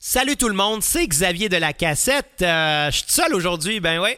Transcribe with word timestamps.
Salut 0.00 0.36
tout 0.36 0.48
le 0.48 0.54
monde, 0.54 0.80
c'est 0.80 1.04
Xavier 1.08 1.48
de 1.48 1.56
la 1.56 1.72
cassette. 1.72 2.40
Euh, 2.42 2.88
je 2.88 2.98
suis 2.98 3.06
seul 3.08 3.34
aujourd'hui, 3.34 3.80
ben 3.80 3.98
ouais. 3.98 4.16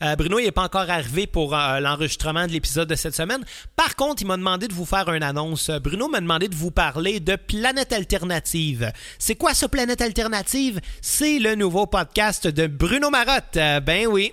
Euh, 0.00 0.14
Bruno 0.14 0.38
n'est 0.38 0.52
pas 0.52 0.62
encore 0.62 0.88
arrivé 0.88 1.26
pour 1.26 1.56
euh, 1.56 1.80
l'enregistrement 1.80 2.46
de 2.46 2.52
l'épisode 2.52 2.88
de 2.88 2.94
cette 2.94 3.16
semaine. 3.16 3.44
Par 3.74 3.96
contre, 3.96 4.22
il 4.22 4.26
m'a 4.26 4.36
demandé 4.36 4.68
de 4.68 4.74
vous 4.74 4.84
faire 4.86 5.12
une 5.12 5.24
annonce. 5.24 5.70
Bruno 5.82 6.06
m'a 6.06 6.20
demandé 6.20 6.46
de 6.46 6.54
vous 6.54 6.70
parler 6.70 7.18
de 7.18 7.34
Planète 7.34 7.92
Alternative. 7.92 8.92
C'est 9.18 9.34
quoi 9.34 9.54
ce 9.54 9.66
Planète 9.66 10.02
Alternative? 10.02 10.80
C'est 11.02 11.40
le 11.40 11.56
nouveau 11.56 11.86
podcast 11.86 12.46
de 12.46 12.68
Bruno 12.68 13.10
Marotte. 13.10 13.58
ben 13.82 14.06
oui. 14.06 14.32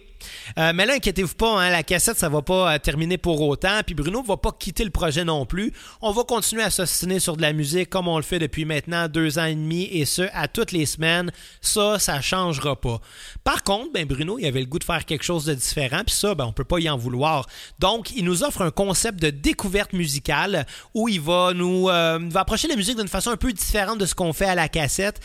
Euh, 0.57 0.71
mais 0.73 0.86
là, 0.86 0.94
inquiétez-vous 0.94 1.36
pas, 1.36 1.60
hein, 1.60 1.70
la 1.70 1.84
cassette, 1.84 2.18
ça 2.18 2.30
va 2.30 2.42
pas 2.42 2.74
euh, 2.74 2.78
terminer 2.78 3.18
pour 3.18 3.42
autant. 3.42 3.82
Puis 3.86 3.96
Bruno 3.96 4.24
va 4.24 4.38
pas 4.38 4.52
quitter 4.57 4.84
le 4.84 4.89
projet 4.89 5.24
non 5.24 5.46
plus. 5.46 5.74
On 6.02 6.12
va 6.12 6.24
continuer 6.24 6.64
à 6.64 6.70
s'ostiner 6.70 7.20
sur 7.20 7.38
de 7.38 7.42
la 7.42 7.54
musique 7.54 7.89
comme 7.89 8.07
on 8.07 8.18
le 8.18 8.24
fait 8.24 8.39
depuis 8.39 8.66
maintenant 8.66 9.07
deux 9.07 9.39
ans 9.39 9.46
et 9.46 9.56
demi 9.56 9.83
et 9.92 10.06
ce, 10.06 10.24
à 10.33 10.47
toutes 10.47 10.71
les 10.71 10.86
semaines. 10.86 11.32
Ça, 11.61 12.00
ça 12.00 12.21
changera 12.21 12.75
pas. 12.80 13.00
Par 13.43 13.64
contre, 13.64 13.92
ben 13.93 14.06
Bruno, 14.06 14.38
il 14.39 14.46
avait 14.46 14.60
le 14.60 14.66
goût 14.66 14.80
de 14.80 14.83
faire 14.83 15.06
quelque 15.06 15.24
chose 15.24 15.46
de 15.46 15.54
différent. 15.54 16.02
Puis 16.06 16.16
ça, 16.16 16.36
ben, 16.36 16.46
on 16.46 16.54
peut 16.54 16.64
pas 16.64 16.80
y 16.80 16.89
en 16.89 16.97
vouloir. 16.97 17.47
Donc, 17.80 18.11
il 18.16 18.24
nous 18.25 18.44
offre 18.44 18.61
un 18.61 18.71
concept 18.71 19.21
de 19.21 19.30
découverte 19.30 19.94
musicale 19.94 20.66
où 20.94 21.10
il 21.10 21.21
va 21.21 21.54
nous 21.54 21.89
euh, 21.89 22.19
va 22.30 22.42
approcher 22.42 22.68
la 22.68 22.75
musique 22.75 22.97
d'une 22.97 23.07
façon 23.07 23.32
un 23.32 23.38
peu 23.38 23.52
différente 23.52 23.97
de 23.97 24.05
ce 24.05 24.16
qu'on 24.16 24.33
fait 24.33 24.46
à 24.46 24.55
la 24.55 24.69
cassette. 24.69 25.19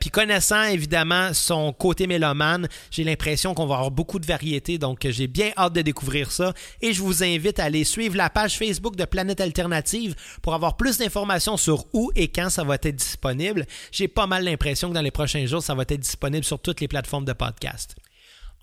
puis 0.00 0.10
connaissant 0.10 0.64
évidemment 0.64 1.32
son 1.34 1.72
côté 1.72 2.06
mélomane, 2.06 2.68
j'ai 2.90 3.04
l'impression 3.04 3.54
qu'on 3.54 3.66
va 3.66 3.76
avoir 3.76 3.90
beaucoup 3.90 4.11
de 4.18 4.26
variété, 4.26 4.78
donc 4.78 5.06
j'ai 5.08 5.26
bien 5.26 5.50
hâte 5.56 5.72
de 5.72 5.82
découvrir 5.82 6.30
ça. 6.30 6.52
Et 6.80 6.92
je 6.92 7.02
vous 7.02 7.22
invite 7.22 7.58
à 7.58 7.64
aller 7.64 7.84
suivre 7.84 8.16
la 8.16 8.30
page 8.30 8.58
Facebook 8.58 8.96
de 8.96 9.04
Planète 9.04 9.40
Alternative 9.40 10.14
pour 10.42 10.54
avoir 10.54 10.76
plus 10.76 10.98
d'informations 10.98 11.56
sur 11.56 11.86
où 11.92 12.10
et 12.14 12.28
quand 12.28 12.50
ça 12.50 12.64
va 12.64 12.74
être 12.74 12.96
disponible. 12.96 13.66
J'ai 13.90 14.08
pas 14.08 14.26
mal 14.26 14.44
l'impression 14.44 14.88
que 14.88 14.94
dans 14.94 15.02
les 15.02 15.10
prochains 15.10 15.46
jours, 15.46 15.62
ça 15.62 15.74
va 15.74 15.82
être 15.82 16.00
disponible 16.00 16.44
sur 16.44 16.58
toutes 16.60 16.80
les 16.80 16.88
plateformes 16.88 17.24
de 17.24 17.32
podcast. 17.32 17.96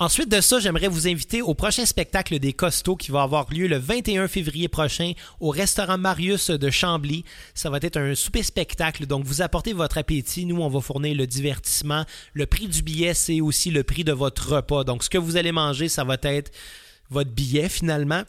Ensuite 0.02 0.30
de 0.30 0.40
ça, 0.40 0.62
j'aimerais 0.62 0.88
vous 0.88 1.10
inviter 1.10 1.42
au 1.42 1.54
prochain 1.54 1.86
spectacle 1.86 2.40
des 2.40 2.54
Costauds 2.54 2.96
qui 2.96 3.12
va 3.12 3.24
avoir 3.24 3.52
lieu 3.52 3.68
le 3.68 3.78
21 3.78 4.30
février 4.30 4.70
prochain 4.70 5.12
au 5.42 5.50
restaurant 5.50 5.98
Marius 5.98 6.52
de 6.52 6.70
Chambly. 6.70 7.26
Ça 7.54 7.70
va 7.70 7.80
être 7.82 7.98
un 7.98 8.16
souper 8.16 8.44
spectacle, 8.44 9.08
donc 9.08 9.26
vous 9.26 9.42
apportez 9.42 9.74
votre 9.74 9.98
appétit. 9.98 10.46
Nous, 10.46 10.56
on 10.56 10.70
va 10.70 10.80
fournir 10.80 11.18
le 11.18 11.28
divertissement. 11.28 12.06
Le 12.32 12.46
prix 12.46 12.70
du 12.70 12.82
billet, 12.82 13.14
c'est 13.14 13.42
aussi 13.42 13.72
le 13.72 13.84
prix 13.84 14.06
de 14.06 14.14
votre 14.14 14.56
repas. 14.56 14.86
Donc, 14.86 15.04
ce 15.04 15.10
que 15.10 15.18
vous 15.18 15.36
allez 15.36 15.52
manger, 15.52 15.90
ça 15.90 16.06
va 16.06 16.16
être 16.24 16.50
votre 17.10 17.32
billet 17.32 17.70
finalement. 17.70 18.22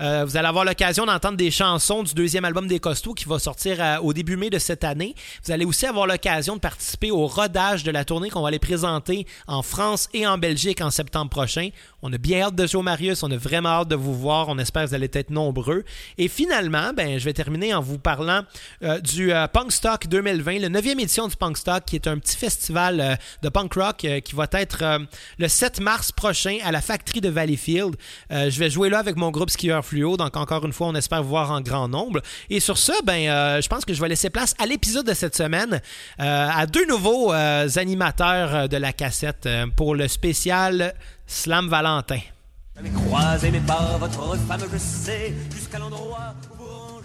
Euh, 0.00 0.24
vous 0.24 0.36
allez 0.36 0.46
avoir 0.46 0.64
l'occasion 0.64 1.06
d'entendre 1.06 1.36
des 1.36 1.50
chansons 1.50 2.02
du 2.02 2.14
deuxième 2.14 2.44
album 2.44 2.68
des 2.68 2.78
Costauds 2.78 3.14
qui 3.14 3.24
va 3.24 3.38
sortir 3.38 3.76
euh, 3.80 3.98
au 3.98 4.12
début 4.12 4.36
mai 4.36 4.48
de 4.48 4.58
cette 4.58 4.84
année. 4.84 5.14
Vous 5.44 5.52
allez 5.52 5.64
aussi 5.64 5.86
avoir 5.86 6.06
l'occasion 6.06 6.54
de 6.54 6.60
participer 6.60 7.10
au 7.10 7.26
rodage 7.26 7.82
de 7.82 7.90
la 7.90 8.04
tournée 8.04 8.30
qu'on 8.30 8.42
va 8.42 8.48
aller 8.48 8.60
présenter 8.60 9.26
en 9.48 9.62
France 9.62 10.08
et 10.14 10.26
en 10.26 10.38
Belgique 10.38 10.80
en 10.80 10.90
septembre 10.90 11.30
prochain. 11.30 11.70
On 12.02 12.12
a 12.12 12.18
bien 12.18 12.42
hâte 12.42 12.54
de 12.54 12.66
jouer 12.66 12.82
Marius, 12.82 13.24
on 13.24 13.30
a 13.30 13.36
vraiment 13.36 13.70
hâte 13.70 13.88
de 13.88 13.96
vous 13.96 14.14
voir, 14.14 14.48
on 14.48 14.58
espère 14.58 14.84
que 14.84 14.90
vous 14.90 14.94
allez 14.94 15.10
être 15.12 15.30
nombreux. 15.30 15.84
Et 16.16 16.28
finalement, 16.28 16.92
ben, 16.92 17.18
je 17.18 17.24
vais 17.24 17.32
terminer 17.32 17.74
en 17.74 17.80
vous 17.80 17.98
parlant 17.98 18.42
euh, 18.84 19.00
du 19.00 19.32
Punk 19.52 19.72
Stock 19.72 20.06
2020, 20.06 20.60
le 20.60 20.68
9e 20.68 21.00
édition 21.00 21.26
du 21.26 21.36
Punk 21.36 21.58
Stock, 21.58 21.84
qui 21.84 21.96
est 21.96 22.06
un 22.06 22.18
petit 22.18 22.36
festival 22.36 23.18
de 23.42 23.48
punk 23.48 23.74
rock 23.74 24.06
qui 24.24 24.34
va 24.34 24.46
être 24.52 25.00
le 25.38 25.48
7 25.48 25.80
mars 25.80 26.12
prochain 26.12 26.58
à 26.64 26.70
la 26.70 26.80
Factory 26.80 27.20
de 27.20 27.28
Valleyfield. 27.28 27.96
Euh, 28.30 28.50
je 28.50 28.58
vais 28.58 28.70
jouer 28.70 28.88
là 28.90 28.98
avec 28.98 29.16
mon 29.16 29.30
groupe 29.30 29.50
skieur 29.50 29.84
fluo, 29.84 30.16
donc 30.16 30.36
encore 30.36 30.64
une 30.64 30.72
fois, 30.72 30.88
on 30.88 30.94
espère 30.94 31.22
vous 31.22 31.30
voir 31.30 31.50
en 31.50 31.60
grand 31.60 31.88
nombre. 31.88 32.20
Et 32.50 32.60
sur 32.60 32.78
ce, 32.78 32.92
ben, 33.04 33.28
euh, 33.28 33.60
je 33.60 33.68
pense 33.68 33.84
que 33.84 33.94
je 33.94 34.00
vais 34.00 34.08
laisser 34.08 34.30
place 34.30 34.54
à 34.58 34.66
l'épisode 34.66 35.06
de 35.06 35.14
cette 35.14 35.36
semaine 35.36 35.80
euh, 36.20 36.48
à 36.52 36.66
deux 36.66 36.86
nouveaux 36.86 37.32
animateurs 37.32 38.68
de 38.68 38.76
la 38.76 38.92
cassette 38.92 39.48
pour 39.76 39.94
le 39.94 40.08
spécial 40.08 40.94
Slam 41.26 41.68
Valentin. 41.68 42.20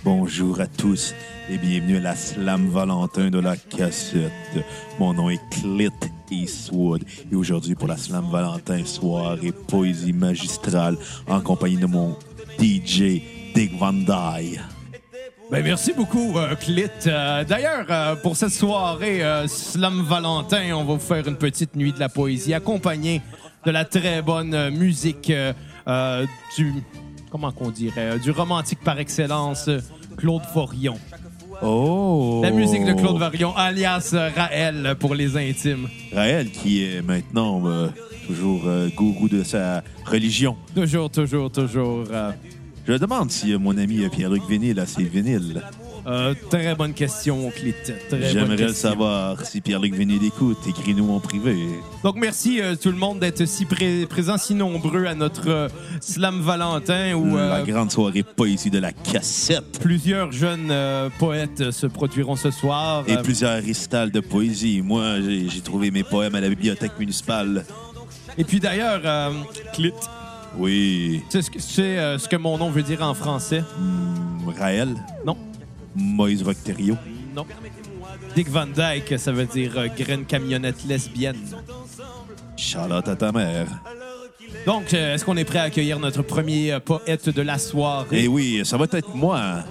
Bonjour 0.06 0.60
à 0.60 0.68
tous 0.68 1.16
et 1.50 1.58
bienvenue 1.58 1.96
à 1.96 2.02
la 2.02 2.16
Slam 2.16 2.68
Valentin 2.68 3.30
de 3.30 3.40
la 3.40 3.56
cassette. 3.56 4.34
Mon 5.00 5.14
nom 5.14 5.30
est 5.30 5.40
Clit 5.50 5.90
Eastwood 6.30 7.06
et 7.32 7.36
aujourd'hui 7.36 7.74
pour 7.74 7.88
la 7.88 7.96
Slam 7.96 8.26
Valentin 8.30 8.84
soirée 8.84 9.54
poésie 9.54 10.12
magistrale 10.12 10.98
en 11.30 11.40
compagnie 11.40 11.78
de 11.78 11.86
mon 11.86 12.18
DJ 12.60 13.22
Dick 13.56 13.78
Van 13.78 13.94
Dyke. 13.94 14.60
Ben, 15.50 15.64
merci 15.64 15.94
beaucoup, 15.94 16.38
euh, 16.38 16.56
Clit. 16.56 16.90
Euh, 17.08 17.46
d'ailleurs, 17.46 17.86
euh, 17.90 18.16
pour 18.18 18.36
cette 18.36 18.52
soirée 18.52 19.22
Slam 19.48 20.04
Valentin, 20.04 20.74
on 20.74 20.84
va 20.84 20.96
vous 20.96 21.00
faire 21.00 21.26
une 21.26 21.38
petite 21.38 21.78
nuit 21.78 21.94
de 21.94 22.00
la 22.00 22.10
poésie 22.10 22.54
accompagnée 22.54 23.22
de 23.66 23.72
la 23.72 23.86
très 23.86 24.22
bonne 24.22 24.70
musique 24.72 25.32
du 26.58 26.74
comment 27.34 27.52
qu'on 27.52 27.72
dirait 27.72 28.20
du 28.20 28.30
romantique 28.30 28.82
par 28.84 29.00
excellence, 29.00 29.68
Claude 30.18 30.44
Forion. 30.54 31.00
Oh! 31.64 32.42
La 32.44 32.52
musique 32.52 32.86
de 32.86 32.94
Claude 32.94 33.18
Varion, 33.18 33.56
alias 33.56 34.14
Raël 34.36 34.96
pour 35.00 35.16
les 35.16 35.36
intimes. 35.36 35.88
Raël 36.14 36.52
qui 36.52 36.84
est 36.84 37.02
maintenant 37.02 37.64
euh, 37.66 37.88
toujours 38.28 38.62
euh, 38.68 38.88
gourou 38.96 39.30
de 39.30 39.42
sa 39.42 39.84
religion. 40.06 40.56
Toujours, 40.76 41.10
toujours, 41.10 41.52
toujours. 41.52 42.04
Euh. 42.12 42.32
Je 42.88 42.94
demande 42.94 43.32
si 43.32 43.58
mon 43.58 43.80
ami 43.80 44.08
Pierre-Luc 44.10 44.44
Vénil 44.48 44.80
a 44.80 44.86
ses 44.86 45.04
vinyles. 45.04 45.64
Euh, 46.06 46.34
très 46.50 46.76
bonne 46.76 46.94
question, 46.94 47.50
Clit. 47.52 47.74
J'aimerais 48.12 48.58
le 48.58 48.74
savoir 48.74 49.46
si 49.46 49.62
Pierre-Luc 49.62 49.96
venait 49.96 50.20
d'écoute. 50.20 50.58
Écris-nous 50.68 51.10
en 51.12 51.20
privé. 51.20 51.56
Donc, 52.04 52.16
merci 52.18 52.62
euh, 52.62 52.76
tout 52.76 52.90
le 52.90 52.98
monde 52.98 53.20
d'être 53.20 53.46
si 53.46 53.66
présent, 53.66 54.38
si 54.38 54.54
nombreux 54.54 55.06
à 55.06 55.16
notre 55.16 55.50
euh, 55.50 55.70
Slam 56.02 56.42
Valentin. 56.42 57.14
Où, 57.14 57.38
La 57.38 57.64
grande 57.64 57.92
soirée 57.92 58.24
poésie 58.24 58.70
de 58.70 58.80
la 58.80 58.92
cassette. 58.92 59.80
Plusieurs 59.80 60.32
jeunes 60.32 60.74
poètes 61.20 61.72
se 61.72 61.88
produiront 61.88 62.36
ce 62.36 62.52
soir. 62.52 63.04
Et 63.08 63.18
plusieurs 63.18 63.62
ristales 63.62 64.12
de 64.12 64.20
poésie. 64.20 64.82
Moi, 64.82 65.22
j'ai 65.22 65.62
trouvé 65.62 65.92
mes 65.92 66.04
poèmes 66.04 66.36
à 66.36 66.42
la 66.42 66.50
bibliothèque 66.50 67.00
municipale. 67.00 67.66
Et 68.38 68.44
puis 68.44 68.60
d'ailleurs, 68.60 69.32
Clit. 69.74 69.94
Oui. 70.58 71.24
Tu 71.30 71.42
sais 71.42 72.18
ce 72.18 72.28
que, 72.28 72.36
mon 72.36 72.58
nom 72.58 72.70
veut 72.70 72.84
dire 72.84 73.02
en 73.02 73.14
français? 73.14 73.64
Hmm, 73.80 74.50
Raël? 74.50 74.90
Non. 75.26 75.36
Moïse 75.96 76.44
Vocterio. 76.44 76.96
Non. 77.36 77.46
Dick 78.36 78.50
Van 78.50 78.68
Dyke, 78.68 79.18
ça 79.18 79.32
veut 79.32 79.46
dire 79.46 79.78
euh, 79.78 79.88
graine 79.88 80.26
camionnette 80.26 80.84
lesbienne. 80.86 81.38
Charlotte 82.56 83.08
à 83.08 83.16
ta 83.16 83.32
mère. 83.32 83.68
Donc, 84.66 84.94
euh, 84.94 85.14
est-ce 85.16 85.26
qu'on 85.26 85.38
est 85.38 85.46
prêt 85.46 85.60
à 85.60 85.64
accueillir 85.64 86.00
notre 86.00 86.22
premier 86.22 86.74
euh, 86.74 86.80
poète 86.80 87.30
de 87.30 87.42
la 87.42 87.58
soirée? 87.58 88.24
Eh 88.24 88.28
oui, 88.28 88.62
ça 88.64 88.78
va 88.78 88.86
être 88.92 89.16
moi 89.16 89.64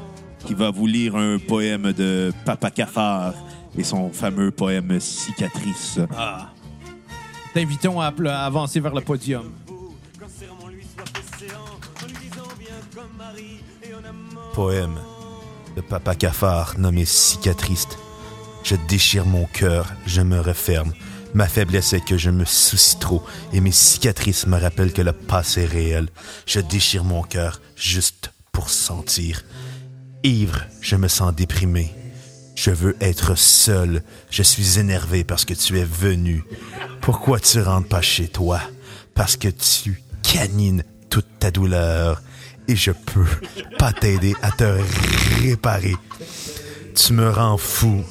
qui 0.45 0.55
va 0.55 0.71
vous 0.71 0.87
lire 0.87 1.17
un 1.17 1.39
poème 1.39 1.93
de 1.93 2.33
Papa 2.45 2.71
Cafard 2.71 3.35
et 3.77 3.85
son 3.85 4.11
fameux 4.11 4.51
poème 4.51 4.99
Cicatrice. 5.01 6.01
Ah. 6.17 6.51
T'invitons 7.55 8.01
à, 8.01 8.13
à 8.27 8.47
avancer 8.47 8.81
vers 8.81 8.95
le 8.95 9.01
podium. 9.01 9.51
Poème 14.53 14.99
de 15.77 15.81
papa 15.81 16.15
cafard 16.15 16.79
nommé 16.79 17.05
cicatrice. 17.05 17.89
Je 18.63 18.77
déchire 18.89 19.27
mon 19.27 19.47
cœur, 19.47 19.93
je 20.07 20.21
me 20.21 20.41
referme. 20.41 20.93
Ma 21.35 21.49
faiblesse 21.49 21.95
est 21.95 22.05
que 22.05 22.19
je 22.19 22.31
me 22.31 22.45
soucie 22.45 22.99
trop 22.99 23.23
et 23.53 23.61
mes 23.61 23.73
cicatrices 23.73 24.47
me 24.47 24.59
rappellent 24.59 24.93
que 24.93 25.03
le 25.03 25.13
passé 25.13 25.63
est 25.63 25.67
réel. 25.67 26.09
Je 26.47 26.61
déchire 26.61 27.05
mon 27.05 27.23
cœur 27.23 27.61
juste 27.75 28.33
pour 28.53 28.69
sentir. 28.69 29.43
Ivre, 30.25 30.61
je 30.81 30.97
me 30.97 31.09
sens 31.09 31.35
déprimé. 31.35 31.95
Je 32.55 32.71
veux 32.71 32.97
être 33.01 33.37
seul. 33.37 34.03
Je 34.31 34.43
suis 34.43 34.79
énervé 34.79 35.25
parce 35.25 35.45
que 35.45 35.55
tu 35.55 35.79
es 35.79 35.85
venu. 35.85 36.45
Pourquoi 37.01 37.41
tu 37.41 37.61
rentres 37.61 37.89
pas 37.89 38.03
chez 38.03 38.29
toi? 38.29 38.61
Parce 39.15 39.37
que 39.37 39.49
tu 39.49 40.03
canines 40.23 40.85
toute 41.09 41.39
ta 41.39 41.51
douleur 41.51 42.23
et 42.69 42.77
je 42.77 42.93
peux 42.93 43.27
pas 43.79 43.93
t'aider 43.93 44.35
à 44.43 44.51
te 44.51 44.79
réparer. 45.41 45.97
Tu 46.95 47.13
me 47.13 47.31
rends 47.31 47.59
fou. 47.59 48.05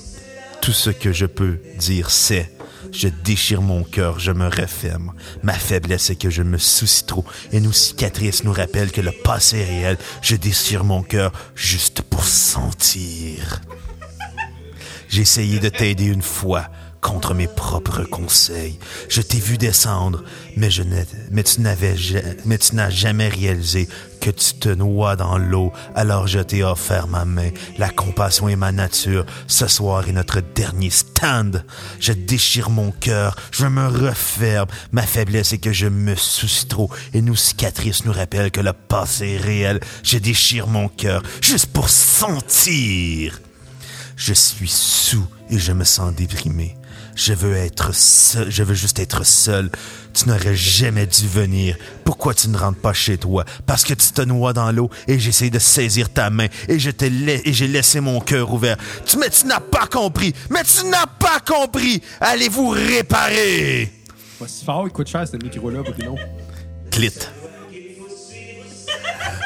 Tout 0.61 0.73
ce 0.73 0.91
que 0.91 1.11
je 1.11 1.25
peux 1.25 1.59
dire, 1.79 2.11
c'est 2.11 2.51
je 2.91 3.07
déchire 3.07 3.61
mon 3.61 3.83
cœur, 3.83 4.19
je 4.19 4.31
me 4.31 4.47
referme. 4.47 5.13
Ma 5.43 5.53
faiblesse 5.53 6.09
est 6.09 6.15
que 6.15 6.29
je 6.29 6.43
me 6.43 6.57
soucie 6.57 7.05
trop 7.05 7.25
et 7.51 7.59
nos 7.59 7.71
cicatrices 7.71 8.43
nous 8.43 8.53
rappellent 8.53 8.91
que 8.91 9.01
le 9.01 9.11
passé 9.11 9.57
est 9.59 9.65
réel. 9.65 9.97
Je 10.21 10.35
déchire 10.35 10.83
mon 10.83 11.01
cœur 11.01 11.31
juste 11.55 12.01
pour 12.01 12.23
sentir. 12.23 13.61
J'ai 15.09 15.21
essayé 15.21 15.59
de 15.59 15.69
t'aider 15.69 16.05
une 16.05 16.21
fois 16.21 16.67
contre 17.01 17.33
mes 17.33 17.47
propres 17.47 18.03
conseils. 18.03 18.77
Je 19.09 19.21
t'ai 19.21 19.39
vu 19.39 19.57
descendre, 19.57 20.23
mais, 20.55 20.69
je 20.69 20.83
tu 20.83 21.61
n'avais 21.61 21.95
mais 22.45 22.57
tu 22.57 22.75
n'as 22.75 22.89
jamais 22.89 23.27
réalisé 23.27 23.89
que 24.21 24.29
tu 24.29 24.53
te 24.53 24.69
noies 24.69 25.15
dans 25.15 25.37
l'eau. 25.39 25.73
Alors 25.95 26.27
je 26.27 26.39
t'ai 26.39 26.63
offert 26.63 27.07
ma 27.07 27.25
main. 27.25 27.49
La 27.79 27.89
compassion 27.89 28.47
est 28.47 28.55
ma 28.55 28.71
nature. 28.71 29.25
Ce 29.47 29.67
soir 29.67 30.07
est 30.07 30.13
notre 30.13 30.41
dernier 30.41 30.91
stand. 30.91 31.65
Je 31.99 32.13
déchire 32.13 32.69
mon 32.69 32.91
cœur. 32.91 33.35
Je 33.51 33.65
me 33.65 33.87
referme. 33.87 34.67
Ma 34.91 35.01
faiblesse 35.01 35.53
est 35.53 35.57
que 35.57 35.73
je 35.73 35.87
me 35.87 36.15
soucie 36.15 36.67
trop. 36.67 36.91
Et 37.13 37.21
nos 37.21 37.35
cicatrices 37.35 38.05
nous 38.05 38.13
rappellent 38.13 38.51
que 38.51 38.61
le 38.61 38.73
passé 38.73 39.31
est 39.31 39.37
réel. 39.37 39.79
Je 40.03 40.19
déchire 40.19 40.67
mon 40.67 40.87
cœur 40.87 41.23
juste 41.41 41.67
pour 41.67 41.89
sentir. 41.89 43.41
Je 44.15 44.33
suis 44.33 44.69
sous 44.69 45.25
et 45.49 45.57
je 45.57 45.71
me 45.71 45.83
sens 45.83 46.13
déprimé. 46.13 46.77
Je 47.15 47.33
veux 47.33 47.55
être 47.55 47.93
seul, 47.93 48.49
je 48.49 48.63
veux 48.63 48.73
juste 48.73 48.99
être 48.99 49.25
seul. 49.25 49.69
Tu 50.13 50.27
n'aurais 50.27 50.55
jamais 50.55 51.05
dû 51.05 51.27
venir. 51.27 51.77
Pourquoi 52.03 52.33
tu 52.33 52.49
ne 52.49 52.57
rentres 52.57 52.79
pas 52.79 52.93
chez 52.93 53.17
toi? 53.17 53.45
Parce 53.65 53.83
que 53.83 53.93
tu 53.93 54.11
te 54.11 54.21
noies 54.21 54.53
dans 54.53 54.71
l'eau 54.71 54.89
et 55.07 55.19
j'essaie 55.19 55.49
de 55.49 55.59
saisir 55.59 56.11
ta 56.11 56.29
main 56.29 56.47
et 56.67 56.79
je 56.79 56.91
j'ai 57.45 57.67
laissé 57.67 57.99
mon 57.99 58.19
cœur 58.19 58.51
ouvert. 58.53 58.77
Tu, 59.05 59.17
mais 59.17 59.29
tu 59.29 59.45
n'as 59.45 59.59
pas 59.59 59.87
compris! 59.87 60.33
Mais 60.49 60.63
tu 60.63 60.85
n'as 60.87 61.07
pas 61.07 61.39
compris! 61.39 62.01
Allez-vous 62.19 62.69
réparer! 62.69 63.91
Pas 64.39 64.47
si 64.47 64.65
fort, 64.65 64.87
il 64.87 64.91
coûte 64.91 65.07
cher 65.07 65.27
ce 65.27 65.37
micro-là, 65.37 65.81
Bruno. 65.83 66.15
Clit. 66.89 67.11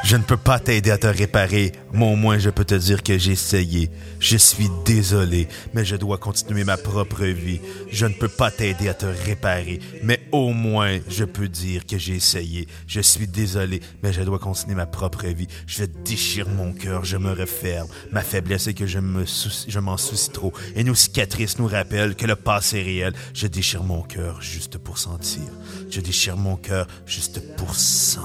Je 0.05 0.17
ne 0.17 0.21
peux 0.21 0.37
pas 0.37 0.59
t'aider 0.59 0.91
à 0.91 0.99
te 0.99 1.07
réparer, 1.07 1.71
mais 1.91 2.05
au 2.05 2.15
moins 2.15 2.37
je 2.37 2.51
peux 2.51 2.63
te 2.63 2.75
dire 2.75 3.01
que 3.01 3.17
j'ai 3.17 3.31
essayé. 3.31 3.89
Je 4.19 4.37
suis 4.37 4.69
désolé, 4.85 5.47
mais 5.73 5.83
je 5.83 5.95
dois 5.95 6.19
continuer 6.19 6.63
ma 6.63 6.77
propre 6.77 7.25
vie. 7.25 7.59
Je 7.89 8.05
ne 8.05 8.13
peux 8.13 8.27
pas 8.27 8.51
t'aider 8.51 8.87
à 8.87 8.93
te 8.93 9.07
réparer, 9.07 9.79
mais 10.03 10.19
au 10.31 10.53
moins 10.53 10.99
je 11.09 11.23
peux 11.23 11.47
dire 11.47 11.87
que 11.87 11.97
j'ai 11.97 12.13
essayé. 12.13 12.67
Je 12.85 13.01
suis 13.01 13.25
désolé, 13.27 13.81
mais 14.03 14.13
je 14.13 14.21
dois 14.21 14.37
continuer 14.37 14.75
ma 14.75 14.85
propre 14.85 15.25
vie. 15.25 15.47
Je 15.65 15.85
déchire 15.85 16.49
mon 16.49 16.71
cœur, 16.71 17.03
je 17.03 17.17
me 17.17 17.31
referme. 17.31 17.87
Ma 18.11 18.21
faiblesse 18.21 18.67
est 18.67 18.75
que 18.75 18.85
je 18.85 18.99
me 18.99 19.25
soucie- 19.25 19.75
m'en 19.79 19.97
soucie 19.97 20.29
trop. 20.29 20.53
Et 20.75 20.83
nos 20.83 20.93
cicatrices 20.93 21.57
nous 21.57 21.67
rappellent 21.67 22.15
que 22.15 22.27
le 22.27 22.35
passé 22.35 22.77
est 22.77 22.83
réel. 22.83 23.13
Je 23.33 23.47
déchire 23.47 23.83
mon 23.83 24.03
cœur 24.03 24.39
juste 24.39 24.77
pour 24.77 24.99
sentir. 24.99 25.41
Je 25.89 25.99
déchire 25.99 26.37
mon 26.37 26.57
cœur 26.57 26.85
juste 27.07 27.41
pour 27.55 27.73
sentir. 27.73 28.21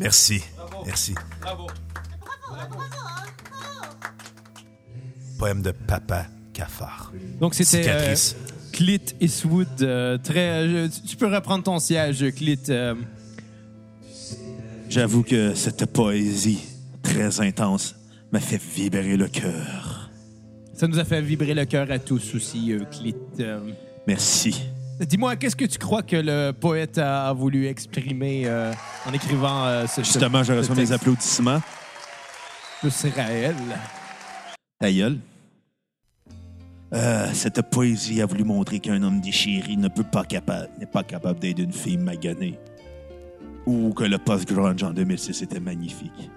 Merci. 0.00 0.42
Merci. 0.86 1.14
Poème 5.38 5.62
de 5.62 5.70
Papa 5.72 6.26
Cafard. 6.52 7.12
Donc, 7.40 7.54
c'était 7.54 7.84
euh. 7.88 8.14
Clit 8.72 9.00
Eastwood. 9.20 9.68
euh, 9.82 10.18
très, 10.18 10.66
euh, 10.66 10.88
tu- 11.06 11.16
peux 11.16 11.32
reprendre 11.32 11.64
ton 11.64 11.78
siège, 11.78 12.24
Clit. 12.34 12.58
euh, 12.68 12.94
J'avoue 14.88 15.22
que 15.22 15.54
cette 15.54 15.86
poésie 15.86 16.60
très 17.02 17.40
intense 17.40 17.94
m'a 18.32 18.40
fait 18.40 18.60
vibrer 18.60 19.16
le 19.16 19.28
cœur. 19.28 20.10
ça 20.74 20.88
nous 20.88 20.98
a 20.98 21.04
fait 21.04 21.20
vibrer 21.20 21.52
le 21.54 21.64
cœur 21.66 21.90
à 21.90 21.98
tous 21.98 22.34
aussi, 22.34 22.72
euh, 22.72 22.84
Clit. 22.90 23.14
euh. 23.40 23.60
Merci. 24.06 24.62
Dis-moi, 25.00 25.36
qu'est-ce 25.36 25.56
que 25.56 25.64
tu 25.64 25.78
crois 25.78 26.02
que 26.02 26.16
le 26.16 26.52
poète 26.52 26.98
a, 26.98 27.32
voulu 27.32 27.66
exprimer 27.66 28.42
euh, 28.44 28.70
en 29.06 29.12
écrivant 29.14 29.64
euh, 29.64 29.86
ce 29.86 30.02
Justement, 30.02 30.42
je 30.42 30.52
reçois 30.52 30.74
mes 30.74 30.92
applaudissements. 30.92 31.62
Plus 32.80 33.06
Raël. 33.16 33.56
Ta 34.78 34.92
gueule. 34.92 35.18
Euh, 36.92 37.30
cette 37.32 37.62
poésie 37.70 38.20
a 38.20 38.26
voulu 38.26 38.44
montrer 38.44 38.78
qu'un 38.78 39.02
homme 39.02 39.20
déchiré 39.20 39.76
ne 39.76 39.88
peut 39.88 40.04
pas 40.04 40.24
capable, 40.24 40.68
n'est 40.78 40.86
pas 40.86 41.02
capable 41.02 41.38
d'aider 41.38 41.62
une 41.62 41.72
fille 41.72 41.96
maganée. 41.96 42.58
Ou 43.64 43.94
que 43.94 44.04
le 44.04 44.18
post-grunge 44.18 44.82
en 44.82 44.90
2006 44.90 45.42
était 45.42 45.60
magnifique. 45.60 46.30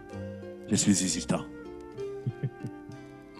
Je 0.69 0.75
suis 0.75 0.91
hésitant. 0.91 1.43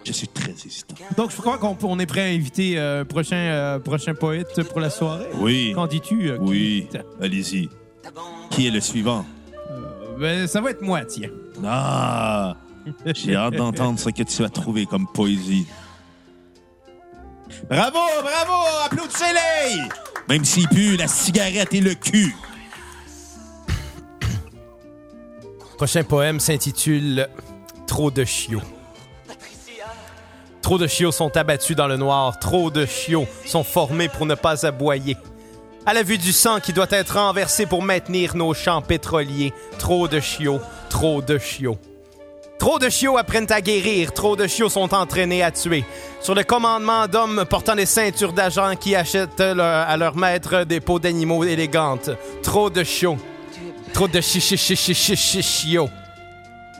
Je 0.04 0.12
suis 0.12 0.28
très 0.28 0.50
hésitant. 0.50 0.94
Donc, 1.16 1.30
je 1.30 1.36
crois 1.36 1.58
qu'on 1.58 1.76
on 1.82 1.98
est 1.98 2.06
prêt 2.06 2.20
à 2.20 2.34
inviter 2.34 2.78
euh, 2.78 3.02
un 3.02 3.04
prochain, 3.04 3.36
euh, 3.36 3.78
prochain 3.78 4.14
poète 4.14 4.62
pour 4.64 4.80
la 4.80 4.90
soirée. 4.90 5.28
Oui. 5.36 5.72
Qu'en 5.74 5.86
dis-tu, 5.86 6.30
euh, 6.30 6.38
Oui. 6.40 6.88
Allez-y. 7.20 7.70
Qui 8.50 8.66
est 8.66 8.70
le 8.70 8.80
suivant? 8.80 9.24
Ben, 10.18 10.46
ça 10.46 10.60
va 10.60 10.70
être 10.70 10.82
moi, 10.82 11.04
tiens. 11.04 11.30
Ah! 11.64 12.56
J'ai 13.14 13.34
hâte 13.34 13.56
d'entendre 13.56 13.98
ce 13.98 14.10
que 14.10 14.22
tu 14.22 14.44
as 14.44 14.50
trouvé 14.50 14.84
comme 14.84 15.06
poésie. 15.06 15.66
Bravo, 17.68 17.98
bravo! 18.22 18.68
Applaudissez-les! 18.84 19.88
Même 20.28 20.44
s'il 20.44 20.68
pue 20.68 20.96
la 20.96 21.08
cigarette 21.08 21.72
et 21.72 21.80
le 21.80 21.94
cul. 21.94 22.34
Prochain 25.76 26.04
poème 26.04 26.40
s'intitule 26.40 27.28
Trop 27.86 28.10
de 28.10 28.24
chiots. 28.24 28.62
Trop 30.64 30.78
de 30.78 30.86
chiots 30.86 31.12
sont 31.12 31.36
abattus 31.36 31.76
dans 31.76 31.86
le 31.86 31.98
noir, 31.98 32.38
trop 32.38 32.70
de 32.70 32.86
chiots 32.86 33.26
sont 33.44 33.64
formés 33.64 34.08
pour 34.08 34.24
ne 34.24 34.34
pas 34.34 34.64
aboyer. 34.64 35.14
À 35.84 35.92
la 35.92 36.02
vue 36.02 36.16
du 36.16 36.32
sang 36.32 36.58
qui 36.58 36.72
doit 36.72 36.86
être 36.88 37.18
renversé 37.18 37.66
pour 37.66 37.82
maintenir 37.82 38.34
nos 38.34 38.54
champs 38.54 38.80
pétroliers, 38.80 39.52
trop 39.78 40.08
de 40.08 40.20
chiots, 40.20 40.62
trop 40.88 41.20
de 41.20 41.36
chiots. 41.36 41.76
Trop 42.58 42.78
de 42.78 42.88
chiots 42.88 43.18
apprennent 43.18 43.52
à 43.52 43.60
guérir, 43.60 44.14
trop 44.14 44.36
de 44.36 44.46
chiots 44.46 44.70
sont 44.70 44.94
entraînés 44.94 45.42
à 45.42 45.50
tuer. 45.50 45.84
Sur 46.22 46.34
le 46.34 46.44
commandement 46.44 47.08
d'hommes 47.08 47.44
portant 47.44 47.76
des 47.76 47.84
ceintures 47.84 48.32
d'agents 48.32 48.74
qui 48.74 48.96
achètent 48.96 49.42
à 49.42 49.96
leur 49.98 50.16
maître 50.16 50.64
des 50.64 50.80
peaux 50.80 50.98
d'animaux 50.98 51.44
élégantes. 51.44 52.08
Trop 52.42 52.70
de 52.70 52.82
chiots. 52.84 53.18
Trop 53.92 54.08
de 54.08 54.22
chi 54.22 54.40
chi 54.40 54.56
chi 54.56 54.94
chi 54.94 55.42
chiots. 55.42 55.90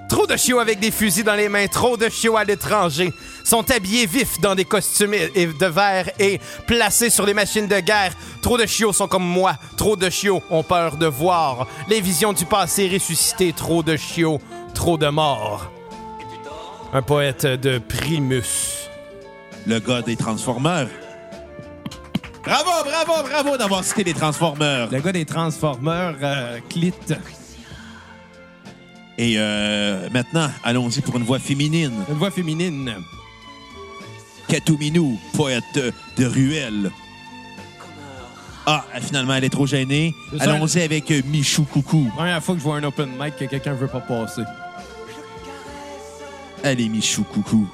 Trop 0.09 0.27
de 0.27 0.37
chiots 0.37 0.59
avec 0.59 0.81
des 0.81 0.91
fusils 0.91 1.25
dans 1.25 1.35
les 1.35 1.49
mains, 1.49 1.67
trop 1.67 1.97
de 1.97 2.09
chiots 2.09 2.37
à 2.37 2.45
l'étranger. 2.45 3.12
Sont 3.43 3.71
habillés 3.71 4.06
vifs 4.06 4.41
dans 4.41 4.55
des 4.55 4.65
costumes 4.65 5.12
de 5.12 5.67
verre 5.67 6.11
et 6.19 6.41
placés 6.67 7.11
sur 7.11 7.27
les 7.27 7.35
machines 7.35 7.67
de 7.67 7.81
guerre. 7.81 8.12
Trop 8.43 8.59
de 8.59 8.67
chiots 8.67 8.93
sont 8.93 9.09
comme 9.09 9.25
moi, 9.27 9.56
trop 9.77 9.97
de 9.97 10.11
chiots 10.11 10.43
ont 10.51 10.62
peur 10.62 10.97
de 10.97 11.06
voir. 11.06 11.67
Les 11.89 12.01
visions 12.01 12.33
du 12.33 12.45
passé 12.45 12.89
ressuscitées, 12.89 13.53
trop 13.53 13.83
de 13.83 13.97
chiots, 13.97 14.41
trop 14.75 14.99
de 14.99 15.09
morts. 15.09 15.71
Un 16.93 17.03
poète 17.03 17.47
de 17.47 17.79
Primus. 17.79 18.89
Le 19.67 19.79
gars 19.81 20.03
des 20.03 20.17
Transformers. 20.17 20.89
Bravo, 22.45 22.71
bravo, 22.85 23.29
bravo 23.29 23.56
d'avoir 23.56 23.83
cité 23.83 24.05
les 24.05 24.15
Transformers. 24.15 24.91
Le 24.91 25.01
gars 25.01 25.12
des 25.12 25.25
Transformers, 25.25 26.17
euh, 26.23 26.59
Clit. 26.69 26.93
Et 29.19 29.34
euh, 29.38 30.08
maintenant, 30.11 30.49
allons-y 30.64 31.00
pour 31.00 31.16
une 31.16 31.22
voix 31.25 31.38
féminine. 31.38 31.93
Une 32.08 32.17
voix 32.17 32.31
féminine. 32.31 32.94
Katou 34.48 34.77
Minou, 34.77 35.19
poète 35.34 35.79
de 36.17 36.27
ruelle. 36.27 36.91
Ah, 38.67 38.84
finalement, 39.00 39.34
elle 39.34 39.44
est 39.44 39.50
trop 39.50 39.67
gênée. 39.67 40.15
Allons-y 40.41 40.81
avec 40.81 41.10
Michou 41.27 41.65
Coucou. 41.65 42.10
Première 42.15 42.43
fois 42.43 42.55
que 42.55 42.60
je 42.60 42.65
vois 42.65 42.77
un 42.77 42.84
open 42.84 43.10
mic 43.19 43.36
que 43.36 43.44
quelqu'un 43.44 43.74
veut 43.74 43.86
pas 43.89 44.00
passer. 44.00 44.43
Allez, 46.62 46.89
Michou 46.89 47.24
Coucou. 47.24 47.69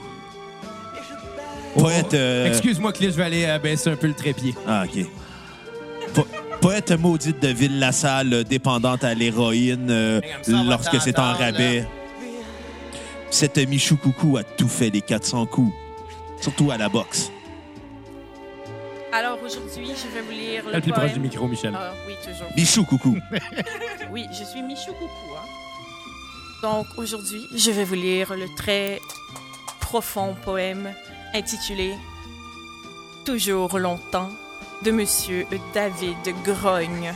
Poète. 1.79 2.15
euh, 2.15 2.49
Excuse-moi, 2.49 2.93
Clit, 2.93 3.07
je 3.07 3.17
vais 3.17 3.23
aller 3.25 3.45
euh, 3.47 3.59
baisser 3.61 3.91
un 3.91 3.97
peu 3.97 4.09
le 4.09 4.15
trépied. 4.15 4.55
Ah, 4.67 4.85
OK. 4.85 5.07
Po- 6.13 6.27
poète 6.61 6.93
maudite 6.93 7.41
de 7.41 7.49
Ville-la-Salle, 7.49 8.33
euh, 8.35 8.45
dépendante 8.45 9.05
à 9.05 9.15
l'héroïne 9.15 9.91
euh, 9.91 10.21
lorsque 10.49 11.01
c'est 11.01 11.19
en 11.19 11.33
rabais. 11.33 11.87
Cette 13.31 13.59
Michou 13.59 13.97
Coucou 13.97 14.37
a 14.37 14.43
tout 14.43 14.69
fait 14.69 14.91
des 14.91 15.01
400 15.01 15.47
coups. 15.47 15.73
Surtout 16.41 16.71
à 16.71 16.77
la 16.77 16.89
boxe. 16.89 17.31
Alors 19.13 19.39
aujourd'hui, 19.43 19.87
je 19.89 20.15
vais 20.15 20.23
vous 20.23 20.31
lire 20.31 20.65
le 20.67 20.73
Le 20.75 20.81
plus 20.81 20.93
proche 20.93 21.13
du 21.13 21.21
micro, 21.21 21.47
Michel. 21.49 21.73
Ah, 21.77 21.93
oui, 22.07 22.15
toujours. 22.25 22.47
Michou 22.57 22.85
Coucou. 22.85 23.17
Oui, 24.13 24.27
je 24.31 24.45
suis 24.45 24.63
Michou 24.63 24.93
Coucou. 24.93 25.37
hein. 25.37 25.47
Donc 26.63 26.87
aujourd'hui, 26.97 27.47
je 27.55 27.71
vais 27.71 27.85
vous 27.85 27.95
lire 27.95 28.35
le 28.35 28.47
très 28.57 29.01
profond 29.81 30.35
poème 30.45 30.93
intitulé 31.35 31.95
Toujours 33.25 33.79
longtemps 33.79 34.31
de 34.83 34.91
Monsieur 34.91 35.47
David 35.75 36.17
Grogne. 36.45 37.15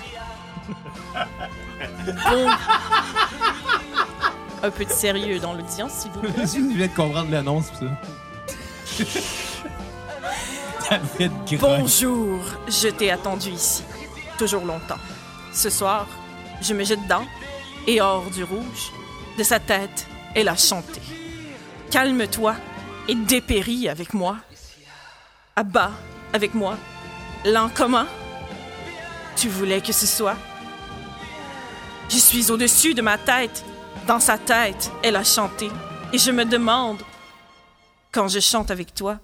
Bon. 2.06 2.48
Un 4.62 4.70
peu 4.70 4.84
de 4.84 4.90
sérieux 4.90 5.38
dans 5.38 5.52
l'audience, 5.54 5.92
s'il 5.92 6.10
vous 6.12 6.20
plaît. 6.20 6.32
Je 6.36 6.74
viens 6.74 6.86
de 6.86 6.94
comprendre 6.94 7.30
l'annonce, 7.30 7.66
ça. 7.78 7.86
David 10.90 11.32
Grogne. 11.46 11.80
Bonjour, 11.80 12.44
je 12.68 12.88
t'ai 12.88 13.10
attendu 13.10 13.50
ici, 13.50 13.82
toujours 14.38 14.64
longtemps. 14.64 15.00
Ce 15.52 15.70
soir, 15.70 16.06
je 16.60 16.74
me 16.74 16.84
jette 16.84 17.02
dedans 17.04 17.26
et 17.86 18.00
hors 18.00 18.30
du 18.30 18.44
rouge, 18.44 18.92
de 19.38 19.42
sa 19.42 19.58
tête, 19.58 20.06
elle 20.34 20.48
a 20.48 20.56
chanté. 20.56 21.00
Calme-toi, 21.90 22.56
et 23.08 23.14
dépéris 23.14 23.88
avec 23.88 24.14
moi. 24.14 24.36
À 25.56 25.62
bas 25.62 25.92
avec 26.32 26.54
moi. 26.54 26.76
L'en 27.44 27.68
commun. 27.68 28.06
Tu 29.36 29.48
voulais 29.48 29.82
que 29.82 29.92
ce 29.92 30.06
soit. 30.06 30.36
Je 32.08 32.16
suis 32.16 32.50
au-dessus 32.50 32.94
de 32.94 33.02
ma 33.02 33.18
tête. 33.18 33.64
Dans 34.06 34.20
sa 34.20 34.38
tête, 34.38 34.90
elle 35.02 35.16
a 35.16 35.24
chanté. 35.24 35.68
Et 36.12 36.18
je 36.18 36.30
me 36.30 36.44
demande, 36.44 37.02
quand 38.12 38.28
je 38.28 38.40
chante 38.40 38.70
avec 38.70 38.94
toi, 38.94 39.18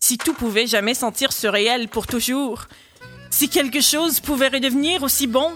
si 0.00 0.18
tout 0.18 0.32
pouvait 0.32 0.66
jamais 0.66 0.94
sentir 0.94 1.32
ce 1.32 1.46
réel 1.46 1.88
pour 1.88 2.08
toujours. 2.08 2.66
Si 3.30 3.48
quelque 3.48 3.80
chose 3.80 4.18
pouvait 4.18 4.48
redevenir 4.48 5.04
aussi 5.04 5.28
bon, 5.28 5.52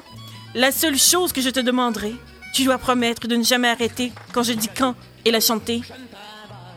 la 0.54 0.71
seule 0.71 0.99
chose 0.99 1.33
que 1.33 1.40
je 1.40 1.50
te 1.50 1.59
demanderai, 1.59 2.14
tu 2.52 2.64
dois 2.64 2.78
promettre 2.78 3.26
de 3.26 3.35
ne 3.35 3.42
jamais 3.42 3.68
arrêter 3.68 4.12
quand 4.33 4.44
je 4.44 4.52
dis 4.52 4.68
quand 4.68 4.94
et 5.25 5.33
la 5.33 5.40
chanter. 5.40 5.83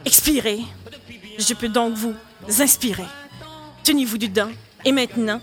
Expirez. 0.05 0.61
Je 1.37 1.53
peux 1.53 1.69
donc 1.69 1.93
vous 1.93 2.15
inspirer. 2.59 3.05
Tenez-vous 3.83 4.17
dedans. 4.17 4.49
Et 4.87 4.93
maintenant, 4.93 5.41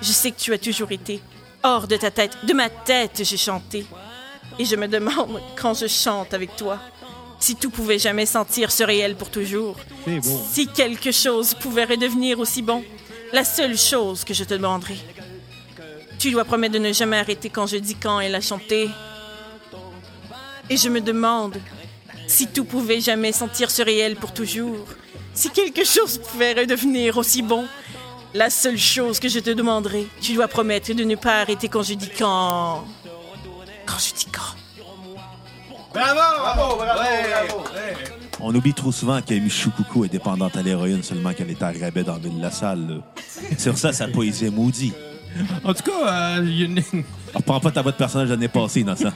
je 0.00 0.10
sais 0.10 0.32
que 0.32 0.40
tu 0.40 0.52
as 0.52 0.58
toujours 0.58 0.90
été 0.90 1.20
hors 1.62 1.86
de 1.86 1.96
ta 1.96 2.10
tête. 2.10 2.36
De 2.44 2.52
ma 2.52 2.68
tête, 2.68 3.22
j'ai 3.22 3.36
chanté. 3.36 3.86
Et 4.58 4.64
je 4.64 4.74
me 4.74 4.88
demande, 4.88 5.40
quand 5.56 5.74
je 5.74 5.86
chante 5.86 6.34
avec 6.34 6.56
toi, 6.56 6.80
si 7.38 7.54
tout 7.54 7.70
pouvait 7.70 8.00
jamais 8.00 8.26
sentir 8.26 8.72
ce 8.72 8.82
réel 8.82 9.14
pour 9.14 9.30
toujours. 9.30 9.76
Si 10.50 10.66
quelque 10.66 11.12
chose 11.12 11.54
pouvait 11.54 11.84
redevenir 11.84 12.40
aussi 12.40 12.60
bon, 12.60 12.82
la 13.32 13.44
seule 13.44 13.78
chose 13.78 14.24
que 14.24 14.34
je 14.34 14.42
te 14.42 14.54
demanderai. 14.54 14.98
Tu 16.18 16.32
dois 16.32 16.44
promettre 16.44 16.74
de 16.74 16.80
ne 16.80 16.92
jamais 16.92 17.18
arrêter 17.18 17.50
quand 17.50 17.68
je 17.68 17.76
dis 17.76 17.94
quand 17.94 18.18
elle 18.18 18.34
a 18.34 18.40
chanté. 18.40 18.90
Et 20.68 20.76
je 20.76 20.88
me 20.88 21.00
demande 21.00 21.56
si 22.26 22.48
tout 22.48 22.64
pouvait 22.64 23.00
jamais 23.00 23.30
sentir 23.30 23.70
ce 23.70 23.82
réel 23.82 24.16
pour 24.16 24.34
toujours. 24.34 24.88
Si 25.34 25.50
quelque 25.50 25.84
chose 25.84 26.18
pouvait 26.18 26.54
redevenir 26.54 27.16
aussi 27.16 27.42
bon. 27.42 27.64
La 28.34 28.48
seule 28.50 28.78
chose 28.78 29.20
que 29.20 29.28
je 29.28 29.38
te 29.40 29.50
demanderai, 29.50 30.06
tu 30.20 30.34
dois 30.34 30.48
promettre 30.48 30.92
de 30.94 31.04
ne 31.04 31.16
pas 31.16 31.40
arrêter 31.42 31.68
quand 31.68 31.82
je 31.82 31.94
dis 31.94 32.08
quand. 32.16 32.84
Quand 33.86 33.98
je 33.98 34.14
dis 34.14 34.26
quand. 34.32 34.40
On 38.40 38.54
oublie 38.54 38.72
trop 38.72 38.90
souvent 38.90 39.20
que 39.20 39.34
Michoucoucou 39.34 40.06
est 40.06 40.08
dépendante 40.08 40.56
à 40.56 40.62
l'héroïne 40.62 41.02
seulement 41.02 41.34
qu'elle 41.34 41.50
est 41.50 41.62
à 41.62 41.72
rabais 41.78 42.02
dans 42.02 42.16
Ville 42.16 42.40
La 42.40 42.50
Salle. 42.50 43.02
Sur 43.58 43.76
ça, 43.76 43.92
sa 43.92 44.08
poésie 44.08 44.46
est 44.46 44.50
maudite. 44.50 44.94
En 45.64 45.74
tout 45.74 45.82
cas, 45.82 46.36
euh, 46.38 46.42
il 46.44 46.58
y 46.60 46.62
a 46.62 46.66
une- 46.66 47.04
Reprends 47.34 47.60
pas 47.60 47.70
ta 47.70 47.82
voix 47.82 47.92
de 47.92 47.96
personnage 47.96 48.28
l'année 48.30 48.48
passée, 48.48 48.80
innocent. 48.80 49.12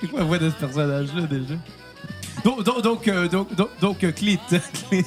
C'est 0.00 0.06
quoi 0.08 0.20
la 0.20 0.24
voix 0.24 0.38
de 0.38 0.50
ce 0.50 0.54
personnage-là, 0.56 1.22
déjà? 1.22 1.54
Donc, 2.44 2.62
donc, 2.64 2.82
donc, 2.82 3.08
euh, 3.08 3.28
donc, 3.28 3.54
donc, 3.54 3.68
donc, 3.80 4.04
euh, 4.04 4.12
Clit, 4.12 4.38
Clit. 4.90 5.04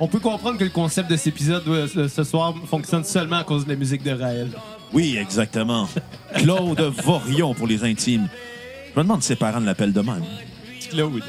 On 0.00 0.08
peut 0.08 0.18
comprendre 0.18 0.58
que 0.58 0.64
le 0.64 0.70
concept 0.70 1.10
de 1.10 1.16
cet 1.16 1.28
épisode 1.28 1.62
euh, 1.68 2.08
ce- 2.08 2.24
soir 2.24 2.54
fonctionne 2.66 3.04
seulement 3.04 3.36
à 3.36 3.44
cause 3.44 3.64
de 3.64 3.70
la 3.70 3.76
musique 3.76 4.02
de 4.02 4.10
Raël. 4.12 4.48
Oui, 4.92 5.16
exactement. 5.20 5.88
Claude 6.36 6.80
Vorion 7.02 7.54
pour 7.54 7.66
les 7.66 7.82
intimes. 7.84 8.28
Je 8.92 8.98
me 8.98 9.04
demande 9.04 9.22
si 9.22 9.28
ses 9.28 9.36
parents 9.36 9.60
l'appellent 9.60 9.92
de 9.92 10.00
même. 10.00 10.24
Claude. 10.90 11.22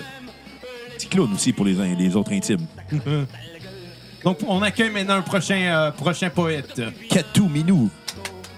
Petit 0.95 1.07
Claude 1.07 1.33
aussi 1.33 1.53
pour 1.53 1.65
les, 1.65 1.73
les 1.95 2.15
autres 2.15 2.31
intimes. 2.33 2.65
Donc, 4.23 4.39
on 4.47 4.61
accueille 4.63 4.89
maintenant 4.91 5.15
un 5.15 5.21
prochain, 5.21 5.55
euh, 5.61 5.91
prochain 5.91 6.29
poète. 6.31 6.81
Katou 7.09 7.47
Minou, 7.47 7.89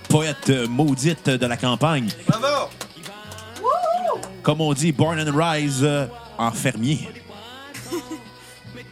poète 0.08 0.50
euh, 0.50 0.68
maudite 0.68 1.30
de 1.30 1.46
la 1.46 1.58
campagne. 1.58 2.08
Bravo! 2.28 2.70
Comme 4.44 4.62
on 4.62 4.74
dit, 4.74 4.94
born 4.94 5.20
and 5.20 5.36
rise 5.36 5.82
euh, 5.84 6.08
en 6.38 6.52
fermier. 6.52 7.10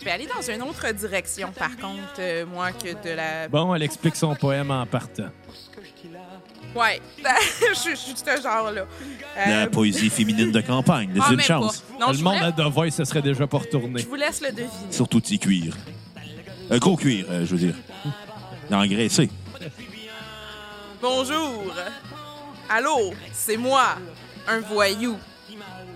Je 0.05 0.09
vais 0.11 0.13
aller 0.17 0.27
dans 0.27 0.41
une 0.43 0.61
autre 0.61 0.87
direction, 0.93 1.51
par 1.51 1.75
contre, 1.77 2.19
euh, 2.19 2.45
moi, 2.45 2.71
que 2.71 2.89
de 2.89 3.15
la... 3.15 3.47
Bon, 3.47 3.73
elle 3.73 3.81
explique 3.81 4.15
son 4.15 4.35
poème 4.35 4.69
en 4.69 4.85
partant. 4.85 5.31
Ouais, 6.75 7.01
je, 7.69 7.73
suis- 7.73 8.13
de 8.13 8.17
ce 8.19 8.39
genre-là. 8.43 8.85
Euh, 9.35 9.61
La 9.61 9.65
poésie 9.65 10.11
féminine 10.11 10.51
de 10.51 10.61
campagne. 10.61 11.09
Laisse 11.11 11.23
ah, 11.27 11.33
une 11.33 11.41
chance. 11.41 11.79
pas. 11.79 12.05
Non, 12.05 12.11
le 12.11 12.19
monde 12.19 12.35
voulais- 12.35 12.45
à 12.45 12.51
The 12.51 12.71
Voice, 12.71 12.91
ce 12.91 13.03
serait 13.03 13.23
déjà 13.23 13.47
pas 13.47 13.57
retourné. 13.57 13.99
je 13.99 14.05
vous 14.05 14.13
laisse 14.13 14.41
le 14.41 14.51
deviner. 14.51 14.91
Surtout 14.91 15.19
petit 15.21 15.39
cuir. 15.39 15.75
Euh, 16.71 16.77
gros 16.77 16.97
cuir, 16.97 17.25
euh, 17.31 17.43
je 17.43 17.55
veux 17.55 17.57
dire. 17.57 17.75
Engraissé. 18.71 19.31
Bonjour. 21.01 21.73
Allô, 22.69 23.15
c'est 23.33 23.57
moi, 23.57 23.95
un 24.47 24.59
voyou. 24.59 25.17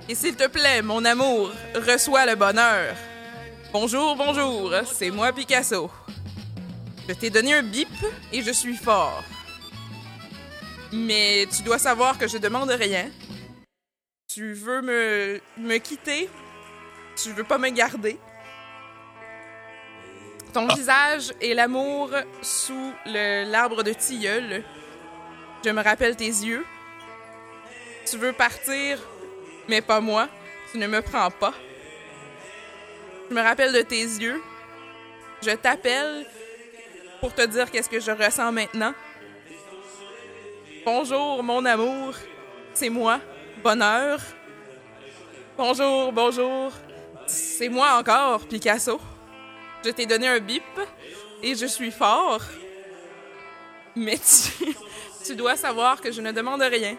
Et 0.09 0.15
s'il 0.15 0.35
te 0.35 0.47
plaît, 0.47 0.81
mon 0.81 1.05
amour, 1.05 1.51
reçois 1.75 2.25
le 2.25 2.33
bonheur. 2.33 2.95
Bonjour, 3.71 4.15
bonjour, 4.15 4.73
c'est 4.83 5.11
moi 5.11 5.31
Picasso. 5.31 5.91
Je 7.07 7.13
t'ai 7.13 7.29
donné 7.29 7.53
un 7.53 7.61
bip 7.61 7.87
et 8.33 8.41
je 8.41 8.49
suis 8.49 8.75
fort. 8.75 9.23
Mais 10.91 11.45
tu 11.55 11.61
dois 11.61 11.77
savoir 11.77 12.17
que 12.17 12.27
je 12.27 12.39
demande 12.39 12.71
rien. 12.71 13.11
Tu 14.27 14.53
veux 14.53 14.81
me, 14.81 15.39
me 15.57 15.77
quitter? 15.77 16.31
Tu 17.15 17.31
veux 17.31 17.43
pas 17.43 17.59
me 17.59 17.69
garder? 17.69 18.17
Ton 20.51 20.65
visage 20.65 21.31
est 21.39 21.53
l'amour 21.53 22.09
sous 22.41 22.93
l'arbre 23.05 23.83
de 23.83 23.93
tilleul. 23.93 24.63
Je 25.63 25.69
me 25.69 25.83
rappelle 25.83 26.15
tes 26.15 26.25
yeux. 26.25 26.65
Tu 28.09 28.17
veux 28.17 28.33
partir, 28.33 28.97
mais 29.67 29.81
pas 29.81 30.01
moi. 30.01 30.27
Tu 30.71 30.79
ne 30.79 30.87
me 30.87 31.03
prends 31.03 31.29
pas. 31.29 31.53
Je 33.29 33.35
me 33.35 33.41
rappelle 33.41 33.71
de 33.71 33.81
tes 33.81 34.01
yeux. 34.01 34.41
Je 35.43 35.51
t'appelle 35.51 36.25
pour 37.19 37.33
te 37.33 37.45
dire 37.45 37.69
qu'est-ce 37.69 37.89
que 37.89 37.99
je 37.99 38.11
ressens 38.11 38.51
maintenant. 38.51 38.93
Bonjour, 40.83 41.43
mon 41.43 41.63
amour. 41.65 42.15
C'est 42.73 42.89
moi. 42.89 43.19
Bonheur. 43.63 44.19
Bonjour, 45.57 46.11
bonjour. 46.11 46.71
C'est 47.27 47.69
moi 47.69 47.99
encore, 47.99 48.47
Picasso. 48.47 48.99
Je 49.85 49.91
t'ai 49.91 50.07
donné 50.07 50.27
un 50.27 50.39
bip 50.39 50.63
et 51.43 51.53
je 51.53 51.67
suis 51.67 51.91
fort. 51.91 52.41
Mais 53.95 54.17
tu, 54.17 54.73
tu 55.23 55.35
dois 55.35 55.55
savoir 55.55 56.01
que 56.01 56.11
je 56.11 56.21
ne 56.21 56.31
demande 56.31 56.61
rien. 56.61 56.97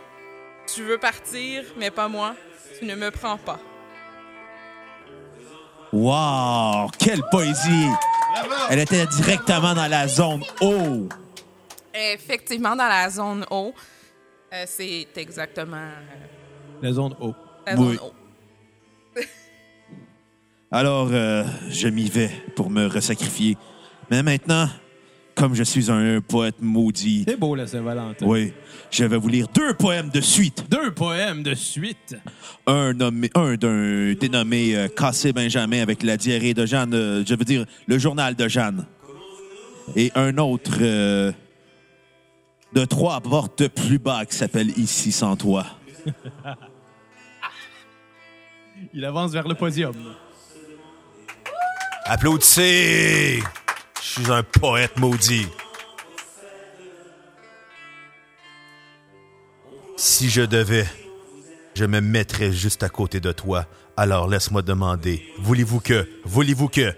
Tu 0.73 0.83
veux 0.83 0.99
partir, 0.99 1.65
mais 1.77 1.91
pas 1.91 2.07
moi. 2.07 2.37
Tu 2.79 2.85
ne 2.85 2.95
me 2.95 3.11
prends 3.11 3.39
pas. 3.39 3.59
Wow! 5.93 6.89
Quelle 6.99 7.23
poésie! 7.31 7.89
Elle 8.71 8.79
était 8.79 9.07
directement 9.07 9.75
dans 9.75 9.89
la 9.89 10.07
zone 10.07 10.43
O. 10.61 11.09
Effectivement, 11.93 12.77
dans 12.77 12.87
la 12.89 13.11
zone 13.11 13.45
O, 13.51 13.75
euh, 14.53 14.65
c'est 14.67 15.09
exactement 15.17 15.77
euh, 15.77 16.81
La 16.83 16.93
zone 16.93 17.15
O. 17.21 17.35
la 17.67 17.75
Oui. 17.75 17.97
zone 17.97 17.99
O. 18.07 18.13
Alors, 20.73 21.09
euh, 21.11 21.43
je 21.69 21.89
m'y 21.89 22.09
vais 22.09 22.31
pour 22.55 22.71
me 22.71 22.87
resacrifier. 22.87 23.57
Mais 24.09 24.23
maintenant, 24.23 24.69
comme 25.41 25.55
je 25.55 25.63
suis 25.63 25.91
un 25.91 26.21
poète 26.21 26.57
maudit, 26.61 27.25
C'est 27.27 27.39
beau, 27.41 27.55
la 27.55 27.67
Saint-Valentin. 27.67 28.27
oui, 28.27 28.53
je 28.91 29.05
vais 29.05 29.17
vous 29.17 29.29
lire 29.29 29.47
deux 29.55 29.73
poèmes 29.73 30.11
de 30.11 30.21
suite. 30.21 30.67
Deux 30.69 30.91
poèmes 30.91 31.43
de 31.43 31.55
suite. 31.55 32.15
Un, 32.67 32.93
nommé, 32.93 33.31
un 33.35 33.55
d'un 33.55 34.13
dénommé 34.13 34.77
euh, 34.77 34.89
Cassé 34.89 35.33
Benjamin 35.33 35.81
avec 35.81 36.03
la 36.03 36.19
diarrhée 36.19 36.53
de 36.53 36.67
Jeanne, 36.67 36.93
euh, 36.93 37.25
je 37.27 37.35
veux 37.35 37.47
dire 37.47 37.65
le 37.87 37.99
journal 37.99 38.35
de 38.37 38.49
Jeanne. 38.49 38.85
Et 39.97 40.13
un 40.15 40.37
autre 40.37 40.77
euh, 40.83 41.33
de 42.75 42.85
trois 42.85 43.23
portes 43.23 43.67
plus 43.69 43.99
bas 43.99 44.27
qui 44.27 44.37
s'appelle 44.37 44.69
Ici 44.77 45.11
sans 45.11 45.37
toi. 45.37 45.65
Il 48.93 49.07
avance 49.07 49.33
vers 49.33 49.49
le 49.49 49.55
podium. 49.55 49.95
Applaudissez! 52.05 53.43
Je 54.03 54.23
suis 54.23 54.33
un 54.33 54.43
poète 54.43 54.99
maudit. 54.99 55.47
Si 59.97 60.31
je 60.31 60.41
devais, 60.43 60.87
je 61.75 61.85
me 61.85 62.01
mettrais 62.01 62.53
juste 62.53 62.83
à 62.83 62.89
côté 62.89 63.21
de 63.21 63.33
toi. 63.33 63.67
Alors 63.97 64.29
laisse-moi 64.29 64.63
demander, 64.63 65.23
voulez-vous 65.39 65.81
que, 65.81 66.09
voulez-vous 66.25 66.69
que? 66.69 66.95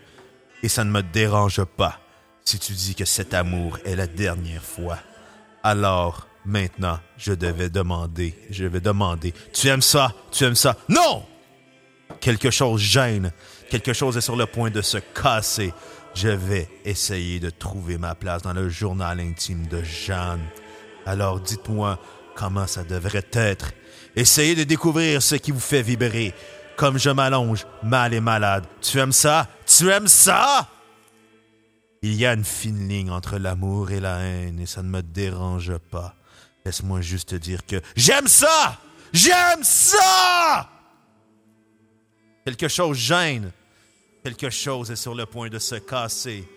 Et 0.62 0.68
ça 0.68 0.84
ne 0.84 0.90
me 0.90 1.02
dérange 1.02 1.64
pas 1.64 1.98
si 2.44 2.58
tu 2.58 2.72
dis 2.72 2.94
que 2.94 3.04
cet 3.04 3.34
amour 3.34 3.78
est 3.84 3.96
la 3.96 4.06
dernière 4.06 4.62
fois. 4.62 4.98
Alors, 5.64 6.28
maintenant, 6.44 6.98
je 7.16 7.32
devais 7.32 7.68
demander, 7.68 8.34
je 8.50 8.64
vais 8.64 8.80
demander, 8.80 9.34
tu 9.52 9.68
aimes 9.68 9.82
ça? 9.82 10.12
Tu 10.30 10.44
aimes 10.44 10.54
ça? 10.54 10.76
Non! 10.88 11.24
Quelque 12.20 12.50
chose 12.50 12.80
gêne. 12.80 13.32
Quelque 13.70 13.92
chose 13.92 14.16
est 14.16 14.20
sur 14.20 14.36
le 14.36 14.46
point 14.46 14.70
de 14.70 14.82
se 14.82 14.98
casser. 14.98 15.72
Je 16.14 16.28
vais 16.28 16.68
essayer 16.84 17.40
de 17.40 17.50
trouver 17.50 17.98
ma 17.98 18.14
place 18.14 18.42
dans 18.42 18.52
le 18.52 18.68
journal 18.68 19.18
intime 19.20 19.66
de 19.66 19.82
Jeanne. 19.82 20.44
Alors 21.06 21.40
dites-moi 21.40 21.98
comment 22.34 22.66
ça 22.66 22.84
devrait 22.84 23.26
être. 23.32 23.72
Essayez 24.14 24.54
de 24.54 24.64
découvrir 24.64 25.22
ce 25.22 25.34
qui 25.36 25.50
vous 25.52 25.60
fait 25.60 25.82
vibrer. 25.82 26.34
comme 26.76 26.98
je 26.98 27.10
m'allonge, 27.10 27.66
mal 27.82 28.14
et 28.14 28.20
malade. 28.20 28.64
Tu 28.80 28.98
aimes 28.98 29.12
ça? 29.12 29.48
Tu 29.66 29.88
aimes 29.90 30.08
ça? 30.08 30.68
Il 32.02 32.14
y 32.14 32.26
a 32.26 32.32
une 32.32 32.44
fine 32.44 32.88
ligne 32.88 33.10
entre 33.10 33.38
l'amour 33.38 33.92
et 33.92 34.00
la 34.00 34.18
haine 34.18 34.58
et 34.58 34.66
ça 34.66 34.82
ne 34.82 34.88
me 34.88 35.02
dérange 35.02 35.76
pas. 35.90 36.16
Laisse-moi 36.64 37.00
juste 37.00 37.30
te 37.30 37.34
dire 37.36 37.64
que 37.66 37.80
j'aime 37.96 38.26
ça! 38.28 38.78
J'aime 39.12 39.62
ça! 39.62 40.68
Quelque 42.44 42.68
chose 42.68 42.96
gêne. 42.96 43.52
Quelque 44.22 44.50
chose 44.50 44.90
est 44.92 44.96
sur 44.96 45.14
le 45.16 45.26
point 45.26 45.48
de 45.48 45.58
se 45.58 45.74
casser. 45.74 46.48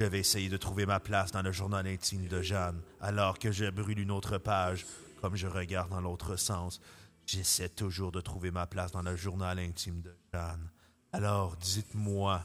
Je 0.00 0.06
vais 0.06 0.20
essayer 0.20 0.48
de 0.48 0.56
trouver 0.56 0.86
ma 0.86 0.98
place 0.98 1.30
dans 1.30 1.42
le 1.42 1.52
journal 1.52 1.86
intime 1.86 2.26
de 2.26 2.40
Jeanne, 2.40 2.80
alors 3.00 3.38
que 3.38 3.52
je 3.52 3.68
brûle 3.68 3.98
une 3.98 4.10
autre 4.10 4.38
page, 4.38 4.86
comme 5.20 5.36
je 5.36 5.46
regarde 5.46 5.90
dans 5.90 6.00
l'autre 6.00 6.36
sens. 6.36 6.80
J'essaie 7.26 7.68
toujours 7.68 8.12
de 8.12 8.20
trouver 8.20 8.50
ma 8.50 8.66
place 8.66 8.92
dans 8.92 9.02
le 9.02 9.14
journal 9.14 9.58
intime 9.58 10.00
de 10.00 10.14
Jeanne. 10.32 10.70
Alors, 11.12 11.56
dites-moi. 11.56 12.42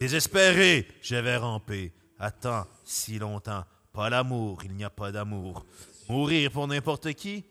Désespéré, 0.00 0.86
je 1.02 1.16
vais 1.16 1.36
ramper. 1.36 1.92
Attends 2.18 2.66
si 2.84 3.18
longtemps. 3.18 3.64
Pas 3.92 4.08
l'amour, 4.08 4.60
il 4.64 4.72
n'y 4.72 4.84
a 4.84 4.90
pas 4.90 5.10
d'amour. 5.10 5.66
Mourir 6.08 6.52
pour 6.52 6.68
n'importe 6.68 7.12
qui, 7.14 7.44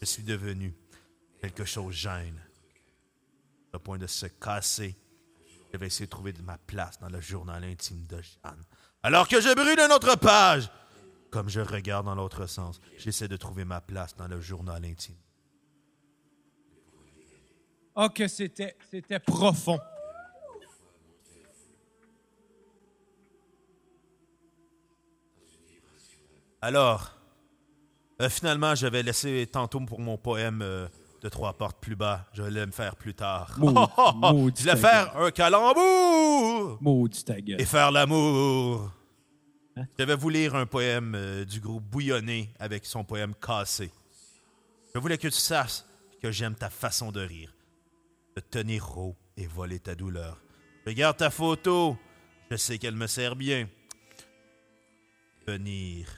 je 0.00 0.04
suis 0.04 0.22
devenu. 0.22 0.74
Quelque 1.40 1.64
chose 1.64 1.94
gêne. 1.94 2.38
Le 3.72 3.78
point 3.78 3.98
de 3.98 4.06
se 4.06 4.26
casser. 4.26 4.96
Je 5.72 5.78
vais 5.78 5.86
essayer 5.86 6.06
de 6.06 6.10
trouver 6.10 6.32
de 6.32 6.42
ma 6.42 6.58
place 6.58 6.98
dans 6.98 7.08
le 7.08 7.20
journal 7.20 7.62
intime 7.64 8.06
de 8.06 8.20
Jeanne. 8.22 8.64
Alors 9.02 9.28
que 9.28 9.40
je 9.40 9.54
brûle 9.54 9.78
une 9.78 9.92
autre 9.92 10.16
page, 10.16 10.70
comme 11.30 11.48
je 11.48 11.60
regarde 11.60 12.06
dans 12.06 12.14
l'autre 12.14 12.46
sens, 12.46 12.80
j'essaie 12.96 13.28
de 13.28 13.36
trouver 13.36 13.64
ma 13.64 13.80
place 13.80 14.16
dans 14.16 14.28
le 14.28 14.40
journal 14.40 14.84
intime. 14.84 15.16
Oh, 17.94 18.08
que 18.08 18.28
c'était, 18.28 18.76
c'était 18.90 19.18
profond. 19.18 19.78
Alors, 26.60 27.12
euh, 28.20 28.28
finalement, 28.28 28.74
je 28.74 28.86
vais 28.86 29.02
laisser 29.02 29.48
tantôt 29.50 29.80
pour 29.80 30.00
mon 30.00 30.18
poème 30.18 30.60
euh, 30.62 30.88
de 31.22 31.28
trois 31.28 31.52
portes 31.54 31.78
plus 31.80 31.96
bas. 31.96 32.26
Je 32.32 32.42
vais 32.42 32.50
le 32.64 32.70
faire 32.70 32.96
plus 32.96 33.14
tard. 33.14 33.56
Maudit- 33.58 33.88
maudit 34.32 34.62
je 34.62 34.70
vais 34.70 34.76
faire 34.76 35.16
un 35.16 35.30
calembour 35.30 36.78
Maudit 36.80 37.24
ta 37.24 37.40
gueule. 37.40 37.60
et 37.60 37.64
faire 37.64 37.90
l'amour. 37.90 38.90
Je 39.98 40.04
vais 40.04 40.16
vous 40.16 40.28
lire 40.28 40.54
un 40.56 40.66
poème 40.66 41.14
euh, 41.14 41.44
du 41.44 41.60
groupe 41.60 41.84
Bouillonné 41.84 42.50
avec 42.58 42.84
son 42.84 43.04
poème 43.04 43.34
Cassé. 43.40 43.90
Je 44.94 44.98
voulais 45.00 45.18
que 45.18 45.28
tu 45.28 45.34
saches 45.34 45.82
que 46.20 46.32
j'aime 46.32 46.54
ta 46.56 46.68
façon 46.70 47.12
de 47.12 47.20
rire, 47.20 47.54
de 48.36 48.40
tenir 48.40 48.96
haut 48.98 49.14
et 49.36 49.46
voler 49.46 49.78
ta 49.78 49.94
douleur. 49.94 50.40
Regarde 50.86 51.16
ta 51.18 51.30
photo, 51.30 51.96
je 52.50 52.56
sais 52.56 52.78
qu'elle 52.78 52.96
me 52.96 53.06
sert 53.06 53.36
bien. 53.36 53.68
Tenir. 55.46 56.08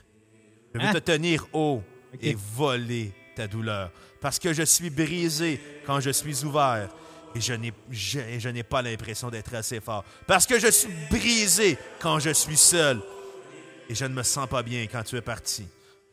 Je 0.73 0.79
veux 0.79 0.85
Hein? 0.87 0.93
te 0.93 0.97
tenir 0.99 1.45
haut 1.53 1.83
et 2.19 2.33
voler 2.33 3.13
ta 3.35 3.47
douleur. 3.47 3.91
Parce 4.19 4.39
que 4.39 4.53
je 4.53 4.63
suis 4.63 4.89
brisé 4.89 5.59
quand 5.85 5.99
je 5.99 6.11
suis 6.11 6.43
ouvert. 6.43 6.89
Et 7.33 7.39
je 7.39 8.49
n'ai, 8.49 8.63
pas 8.63 8.81
l'impression 8.81 9.29
d'être 9.29 9.53
assez 9.55 9.79
fort. 9.79 10.03
Parce 10.27 10.45
que 10.45 10.59
je 10.59 10.67
suis 10.67 10.93
brisé 11.09 11.77
quand 11.99 12.19
je 12.19 12.31
suis 12.31 12.57
seul. 12.57 13.01
Et 13.89 13.95
je 13.95 14.05
ne 14.05 14.13
me 14.13 14.23
sens 14.23 14.47
pas 14.47 14.63
bien 14.63 14.85
quand 14.91 15.03
tu 15.03 15.15
es 15.15 15.21
parti. 15.21 15.65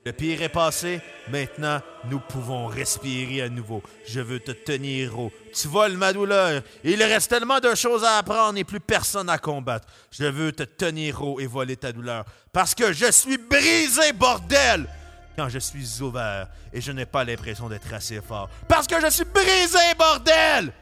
Le 0.04 0.12
pire 0.12 0.40
est 0.42 0.48
passé. 0.48 1.00
Maintenant, 1.28 1.80
nous 2.08 2.20
pouvons 2.20 2.66
respirer 2.66 3.42
à 3.42 3.48
nouveau. 3.48 3.82
Je 4.06 4.20
veux 4.20 4.40
te 4.40 4.52
tenir 4.52 5.18
haut. 5.18 5.32
Tu 5.52 5.66
voles 5.68 5.96
ma 5.96 6.12
douleur. 6.12 6.62
Il 6.84 7.02
reste 7.02 7.30
tellement 7.30 7.58
de 7.58 7.74
choses 7.74 8.04
à 8.04 8.18
apprendre 8.18 8.58
et 8.58 8.64
plus 8.64 8.80
personne 8.80 9.28
à 9.28 9.38
combattre. 9.38 9.88
Je 10.10 10.24
veux 10.24 10.52
te 10.52 10.62
tenir 10.62 11.22
haut 11.22 11.40
et 11.40 11.46
voler 11.46 11.76
ta 11.76 11.92
douleur. 11.92 12.24
Parce 12.52 12.74
que 12.74 12.92
je 12.92 13.10
suis 13.10 13.38
brisé, 13.38 14.12
bordel! 14.14 14.88
Quand 15.38 15.48
je 15.48 15.60
suis 15.60 16.02
ouvert 16.02 16.48
et 16.72 16.80
je 16.80 16.90
n'ai 16.90 17.06
pas 17.06 17.22
l'impression 17.22 17.68
d'être 17.68 17.94
assez 17.94 18.20
fort. 18.20 18.50
Parce 18.66 18.88
que 18.88 19.00
je 19.00 19.08
suis 19.08 19.24
brisé, 19.24 19.78
bordel! 19.96 20.72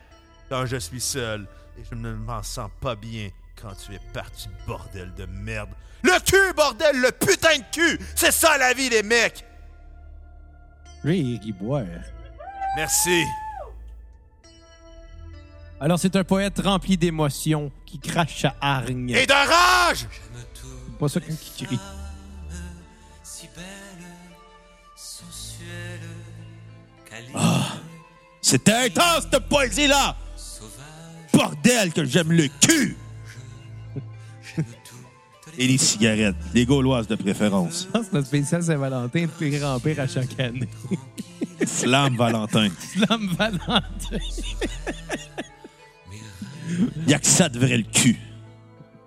Quand 0.48 0.64
je 0.64 0.78
suis 0.78 1.02
seul 1.02 1.46
et 1.78 1.82
je 1.84 1.94
ne 1.94 2.14
m'en 2.14 2.42
sens 2.42 2.70
pas 2.80 2.96
bien 2.96 3.28
quand 3.60 3.74
tu 3.74 3.94
es 3.94 4.00
parti, 4.14 4.48
bordel 4.66 5.12
de 5.12 5.26
merde. 5.26 5.68
Le 6.02 6.18
cul, 6.24 6.54
bordel, 6.54 6.98
le 6.98 7.12
putain 7.12 7.58
de 7.58 7.64
cul! 7.70 8.00
C'est 8.14 8.32
ça 8.32 8.56
la 8.56 8.72
vie, 8.72 8.88
les 8.88 9.02
mecs! 9.02 9.44
Lui, 11.04 11.38
il. 11.44 11.54
Merci. 12.76 13.24
Alors, 15.78 15.98
c'est 15.98 16.16
un 16.16 16.24
poète 16.24 16.62
rempli 16.64 16.96
d'émotions 16.96 17.70
qui 17.84 17.98
crache 17.98 18.40
sa 18.40 18.56
hargne. 18.62 19.10
Et 19.10 19.26
de 19.26 19.32
rage! 19.34 20.08
Pas 20.98 21.08
ça 21.10 21.20
qui 21.20 21.66
crie. 21.66 21.78
Câline, 27.16 27.38
C'était 28.40 28.72
intense, 28.72 29.26
cette 29.30 29.48
poésie-là! 29.48 30.16
Bordel 31.32 31.92
que 31.92 32.04
j'aime 32.04 32.32
le 32.32 32.48
cul! 32.60 32.96
Et 35.58 35.66
les 35.66 35.78
cigarettes, 35.78 36.36
les 36.52 36.66
gauloises 36.66 37.06
de 37.06 37.14
préférence. 37.14 37.88
C'est 37.92 38.12
notre 38.12 38.26
spécial 38.26 38.62
Saint-Valentin 38.62 39.22
de 39.22 39.26
pire 39.26 39.66
en 39.66 39.80
pire 39.80 40.00
à 40.00 40.06
chaque 40.06 40.38
année. 40.38 40.68
Flamme 41.66 42.16
Valentin. 42.16 42.68
Flamme 42.70 43.28
Valentin. 43.38 44.18
Il 46.68 47.08
y 47.08 47.14
a 47.14 47.18
que 47.18 47.26
ça 47.26 47.48
de 47.48 47.58
vrai 47.58 47.78
le 47.78 47.84
cul. 47.84 48.18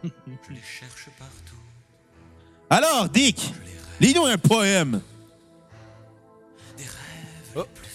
je 0.03 0.09
les 0.49 0.61
cherche 0.61 1.09
partout. 1.19 1.55
Alors, 2.69 3.09
Dick, 3.09 3.53
lis-nous 3.99 4.25
un 4.25 4.37
poème. 4.37 5.01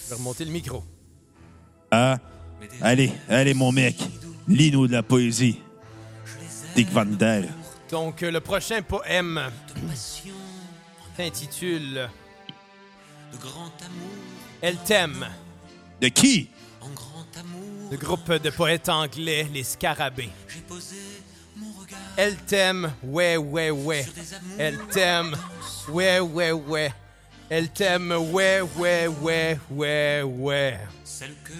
Je 0.05 0.09
vais 0.09 0.15
remonter 0.15 0.45
le 0.45 0.51
micro. 0.51 0.83
Ah, 1.89 2.17
allez, 2.81 3.11
allez, 3.27 3.53
mon 3.53 3.71
mec, 3.71 3.97
lis-nous 4.47 4.87
de 4.87 4.93
la 4.93 5.03
poésie. 5.03 5.59
Dick 6.75 6.89
Van 6.91 7.05
Der. 7.05 7.45
Donc, 7.89 8.21
le 8.21 8.39
prochain 8.39 8.81
poème 8.81 9.41
s'intitule 11.15 12.09
Elle 14.61 14.77
t'aime, 14.77 15.25
De 16.01 16.07
qui? 16.09 16.49
le 17.91 17.97
groupe 17.97 18.31
de 18.31 18.49
poètes 18.49 18.89
anglais, 18.89 19.47
les 19.53 19.63
Scarabées. 19.63 20.29
Elle 22.17 22.35
t'aime, 22.37 22.91
ouais, 23.03 23.37
ouais, 23.37 23.69
ouais. 23.71 24.05
Elle 24.57 24.77
t'aime, 24.91 25.35
ouais, 25.89 26.19
ouais, 26.19 26.51
ouais. 26.51 26.93
Elle 27.49 27.69
t'aime, 27.69 28.11
ouais, 28.11 28.61
ouais, 28.75 29.07
ouais, 29.21 29.59
ouais, 29.69 30.21
ouais. 30.23 30.79
Celle 31.03 31.35
que 31.43 31.51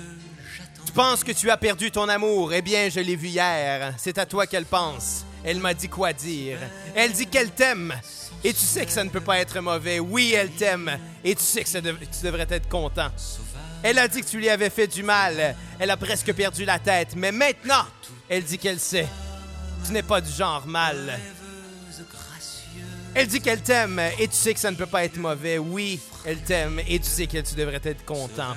j'attends. 0.58 0.84
Tu 0.86 0.92
penses 0.92 1.24
que 1.24 1.32
tu 1.32 1.50
as 1.52 1.58
perdu 1.58 1.92
ton 1.92 2.10
amour? 2.10 2.54
Eh 2.54 2.62
bien, 2.64 2.90
je 2.90 3.00
l'ai 3.00 3.16
vu 3.16 3.28
hier. 3.28 3.94
C'est 3.98 4.18
à 4.18 4.26
toi 4.26 4.48
qu'elle 4.48 4.66
pense. 4.66 5.26
Elle 5.44 5.60
m'a 5.60 5.76
dit 5.76 5.88
quoi 5.88 6.12
dire. 6.12 6.58
Elle 6.96 7.14
dit 7.14 7.28
qu'elle 7.28 7.52
t'aime. 7.52 7.94
Et 8.44 8.52
tu 8.54 8.60
sais 8.62 8.86
que 8.86 8.92
ça 8.92 9.04
ne 9.04 9.10
peut 9.10 9.22
pas 9.22 9.38
être 9.40 9.60
mauvais. 9.60 10.00
Oui, 10.00 10.34
elle 10.36 10.50
t'aime. 10.52 10.98
Et 11.24 11.36
tu 11.36 11.44
sais 11.44 11.64
que 11.64 11.70
ça 11.70 11.82
dev- 11.82 11.98
tu 12.00 12.26
devrais 12.26 12.48
être 12.50 12.68
content. 12.68 13.10
Elle 13.84 14.00
a 14.00 14.08
dit 14.08 14.22
que 14.22 14.28
tu 14.28 14.38
lui 14.38 14.50
avais 14.50 14.72
fait 14.72 14.88
du 14.88 15.04
mal. 15.04 15.56
Elle 15.78 15.92
a 15.92 15.98
presque 15.98 16.34
perdu 16.34 16.66
la 16.66 16.80
tête. 16.80 17.10
Mais 17.16 17.32
maintenant, 17.32 17.86
elle 18.28 18.44
dit 18.44 18.58
qu'elle 18.58 18.80
sait. 18.80 19.08
Tu 19.86 19.92
n'es 19.94 20.02
pas 20.04 20.20
du 20.22 20.32
genre 20.32 20.66
mal. 20.66 21.20
Elle 23.18 23.28
dit 23.28 23.40
qu'elle 23.40 23.62
t'aime 23.62 24.02
et 24.20 24.28
tu 24.28 24.36
sais 24.36 24.54
que 24.54 24.60
ça 24.60 24.70
ne 24.70 24.76
peut 24.76 24.86
pas 24.86 25.06
être 25.06 25.16
mauvais. 25.16 25.58
Oui, 25.58 26.02
elle 26.26 26.40
t'aime 26.40 26.82
et 26.86 27.00
tu 27.00 27.06
sais 27.06 27.28
que 27.28 27.38
tu 27.38 27.56
devrais 27.56 27.80
être 27.82 28.04
content. 28.04 28.54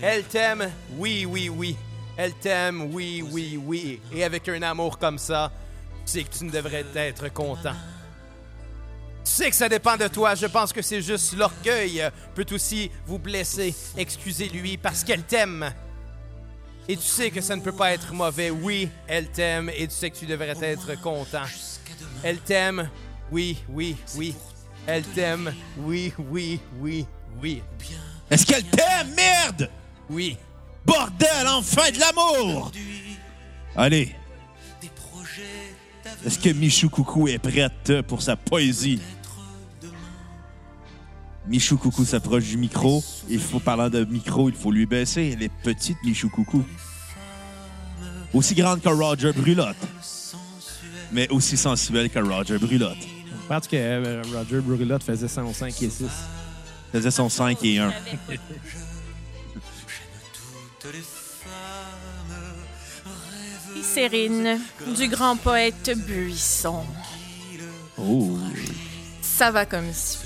Elle 0.00 0.22
t'aime, 0.22 0.70
oui, 0.96 1.26
oui, 1.26 1.48
oui. 1.48 1.76
Elle 2.16 2.32
t'aime, 2.34 2.94
oui, 2.94 3.24
oui, 3.28 3.60
oui. 3.60 4.00
Et 4.12 4.22
avec 4.22 4.48
un 4.48 4.62
amour 4.62 5.00
comme 5.00 5.18
ça, 5.18 5.50
tu 6.06 6.12
sais 6.12 6.22
que 6.22 6.32
tu 6.32 6.44
ne 6.44 6.50
devrais 6.50 6.86
être 6.94 7.32
content. 7.32 7.74
Tu 9.24 9.32
sais 9.32 9.50
que 9.50 9.56
ça 9.56 9.68
dépend 9.68 9.96
de 9.96 10.06
toi. 10.06 10.36
Je 10.36 10.46
pense 10.46 10.72
que 10.72 10.80
c'est 10.80 11.02
juste 11.02 11.36
l'orgueil 11.36 12.08
peut 12.36 12.46
aussi 12.52 12.92
vous 13.04 13.18
blesser. 13.18 13.74
Excusez-lui 13.96 14.76
parce 14.76 15.02
qu'elle 15.02 15.24
t'aime. 15.24 15.74
Et 16.86 16.96
tu 16.96 17.02
sais 17.02 17.32
que 17.32 17.40
ça 17.40 17.56
ne 17.56 17.62
peut 17.62 17.74
pas 17.74 17.92
être 17.94 18.12
mauvais. 18.12 18.50
Oui, 18.50 18.88
elle 19.08 19.26
t'aime 19.28 19.70
et 19.70 19.88
tu 19.88 19.94
sais 19.94 20.10
que 20.10 20.16
tu 20.16 20.26
devrais 20.26 20.56
être 20.62 21.00
content. 21.00 21.46
Elle 22.22 22.38
t'aime. 22.38 22.88
Oui, 23.30 23.58
oui, 23.68 23.96
oui. 24.16 24.34
Elle 24.86 25.04
t'aime. 25.04 25.52
Oui, 25.78 26.12
oui, 26.30 26.60
oui, 26.80 27.06
oui. 27.42 27.62
Est-ce 28.30 28.46
qu'elle 28.46 28.64
t'aime, 28.64 29.14
merde? 29.16 29.70
Oui. 30.08 30.36
Bordel, 30.84 31.46
enfin 31.46 31.90
de 31.90 31.98
l'amour! 31.98 32.72
Allez, 33.76 34.14
Des 34.80 34.88
projets 34.88 35.42
d'avenir 36.02 36.26
est-ce 36.26 36.38
que 36.38 36.48
Michou 36.50 36.88
Coucou 36.88 37.28
est 37.28 37.38
prête 37.38 38.00
pour 38.06 38.22
sa 38.22 38.36
poésie? 38.36 39.00
Michou 41.46 41.76
Coucou 41.76 42.04
s'approche 42.04 42.44
du 42.44 42.56
micro. 42.56 43.02
Il 43.28 43.40
faut, 43.40 43.60
parlant 43.60 43.88
de 43.90 44.04
micro, 44.04 44.48
il 44.48 44.54
faut 44.54 44.70
lui 44.70 44.86
baisser. 44.86 45.32
Elle 45.34 45.42
est 45.42 45.52
petite, 45.62 45.98
Michou 46.04 46.28
Coucou. 46.30 46.64
Aussi 48.34 48.54
grande 48.54 48.80
que 48.80 48.88
Roger 48.88 49.32
Brulotte. 49.32 49.76
Mais 51.12 51.28
aussi 51.30 51.56
sensuelle 51.56 52.10
que 52.10 52.18
Roger 52.18 52.58
Brulotte. 52.58 53.17
Je 53.48 53.54
pense 53.54 53.66
que 53.66 53.76
euh, 53.76 54.22
Roger 54.34 54.60
Brulotte 54.60 55.02
faisait 55.02 55.26
105 55.26 55.68
et 55.82 55.88
6. 55.88 56.04
faisait 56.92 57.10
son 57.10 57.30
5 57.30 57.58
et 57.64 57.78
1. 57.78 57.90
Toutes 60.78 60.92
les 60.92 61.00
femmes 61.00 61.48
rêvent 63.32 63.72
Glycérine, 63.72 64.60
du 64.94 65.08
grand 65.08 65.36
poète 65.36 65.92
Buisson. 65.96 66.84
Oh. 67.96 68.36
Ça 69.22 69.50
va 69.50 69.64
comme 69.64 69.94
si. 69.94 70.18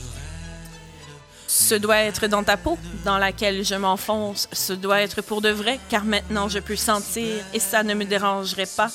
Ce 1.46 1.76
doit 1.76 1.98
être 1.98 2.26
dans 2.26 2.42
ta 2.42 2.56
peau, 2.56 2.76
dans 3.04 3.18
laquelle 3.18 3.64
je 3.64 3.76
m'enfonce. 3.76 4.48
Ce 4.50 4.72
doit 4.72 5.00
être 5.00 5.22
pour 5.22 5.40
de 5.42 5.50
vrai, 5.50 5.78
car 5.88 6.04
maintenant 6.04 6.48
je 6.48 6.58
peux 6.58 6.74
sentir 6.74 7.44
et 7.54 7.60
ça 7.60 7.84
ne 7.84 7.94
me 7.94 8.04
dérangerait 8.04 8.66
pas. 8.76 8.90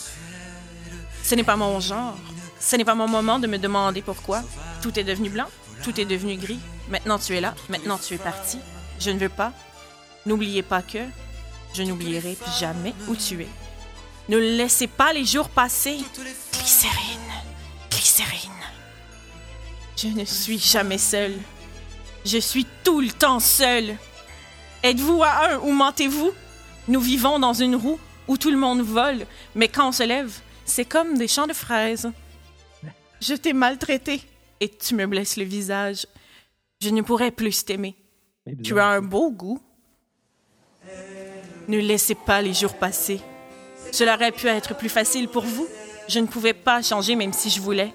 Ce 1.24 1.34
n'est 1.34 1.46
pas 1.46 1.56
mon 1.56 1.80
genre. 1.80 2.18
Ce 2.60 2.76
n'est 2.76 2.86
pas 2.86 2.96
mon 2.96 3.08
moment 3.08 3.40
de 3.40 3.48
me 3.48 3.58
demander 3.58 4.02
pourquoi. 4.02 4.44
Tout 4.82 4.98
est 5.00 5.04
devenu 5.04 5.30
blanc, 5.30 5.48
tout 5.84 6.00
est 6.00 6.06
devenu 6.06 6.36
gris. 6.36 6.60
Maintenant 6.90 7.20
tu 7.20 7.36
es 7.36 7.42
là, 7.42 7.54
maintenant 7.70 7.98
tu 7.98 8.14
es 8.14 8.18
parti. 8.18 8.60
Je 9.00 9.12
ne 9.12 9.20
veux 9.20 9.30
pas. 9.30 9.54
N'oubliez 10.26 10.64
pas 10.64 10.82
que 10.82 11.00
je 11.74 11.84
n'oublierai 11.84 12.38
jamais 12.60 12.94
où 13.08 13.16
tu 13.16 13.42
es. 13.42 13.48
Ne 14.30 14.38
laissez 14.38 14.88
pas 14.88 15.14
les 15.14 15.26
jours 15.26 15.50
passer. 15.50 16.00
Glycérine, 16.52 17.32
glycérine. 17.90 18.52
Je 19.96 20.08
ne 20.08 20.26
suis 20.26 20.60
jamais 20.60 20.98
seule. 20.98 21.38
Je 22.26 22.38
suis 22.38 22.66
tout 22.84 23.00
le 23.00 23.12
temps 23.12 23.40
seule. 23.40 23.96
Êtes-vous 24.84 25.24
à 25.24 25.52
un 25.52 25.60
ou 25.60 25.72
mentez-vous? 25.72 26.32
Nous 26.88 27.00
vivons 27.00 27.40
dans 27.40 27.54
une 27.54 27.76
roue 27.76 28.00
où 28.28 28.38
tout 28.38 28.52
le 28.52 28.58
monde 28.58 28.82
vole, 28.82 29.26
mais 29.56 29.68
quand 29.68 29.90
on 29.90 29.92
se 29.92 30.04
lève, 30.04 30.32
c'est 30.66 30.86
comme 30.86 31.18
des 31.18 31.28
champs 31.28 31.48
de 31.48 31.54
fraises. 31.54 32.12
Je 33.22 33.34
t'ai 33.34 33.54
maltraité 33.54 34.22
et 34.60 34.70
tu 34.70 34.96
me 34.96 35.06
blesses 35.06 35.38
le 35.38 35.44
visage. 35.44 36.06
Je 36.82 36.90
ne 36.90 37.02
pourrais 37.02 37.32
plus 37.32 37.66
t'aimer. 37.66 37.96
Tu 38.64 38.80
as 38.80 38.88
un 38.88 39.02
beau 39.02 39.32
goût. 39.32 39.60
Ne 41.68 41.80
laissez 41.80 42.16
pas 42.16 42.42
les 42.42 42.54
jours 42.54 42.76
passer. 42.76 43.20
Cela 43.92 44.16
aurait 44.16 44.32
pu 44.32 44.48
être 44.48 44.76
plus 44.78 44.90
facile 44.90 45.28
pour 45.28 45.44
vous. 45.44 45.68
Je 46.08 46.20
ne 46.20 46.28
pouvais 46.28 46.54
pas 46.54 46.82
changer 46.82 47.16
même 47.16 47.34
si 47.34 47.50
je 47.50 47.60
voulais. 47.60 47.92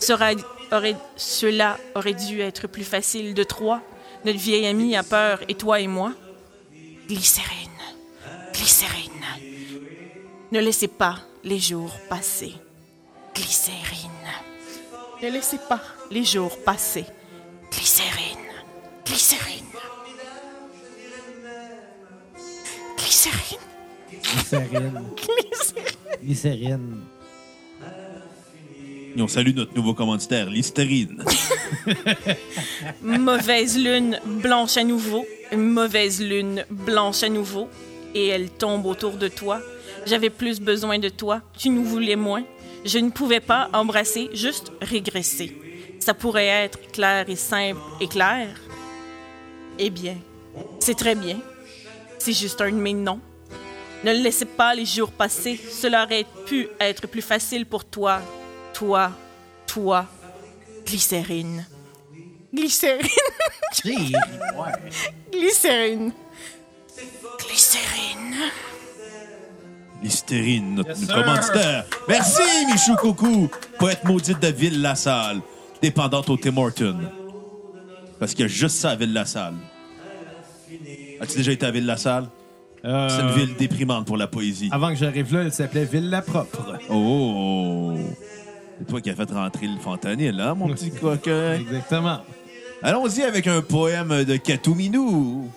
Cela 0.00 0.32
aurait, 0.70 0.96
cela 1.16 1.78
aurait 1.94 2.14
dû 2.14 2.40
être 2.40 2.68
plus 2.68 2.84
facile 2.84 3.34
de 3.34 3.42
trois. 3.42 3.82
Notre 4.24 4.38
vieille 4.38 4.66
amie 4.66 4.96
a 4.96 5.02
peur 5.02 5.40
et 5.48 5.54
toi 5.54 5.80
et 5.80 5.88
moi. 5.88 6.12
Glycérine, 7.08 7.70
glycérine. 8.52 9.12
Ne 10.52 10.60
laissez 10.60 10.88
pas 10.88 11.18
les 11.42 11.58
jours 11.58 11.94
passer. 12.08 12.52
Glycérine. 13.34 14.17
Ne 15.22 15.30
laissez 15.30 15.58
pas 15.68 15.80
les 16.10 16.24
jours 16.24 16.56
passer. 16.64 17.04
Glycérine, 17.72 18.38
glycérine. 19.04 19.64
Glycérine, 22.96 23.58
Glycérine. 24.12 25.02
glycérine. 25.12 25.84
Glycérine. 26.22 27.00
Et 29.16 29.22
on 29.22 29.26
salue 29.28 29.54
notre 29.54 29.74
nouveau 29.74 29.94
commanditaire, 29.94 30.48
Listerine. 30.48 31.24
Mauvaise 33.02 33.76
lune 33.76 34.20
blanche 34.24 34.76
à 34.76 34.84
nouveau, 34.84 35.26
mauvaise 35.56 36.20
lune 36.22 36.64
blanche 36.70 37.24
à 37.24 37.28
nouveau, 37.28 37.68
et 38.14 38.28
elle 38.28 38.48
tombe 38.50 38.86
autour 38.86 39.12
de 39.16 39.26
toi. 39.26 39.60
J'avais 40.06 40.30
plus 40.30 40.60
besoin 40.60 40.98
de 41.00 41.08
toi, 41.08 41.42
tu 41.58 41.70
nous 41.70 41.84
voulais 41.84 42.14
moins. 42.16 42.44
Je 42.84 42.98
ne 42.98 43.10
pouvais 43.10 43.40
pas 43.40 43.68
embrasser, 43.72 44.30
juste 44.32 44.72
régresser. 44.80 45.56
Ça 46.00 46.14
pourrait 46.14 46.46
être 46.46 46.80
clair 46.92 47.28
et 47.28 47.36
simple 47.36 47.80
et 48.00 48.08
clair. 48.08 48.48
Eh 49.78 49.90
bien, 49.90 50.16
c'est 50.80 50.96
très 50.96 51.14
bien. 51.14 51.38
C'est 52.18 52.32
juste 52.32 52.60
un 52.60 52.70
de 52.70 52.76
mes 52.76 52.94
noms. 52.94 53.20
Ne 54.04 54.12
laissez 54.12 54.44
pas 54.44 54.74
les 54.74 54.86
jours 54.86 55.10
passer. 55.10 55.56
Cela 55.70 56.04
aurait 56.04 56.26
pu 56.46 56.68
être 56.80 57.06
plus 57.06 57.22
facile 57.22 57.66
pour 57.66 57.84
toi. 57.84 58.20
Toi, 58.72 59.10
toi, 59.66 60.06
glycérine. 60.86 61.66
Glycérine. 62.54 63.06
Glycérine. 65.32 66.12
Glycérine. 67.38 68.34
Listerine, 70.02 70.74
notre 70.76 70.90
Yes, 70.90 71.06
commanditaire. 71.06 71.84
Merci, 72.08 72.42
Michou 72.70 72.94
Coucou. 72.96 73.50
Poète 73.78 74.04
maudite 74.04 74.40
de 74.40 74.48
Ville-la-Salle, 74.48 75.40
dépendante 75.82 76.28
au 76.30 76.36
Tim 76.36 76.56
Hortons. 76.56 76.98
Parce 78.18 78.32
qu'il 78.32 78.42
y 78.42 78.44
a 78.44 78.48
juste 78.48 78.76
ça 78.76 78.90
à 78.90 78.96
Ville-la-Salle. 78.96 79.54
As-tu 81.20 81.38
déjà 81.38 81.52
été 81.52 81.66
à 81.66 81.70
Ville-la-Salle? 81.70 82.28
Euh, 82.84 83.08
C'est 83.08 83.22
une 83.22 83.30
ville 83.30 83.56
déprimante 83.56 84.06
pour 84.06 84.16
la 84.16 84.28
poésie. 84.28 84.68
Avant 84.70 84.90
que 84.90 84.94
j'arrive 84.94 85.34
là, 85.34 85.42
elle 85.42 85.52
s'appelait 85.52 85.84
Villa 85.84 86.22
Propre. 86.22 86.78
Oh! 86.90 87.96
C'est 88.78 88.86
toi 88.86 89.00
qui 89.00 89.10
as 89.10 89.16
fait 89.16 89.30
rentrer 89.32 89.66
le 89.66 89.80
fentanyl, 89.80 90.38
hein, 90.40 90.54
mon 90.54 90.68
petit 90.68 90.92
coquin? 90.92 91.54
Exactement. 91.54 92.20
Allons-y 92.80 93.22
avec 93.24 93.48
un 93.48 93.60
poème 93.62 94.22
de 94.24 94.36
Katuminou, 94.36 95.50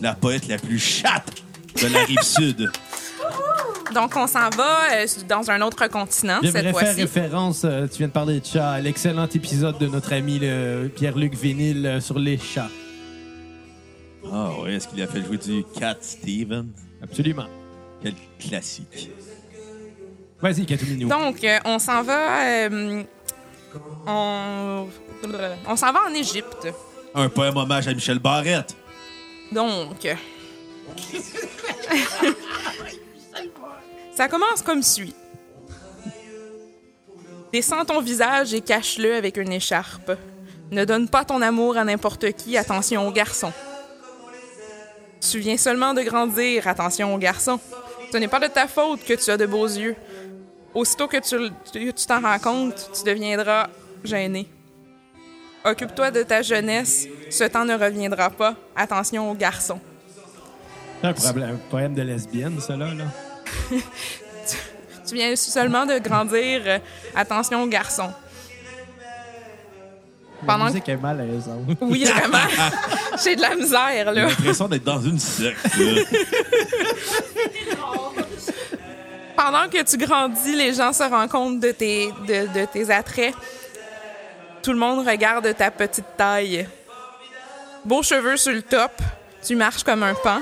la 0.00 0.14
poète 0.14 0.46
la 0.46 0.58
plus 0.58 0.78
chatte 0.78 1.42
de 1.82 1.88
la 1.88 2.04
rive 2.04 2.22
sud. 2.22 2.70
Donc, 3.94 4.16
on 4.16 4.26
s'en 4.26 4.48
va 4.50 4.92
euh, 4.94 5.06
dans 5.28 5.50
un 5.50 5.60
autre 5.60 5.86
continent 5.88 6.38
cette 6.42 6.52
J'aimerais 6.52 6.72
faire 6.72 6.80
fois-ci. 6.80 7.00
référence, 7.02 7.62
euh, 7.64 7.86
tu 7.86 7.98
viens 7.98 8.08
de 8.08 8.12
parler 8.12 8.40
de 8.40 8.46
chat, 8.46 8.72
à 8.72 8.80
l'excellent 8.80 9.26
épisode 9.26 9.78
de 9.78 9.86
notre 9.86 10.12
ami 10.12 10.40
Pierre-Luc 10.96 11.34
Vénil 11.34 11.86
euh, 11.86 12.00
sur 12.00 12.18
les 12.18 12.38
chats. 12.38 12.70
Ah 14.32 14.50
oui, 14.62 14.74
est-ce 14.74 14.88
qu'il 14.88 15.02
a 15.02 15.06
fait 15.06 15.22
jouer 15.22 15.36
du 15.36 15.64
Cat 15.78 15.96
Stevens? 16.00 16.66
Absolument. 17.02 17.46
Quel 18.02 18.14
classique. 18.38 19.10
Vas-y, 20.40 20.64
Katouminou. 20.66 21.08
Donc, 21.08 21.44
euh, 21.44 21.58
on 21.64 21.78
s'en 21.78 22.02
va. 22.02 22.44
euh, 22.68 23.02
on 24.06 24.86
on 25.68 25.76
s'en 25.76 25.92
va 25.92 26.00
en 26.08 26.14
Égypte. 26.14 26.68
Un 27.14 27.28
poème 27.28 27.56
hommage 27.56 27.86
à 27.88 27.94
Michel 27.94 28.18
Barrette. 28.18 28.74
Donc. 29.52 30.06
Ça 34.14 34.28
commence 34.28 34.62
comme 34.62 34.82
suit. 34.82 35.14
Descends 37.52 37.84
ton 37.84 38.00
visage 38.00 38.54
et 38.54 38.60
cache-le 38.60 39.14
avec 39.14 39.36
une 39.36 39.52
écharpe. 39.52 40.12
Ne 40.70 40.84
donne 40.84 41.08
pas 41.08 41.24
ton 41.24 41.42
amour 41.42 41.76
à 41.76 41.84
n'importe 41.84 42.32
qui, 42.32 42.56
attention 42.56 43.06
aux 43.06 43.12
garçons. 43.12 43.52
Tu 45.20 45.38
viens 45.38 45.56
seulement 45.56 45.94
de 45.94 46.02
grandir, 46.02 46.66
attention 46.66 47.14
aux 47.14 47.18
garçons. 47.18 47.60
Ce 48.10 48.16
n'est 48.16 48.28
pas 48.28 48.40
de 48.40 48.46
ta 48.46 48.66
faute 48.66 49.04
que 49.04 49.14
tu 49.14 49.30
as 49.30 49.36
de 49.36 49.46
beaux 49.46 49.66
yeux. 49.66 49.96
Aussitôt 50.74 51.08
que 51.08 51.18
tu 51.18 52.06
t'en 52.06 52.20
rends 52.20 52.38
compte, 52.38 52.90
tu 52.94 53.04
deviendras 53.04 53.68
gêné. 54.02 54.48
Occupe-toi 55.64 56.10
de 56.10 56.22
ta 56.22 56.42
jeunesse, 56.42 57.06
ce 57.30 57.44
temps 57.44 57.64
ne 57.64 57.74
reviendra 57.74 58.30
pas. 58.30 58.56
Attention 58.74 59.30
aux 59.30 59.34
garçons. 59.34 59.80
Un, 61.02 61.12
poème 61.70 61.94
de 61.94 62.02
lesbienne, 62.02 62.60
ça, 62.60 62.76
là. 62.76 62.88
Tu 65.06 65.14
viens 65.14 65.34
seulement 65.36 65.84
de 65.86 65.98
grandir, 65.98 66.62
euh, 66.66 66.78
attention 67.14 67.62
aux 67.62 67.66
garçons. 67.66 68.10
La 70.44 70.46
Pendant 70.54 70.68
est 70.68 70.96
malaisante. 70.96 71.60
Oui, 71.80 72.04
vraiment. 72.04 72.38
J'ai 73.22 73.36
de 73.36 73.42
la 73.42 73.54
misère, 73.54 73.90
J'ai 74.08 74.20
là. 74.20 74.26
l'impression 74.26 74.68
d'être 74.68 74.82
dans 74.84 75.00
une 75.00 75.18
secte. 75.18 75.76
là. 75.76 76.02
Pendant 79.36 79.68
que 79.68 79.82
tu 79.82 79.96
grandis, 79.96 80.54
les 80.56 80.72
gens 80.74 80.92
se 80.92 81.02
rendent 81.04 81.28
compte 81.30 81.60
de 81.60 81.70
tes, 81.72 82.12
de, 82.26 82.60
de 82.60 82.64
tes 82.66 82.90
attraits. 82.90 83.34
Tout 84.62 84.72
le 84.72 84.78
monde 84.78 85.06
regarde 85.06 85.54
ta 85.56 85.70
petite 85.70 86.04
taille. 86.16 86.66
Beaux 87.84 88.02
cheveux 88.02 88.36
sur 88.36 88.52
le 88.52 88.62
top. 88.62 88.92
Tu 89.44 89.56
marches 89.56 89.82
comme 89.82 90.02
un 90.02 90.14
pan. 90.14 90.38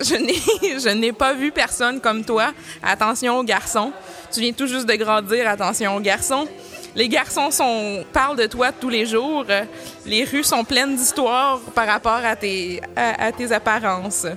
Je 0.00 0.14
n'ai, 0.14 0.78
je 0.80 0.88
n'ai 0.90 1.12
pas 1.12 1.34
vu 1.34 1.50
personne 1.52 2.00
comme 2.00 2.24
toi. 2.24 2.52
Attention 2.82 3.38
aux 3.38 3.44
garçons. 3.44 3.92
Tu 4.32 4.40
viens 4.40 4.52
tout 4.52 4.66
juste 4.66 4.86
de 4.86 4.94
grandir. 4.94 5.48
Attention 5.48 5.96
aux 5.96 6.00
garçons. 6.00 6.46
Les 6.94 7.08
garçons 7.08 7.50
sont, 7.50 8.04
parlent 8.12 8.36
de 8.36 8.46
toi 8.46 8.72
tous 8.72 8.88
les 8.88 9.06
jours. 9.06 9.44
Les 10.06 10.24
rues 10.24 10.44
sont 10.44 10.64
pleines 10.64 10.96
d'histoires 10.96 11.60
par 11.74 11.86
rapport 11.86 12.12
à 12.24 12.34
tes, 12.36 12.80
à- 12.96 13.26
à 13.26 13.32
tes 13.32 13.52
apparences. 13.52 14.26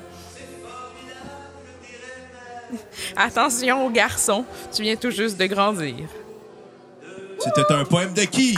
Attention 3.16 3.86
aux 3.86 3.90
garçons, 3.90 4.46
tu 4.74 4.82
viens 4.84 4.96
tout 4.96 5.12
juste 5.12 5.38
de 5.38 5.46
grandir. 5.46 6.08
C'était 7.40 7.74
un 7.74 7.84
poème 7.86 8.14
de 8.14 8.22
qui? 8.24 8.56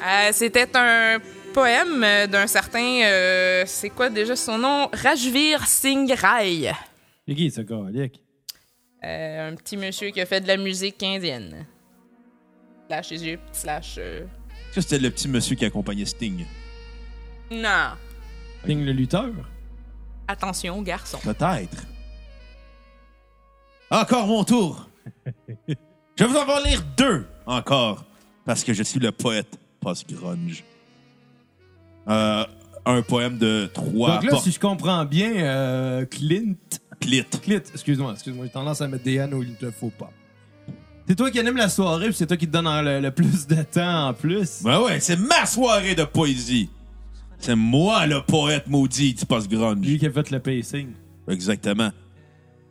Euh, 0.00 0.30
C'était 0.32 0.68
un 0.76 1.18
poème 1.58 2.04
euh, 2.04 2.26
d'un 2.28 2.46
certain. 2.46 3.02
euh, 3.02 3.64
c'est 3.66 3.90
quoi 3.90 4.10
déjà 4.10 4.36
son 4.36 4.58
nom? 4.58 4.88
Rajvir 4.92 5.66
Singh 5.66 6.12
Rai. 6.12 6.72
C'est 7.26 7.34
qui, 7.34 7.50
ce 7.50 7.60
gars? 7.62 7.76
Euh, 9.04 9.48
un 9.50 9.54
petit 9.56 9.76
monsieur 9.76 10.10
qui 10.10 10.20
a 10.20 10.26
fait 10.26 10.40
de 10.40 10.46
la 10.46 10.56
musique 10.56 11.02
indienne. 11.02 11.66
Slash 12.86 13.12
Égypte, 13.12 13.42
slash. 13.52 13.96
euh, 13.98 14.24
Ça, 14.72 14.82
c'était 14.82 14.98
le 15.00 15.10
petit 15.10 15.28
monsieur 15.28 15.56
qui 15.56 15.64
accompagnait 15.64 16.04
Sting. 16.04 16.46
Non. 17.50 17.90
Sting 18.62 18.84
le 18.84 18.92
lutteur? 18.92 19.30
Attention, 20.28 20.80
garçon. 20.82 21.18
Peut-être. 21.24 21.86
Encore 23.90 24.26
mon 24.28 24.44
tour. 24.44 24.88
je 25.68 25.74
vais 26.24 26.26
vous 26.26 26.36
en 26.36 26.46
faire 26.46 26.60
lire 26.64 26.82
deux 26.96 27.26
encore, 27.46 28.04
parce 28.44 28.62
que 28.62 28.72
je 28.74 28.82
suis 28.84 29.00
le 29.00 29.10
poète 29.12 29.58
post-grunge. 29.80 30.62
Euh, 32.08 32.44
un 32.86 33.02
poème 33.02 33.38
de 33.38 33.68
trois 33.72 34.20
Donc 34.20 34.30
là, 34.30 34.38
si 34.38 34.50
je 34.50 34.58
comprends 34.58 35.04
bien, 35.04 35.32
euh, 35.36 36.06
Clint... 36.06 36.54
clit. 37.00 37.24
Clint, 37.42 37.60
excuse-moi, 37.72 38.12
excuse-moi, 38.12 38.46
j'ai 38.46 38.52
tendance 38.52 38.80
à 38.80 38.88
mettre 38.88 39.04
des 39.04 39.16
N 39.16 39.34
où 39.34 39.42
il 39.42 39.54
ne 39.60 39.70
faut 39.70 39.90
pas. 39.90 40.10
C'est 41.06 41.14
toi 41.14 41.30
qui 41.30 41.38
anime 41.38 41.56
la 41.56 41.68
soirée, 41.68 42.06
puis 42.06 42.14
c'est 42.14 42.26
toi 42.26 42.36
qui 42.36 42.46
te 42.46 42.52
donne 42.52 42.68
le, 42.84 43.00
le 43.00 43.10
plus 43.10 43.46
de 43.46 43.62
temps 43.62 44.08
en 44.08 44.14
plus. 44.14 44.62
Ben 44.62 44.80
ouais, 44.80 45.00
c'est 45.00 45.16
ma 45.16 45.46
soirée 45.46 45.94
de 45.94 46.04
poésie. 46.04 46.70
C'est 47.38 47.54
moi 47.56 48.06
le 48.06 48.20
poète 48.22 48.66
maudit 48.66 49.14
du 49.14 49.24
post-grunge. 49.24 49.86
Lui 49.86 49.98
qui 49.98 50.06
a 50.06 50.10
fait 50.10 50.30
le 50.30 50.40
pacing. 50.40 50.88
Exactement. 51.28 51.90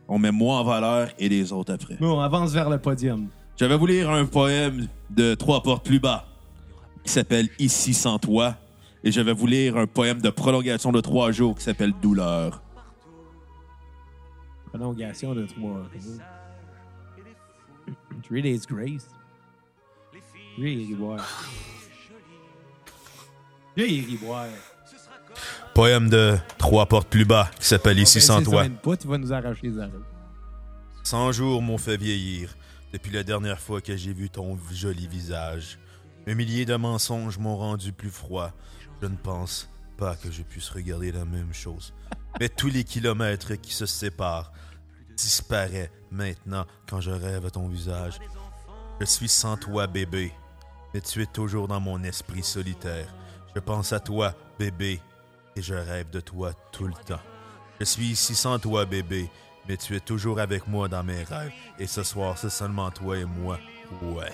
On 0.08 0.18
met 0.18 0.30
moi 0.30 0.58
en 0.58 0.64
valeur 0.64 1.08
et 1.18 1.28
les 1.28 1.52
autres 1.52 1.72
après. 1.72 1.96
Bon, 2.00 2.18
on 2.18 2.20
avance 2.20 2.52
vers 2.52 2.70
le 2.70 2.78
podium. 2.78 3.28
Je 3.58 3.64
vais 3.64 3.76
vous 3.76 3.86
lire 3.86 4.10
un 4.10 4.24
poème 4.24 4.88
de 5.10 5.34
trois 5.34 5.62
portes 5.62 5.84
plus 5.84 5.98
bas 6.00 6.26
qui 7.04 7.12
s'appelle 7.12 7.48
Ici 7.58 7.94
sans 7.94 8.18
toi. 8.18 8.56
Et 9.04 9.12
je 9.12 9.20
vais 9.20 9.32
vous 9.32 9.46
lire 9.46 9.76
un 9.76 9.86
poème 9.86 10.20
de 10.20 10.30
prolongation 10.30 10.92
de 10.92 11.00
trois 11.00 11.30
jours 11.30 11.56
qui 11.56 11.64
s'appelle 11.64 11.92
Douleur. 12.02 12.62
Prolongation 14.66 15.34
de 15.34 15.46
trois 15.46 15.88
jours. 15.94 16.20
Three 18.22 18.42
Days 18.42 18.62
Grace. 18.68 19.08
Lui, 20.58 20.88
il. 20.90 20.96
Poème 25.72 26.10
de 26.10 26.36
Trois 26.58 26.86
portes 26.86 27.08
plus 27.08 27.24
bas 27.24 27.48
qui 27.60 27.66
s'appelle 27.66 27.98
Ici 27.98 28.20
sans 28.20 28.42
toi. 28.42 28.64
Pas, 28.82 28.96
tu 28.96 29.06
vas 29.06 29.18
nous 29.18 29.32
arracher 29.32 29.68
les 29.68 29.78
arrêts. 29.78 29.92
Cent 31.04 31.30
jours 31.32 31.62
m'ont 31.62 31.78
fait 31.78 31.96
vieillir 31.96 32.56
depuis 32.92 33.12
la 33.12 33.22
dernière 33.22 33.60
fois 33.60 33.80
que 33.80 33.96
j'ai 33.96 34.12
vu 34.12 34.28
ton 34.28 34.58
joli 34.72 35.06
visage. 35.06 35.78
Un 36.26 36.34
millier 36.34 36.64
de 36.64 36.74
mensonges 36.74 37.38
m'ont 37.38 37.56
rendu 37.56 37.92
plus 37.92 38.10
froid. 38.10 38.52
Je 39.00 39.06
ne 39.06 39.16
pense 39.16 39.68
pas 39.96 40.16
que 40.16 40.30
je 40.30 40.42
puisse 40.42 40.70
regarder 40.70 41.12
la 41.12 41.24
même 41.24 41.52
chose. 41.52 41.92
Mais 42.40 42.48
tous 42.48 42.68
les 42.68 42.84
kilomètres 42.84 43.54
qui 43.54 43.72
se 43.72 43.86
séparent 43.86 44.52
disparaissent 45.16 45.90
maintenant 46.10 46.66
quand 46.88 47.00
je 47.00 47.10
rêve 47.10 47.46
à 47.46 47.50
ton 47.50 47.68
visage. 47.68 48.18
Je 49.00 49.06
suis 49.06 49.28
sans 49.28 49.56
toi, 49.56 49.86
bébé, 49.86 50.32
mais 50.92 51.00
tu 51.00 51.22
es 51.22 51.26
toujours 51.26 51.68
dans 51.68 51.80
mon 51.80 52.02
esprit 52.02 52.42
solitaire. 52.42 53.12
Je 53.54 53.60
pense 53.60 53.92
à 53.92 54.00
toi, 54.00 54.34
bébé, 54.58 55.00
et 55.56 55.62
je 55.62 55.74
rêve 55.74 56.10
de 56.10 56.20
toi 56.20 56.52
tout 56.72 56.86
le 56.86 56.94
temps. 56.94 57.20
Je 57.80 57.84
suis 57.84 58.06
ici 58.06 58.34
sans 58.34 58.58
toi, 58.58 58.84
bébé, 58.84 59.30
mais 59.68 59.76
tu 59.76 59.94
es 59.94 60.00
toujours 60.00 60.40
avec 60.40 60.66
moi 60.66 60.88
dans 60.88 61.04
mes 61.04 61.22
rêves. 61.22 61.52
Et 61.78 61.86
ce 61.86 62.02
soir, 62.02 62.36
c'est 62.38 62.50
seulement 62.50 62.90
toi 62.90 63.16
et 63.18 63.24
moi. 63.24 63.58
Ouais. 64.02 64.32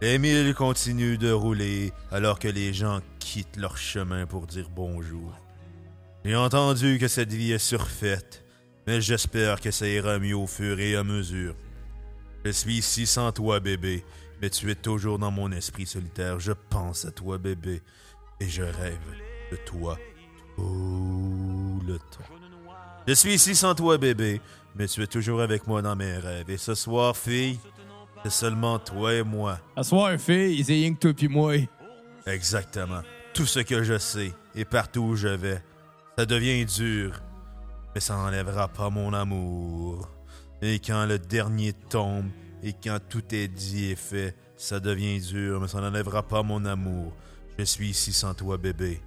Les 0.00 0.18
milles 0.18 0.54
continuent 0.54 1.18
de 1.18 1.32
rouler 1.32 1.92
alors 2.12 2.38
que 2.38 2.46
les 2.46 2.72
gens 2.72 3.00
quittent 3.18 3.56
leur 3.56 3.76
chemin 3.76 4.26
pour 4.26 4.46
dire 4.46 4.70
bonjour. 4.70 5.34
J'ai 6.24 6.36
entendu 6.36 6.98
que 7.00 7.08
cette 7.08 7.32
vie 7.32 7.50
est 7.50 7.58
surfaite, 7.58 8.44
mais 8.86 9.00
j'espère 9.00 9.60
que 9.60 9.72
ça 9.72 9.88
ira 9.88 10.20
mieux 10.20 10.36
au 10.36 10.46
fur 10.46 10.78
et 10.78 10.94
à 10.94 11.02
mesure. 11.02 11.56
Je 12.44 12.52
suis 12.52 12.78
ici 12.78 13.06
sans 13.06 13.32
toi, 13.32 13.58
bébé, 13.58 14.04
mais 14.40 14.50
tu 14.50 14.70
es 14.70 14.76
toujours 14.76 15.18
dans 15.18 15.32
mon 15.32 15.50
esprit 15.50 15.86
solitaire. 15.86 16.38
Je 16.38 16.52
pense 16.52 17.04
à 17.04 17.10
toi, 17.10 17.38
bébé, 17.38 17.82
et 18.38 18.48
je 18.48 18.62
rêve 18.62 18.98
de 19.50 19.56
toi 19.56 19.98
tout 20.54 21.80
le 21.84 21.98
temps. 21.98 22.34
Je 23.08 23.14
suis 23.14 23.34
ici 23.34 23.56
sans 23.56 23.74
toi, 23.74 23.98
bébé, 23.98 24.40
mais 24.76 24.86
tu 24.86 25.02
es 25.02 25.08
toujours 25.08 25.40
avec 25.40 25.66
moi 25.66 25.82
dans 25.82 25.96
mes 25.96 26.18
rêves. 26.18 26.50
Et 26.50 26.58
ce 26.58 26.76
soir, 26.76 27.16
fille, 27.16 27.58
c'est 28.24 28.30
seulement 28.30 28.78
toi 28.78 29.14
et 29.14 29.22
moi. 29.22 29.58
À 29.76 29.82
soir, 29.82 30.18
fille, 30.18 30.62
c'est 30.64 30.72
rien 30.72 30.94
que 30.94 30.98
toi 30.98 31.14
pis 31.14 31.28
moi. 31.28 31.54
Exactement. 32.26 33.02
Tout 33.34 33.46
ce 33.46 33.60
que 33.60 33.82
je 33.82 33.98
sais, 33.98 34.32
et 34.54 34.64
partout 34.64 35.00
où 35.00 35.16
je 35.16 35.28
vais, 35.28 35.62
ça 36.16 36.26
devient 36.26 36.64
dur, 36.64 37.22
mais 37.94 38.00
ça 38.00 38.16
n'enlèvera 38.16 38.68
pas 38.68 38.90
mon 38.90 39.12
amour. 39.12 40.08
Et 40.60 40.80
quand 40.80 41.06
le 41.06 41.18
dernier 41.18 41.72
tombe, 41.72 42.28
et 42.62 42.72
quand 42.72 42.98
tout 43.08 43.22
est 43.32 43.48
dit 43.48 43.90
et 43.90 43.96
fait, 43.96 44.36
ça 44.56 44.80
devient 44.80 45.20
dur, 45.20 45.60
mais 45.60 45.68
ça 45.68 45.80
n'enlèvera 45.80 46.26
pas 46.26 46.42
mon 46.42 46.64
amour. 46.64 47.12
Je 47.58 47.64
suis 47.64 47.90
ici 47.90 48.12
sans 48.12 48.34
toi, 48.34 48.56
bébé. 48.56 49.00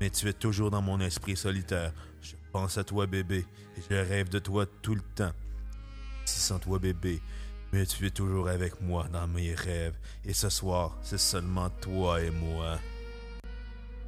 Mais 0.00 0.08
tu 0.10 0.26
es 0.28 0.32
toujours 0.32 0.70
dans 0.70 0.82
mon 0.82 1.00
esprit 1.00 1.36
solitaire. 1.36 1.92
Je 2.22 2.34
pense 2.52 2.78
à 2.78 2.84
toi, 2.84 3.06
bébé, 3.06 3.44
et 3.76 3.80
je 3.88 3.94
rêve 3.94 4.30
de 4.30 4.38
toi 4.38 4.64
tout 4.80 4.94
le 4.94 5.02
temps. 5.14 5.32
Ici 6.26 6.40
sans 6.40 6.58
toi, 6.58 6.78
bébé, 6.78 7.20
mais 7.74 7.86
tu 7.86 8.06
es 8.06 8.10
toujours 8.10 8.48
avec 8.48 8.80
moi 8.80 9.06
dans 9.12 9.26
mes 9.26 9.52
rêves. 9.52 9.96
Et 10.24 10.32
ce 10.32 10.48
soir, 10.48 10.96
c'est 11.02 11.18
seulement 11.18 11.68
toi 11.80 12.20
et 12.22 12.30
moi. 12.30 12.78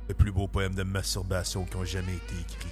Le 0.09 0.15
plus 0.15 0.31
beau 0.31 0.47
poème 0.47 0.77
de 0.77 0.85
masturbation 0.85 1.65
qui 1.65 1.75
ont 1.75 1.85
jamais 1.85 2.15
été 2.15 2.35
écrit. 2.47 2.69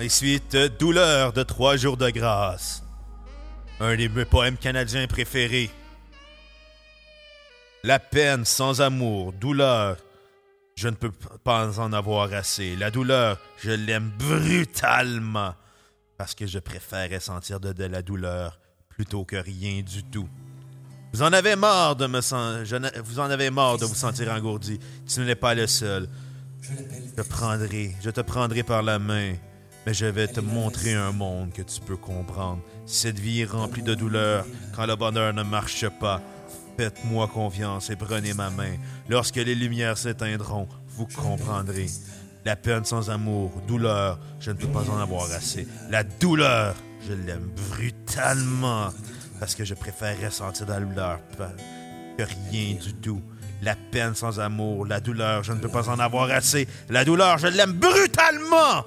Ensuite, 0.04 0.56
Douleur 0.80 1.32
de 1.32 1.44
Trois 1.44 1.76
jours 1.76 1.96
de 1.96 2.10
grâce. 2.10 2.82
Un 3.78 3.94
des 3.94 4.08
mes 4.08 4.24
poèmes 4.24 4.56
canadiens 4.56 5.06
préférés. 5.06 5.70
La 7.84 8.00
peine 8.00 8.44
sans 8.44 8.80
amour, 8.80 9.32
douleur, 9.34 9.98
je 10.76 10.88
ne 10.88 10.94
peux 10.94 11.10
pas 11.10 11.80
en 11.80 11.92
avoir 11.94 12.32
assez. 12.34 12.76
La 12.76 12.90
douleur, 12.90 13.38
je 13.58 13.70
l'aime 13.70 14.12
brutalement. 14.18 15.54
Parce 16.18 16.34
que 16.34 16.46
je 16.46 16.58
préférais 16.58 17.20
sentir 17.20 17.60
de, 17.60 17.84
la 17.84 18.02
douleur 18.02 18.58
plutôt 18.88 19.24
que 19.24 19.36
rien 19.36 19.82
du 19.82 20.04
tout. 20.04 20.28
Vous 21.12 21.22
en 21.22 21.32
avez 21.32 21.56
marre 21.56 21.96
de 21.96 22.06
me 22.06 22.20
vous 23.00 23.20
en 23.20 23.30
avez 23.30 23.50
marre 23.50 23.78
de 23.78 23.86
vous 23.86 23.94
sentir 23.94 24.30
engourdi. 24.30 24.78
Tu 25.06 25.20
n'es 25.20 25.34
pas 25.34 25.54
le 25.54 25.66
seul. 25.66 26.08
Je 26.60 27.22
prendrai, 27.22 27.94
je 28.02 28.10
te 28.10 28.20
prendrai 28.20 28.62
par 28.62 28.82
la 28.82 28.98
main, 28.98 29.34
mais 29.86 29.94
je 29.94 30.06
vais 30.06 30.28
te 30.28 30.40
montrer 30.40 30.94
un 30.94 31.12
monde 31.12 31.52
que 31.52 31.62
tu 31.62 31.80
peux 31.80 31.96
comprendre. 31.96 32.60
Cette 32.84 33.18
vie 33.18 33.42
est 33.42 33.50
remplie 33.50 33.82
de 33.82 33.94
douleur 33.94 34.44
quand 34.74 34.84
le 34.84 34.96
bonheur 34.96 35.32
ne 35.32 35.42
marche 35.42 35.88
pas. 36.00 36.20
Faites-moi 36.76 37.28
confiance 37.28 37.90
et 37.90 37.96
prenez 37.96 38.34
ma 38.34 38.50
main. 38.50 38.76
Lorsque 39.08 39.36
les 39.36 39.54
lumières 39.54 39.96
s'éteindront, 39.96 40.68
vous 40.88 41.06
comprendrez. 41.06 41.86
La 42.44 42.54
peine 42.54 42.84
sans 42.84 43.10
amour, 43.10 43.50
douleur, 43.66 44.18
je 44.40 44.50
ne 44.50 44.56
peux 44.56 44.68
pas 44.68 44.88
en 44.90 44.98
avoir 44.98 45.24
assez. 45.32 45.66
La 45.90 46.04
douleur, 46.04 46.74
je 47.06 47.12
l'aime 47.12 47.50
brutalement. 47.70 48.90
Parce 49.40 49.54
que 49.54 49.64
je 49.64 49.74
préférerais 49.74 50.30
sentir 50.30 50.66
de 50.66 50.72
la 50.72 50.80
douleur 50.80 51.20
que 52.16 52.22
rien 52.22 52.74
du 52.74 52.94
tout. 52.94 53.22
La 53.62 53.74
peine 53.74 54.14
sans 54.14 54.38
amour, 54.38 54.86
la 54.86 55.00
douleur, 55.00 55.42
je 55.42 55.52
ne 55.52 55.58
peux 55.58 55.68
pas 55.68 55.88
en 55.88 55.98
avoir 55.98 56.30
assez. 56.30 56.68
La 56.90 57.04
douleur, 57.04 57.38
je 57.38 57.48
l'aime 57.48 57.72
brutalement. 57.72 58.84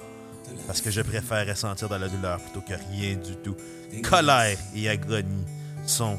Parce 0.66 0.80
que 0.80 0.90
je 0.90 1.02
préférerais 1.02 1.56
sentir 1.56 1.88
de 1.88 1.96
la 1.96 2.08
douleur 2.08 2.38
plutôt 2.40 2.60
que 2.60 2.74
rien 2.92 3.16
du 3.16 3.36
tout. 3.36 3.56
Colère 4.08 4.56
et 4.74 4.88
agonie 4.88 5.44
sont 5.84 6.18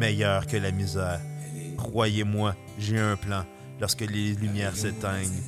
meilleurs 0.00 0.46
que 0.46 0.56
la 0.56 0.72
misère. 0.72 1.20
Croyez-moi, 1.76 2.56
j'ai 2.78 2.98
un 2.98 3.16
plan. 3.16 3.44
Lorsque 3.80 4.00
les 4.00 4.34
lumières 4.34 4.74
s'éteignent, 4.74 5.42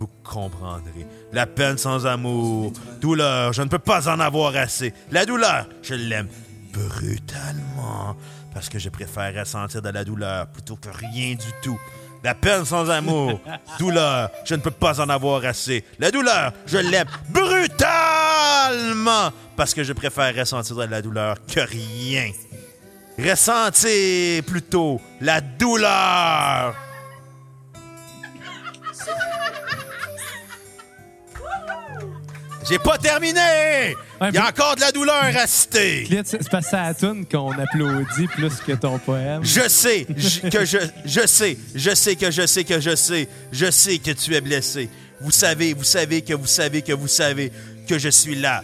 vous 0.00 0.08
comprendrez. 0.24 1.06
La 1.32 1.46
peine 1.46 1.78
sans 1.78 2.06
amour, 2.06 2.72
douleur, 3.00 3.52
je 3.52 3.62
ne 3.62 3.68
peux 3.68 3.78
pas 3.78 4.08
en 4.08 4.18
avoir 4.18 4.56
assez. 4.56 4.92
La 5.10 5.26
douleur, 5.26 5.68
je 5.82 5.94
l'aime 5.94 6.28
brutalement. 6.72 8.16
Parce 8.54 8.68
que 8.68 8.78
je 8.78 8.88
préférerais 8.88 9.44
sentir 9.44 9.82
de 9.82 9.90
la 9.90 10.04
douleur 10.04 10.46
plutôt 10.48 10.76
que 10.76 10.88
rien 10.88 11.34
du 11.34 11.52
tout. 11.62 11.78
La 12.24 12.34
peine 12.34 12.64
sans 12.64 12.90
amour, 12.90 13.40
douleur, 13.78 14.30
je 14.44 14.54
ne 14.54 14.60
peux 14.60 14.70
pas 14.70 15.00
en 15.00 15.08
avoir 15.08 15.44
assez. 15.44 15.84
La 15.98 16.10
douleur, 16.10 16.52
je 16.66 16.78
l'aime 16.78 17.06
brutalement. 17.28 19.30
Parce 19.56 19.74
que 19.74 19.84
je 19.84 19.92
préférerais 19.92 20.46
sentir 20.46 20.76
de 20.76 20.84
la 20.84 21.02
douleur 21.02 21.36
que 21.46 21.60
rien. 21.60 22.30
Ressentez 23.18 24.42
plutôt 24.42 25.00
la 25.20 25.40
douleur. 25.40 26.74
J'ai 32.68 32.78
pas 32.78 32.98
terminé! 32.98 33.96
Ouais, 34.20 34.28
Il 34.28 34.34
y 34.34 34.38
a 34.38 34.48
encore 34.48 34.76
de 34.76 34.80
la 34.82 34.92
douleur 34.92 35.22
à 35.22 35.46
citer! 35.46 36.06
C'est 36.24 36.50
parce 36.50 36.68
que 36.70 36.76
à 36.76 36.88
la 36.88 36.94
toune 36.94 37.24
qu'on 37.24 37.52
applaudit 37.52 38.26
plus 38.34 38.56
que 38.56 38.72
ton 38.72 38.98
poème. 38.98 39.42
Je 39.42 39.66
sais 39.68 40.06
je- 40.14 40.48
que 40.50 40.64
je, 40.66 40.76
je 41.06 41.26
sais, 41.26 41.56
je 41.74 41.94
sais 41.94 42.14
que 42.16 42.30
je 42.30 42.46
sais 42.46 42.64
que 42.64 42.78
je 42.78 42.94
sais, 42.94 43.26
je 43.52 43.70
sais 43.70 43.98
que 43.98 44.10
tu 44.10 44.34
es 44.34 44.40
blessé. 44.42 44.90
Vous 45.20 45.30
savez, 45.30 45.72
vous 45.72 45.84
savez 45.84 46.20
que 46.20 46.34
vous 46.34 46.46
savez 46.46 46.82
que 46.82 46.92
vous 46.92 47.08
savez 47.08 47.50
que 47.88 47.98
je 47.98 48.10
suis 48.10 48.34
là 48.34 48.62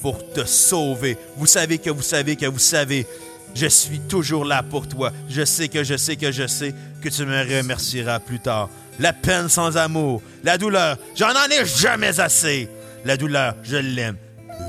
pour 0.00 0.32
te 0.32 0.46
sauver. 0.46 1.18
Vous 1.36 1.46
savez 1.46 1.76
que 1.78 1.90
vous 1.90 2.02
savez 2.02 2.36
que 2.36 2.46
vous 2.46 2.58
savez. 2.58 3.06
Je 3.54 3.66
suis 3.66 4.00
toujours 4.00 4.44
là 4.44 4.62
pour 4.62 4.88
toi. 4.88 5.12
Je 5.28 5.44
sais 5.44 5.68
que 5.68 5.84
je 5.84 5.96
sais 5.96 6.16
que 6.16 6.32
je 6.32 6.46
sais 6.46 6.74
que 7.02 7.08
tu 7.08 7.24
me 7.24 7.58
remercieras 7.58 8.18
plus 8.18 8.40
tard. 8.40 8.68
La 8.98 9.12
peine 9.12 9.48
sans 9.48 9.76
amour, 9.76 10.22
la 10.44 10.58
douleur, 10.58 10.96
j'en 11.16 11.30
en 11.30 11.50
ai 11.50 11.64
jamais 11.64 12.20
assez. 12.20 12.68
La 13.04 13.16
douleur, 13.16 13.54
je 13.62 13.76
l'aime 13.76 14.16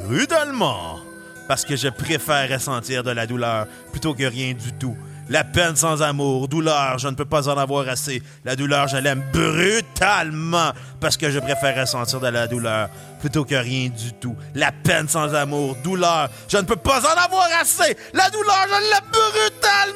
brutalement 0.07 0.99
parce 1.47 1.65
que 1.65 1.75
je 1.75 1.89
préfère 1.89 2.49
ressentir 2.49 3.03
de 3.03 3.11
la 3.11 3.27
douleur 3.27 3.67
plutôt 3.91 4.13
que 4.13 4.23
rien 4.23 4.53
du 4.53 4.73
tout. 4.73 4.97
La 5.29 5.43
peine 5.43 5.75
sans 5.75 6.01
amour, 6.01 6.47
douleur, 6.47 6.99
je 6.99 7.07
ne 7.07 7.15
peux 7.15 7.25
pas 7.25 7.47
en 7.47 7.57
avoir 7.57 7.87
assez. 7.87 8.21
La 8.43 8.55
douleur, 8.55 8.87
je 8.87 8.97
l'aime 8.97 9.23
brutalement 9.31 10.71
parce 10.99 11.15
que 11.15 11.31
je 11.31 11.39
préfère 11.39 11.79
ressentir 11.79 12.19
de 12.19 12.27
la 12.27 12.47
douleur 12.47 12.89
plutôt 13.21 13.45
que 13.45 13.55
rien 13.55 13.89
du 13.89 14.13
tout. 14.13 14.35
La 14.53 14.71
peine 14.71 15.07
sans 15.07 15.33
amour, 15.33 15.77
douleur, 15.83 16.29
je 16.49 16.57
ne 16.57 16.63
peux 16.63 16.75
pas 16.75 16.99
en 16.99 17.23
avoir 17.23 17.47
assez. 17.61 17.95
La 18.13 18.29
douleur, 18.29 18.65
je 18.67 18.91
l'aime 18.91 19.11
brutalement 19.11 19.93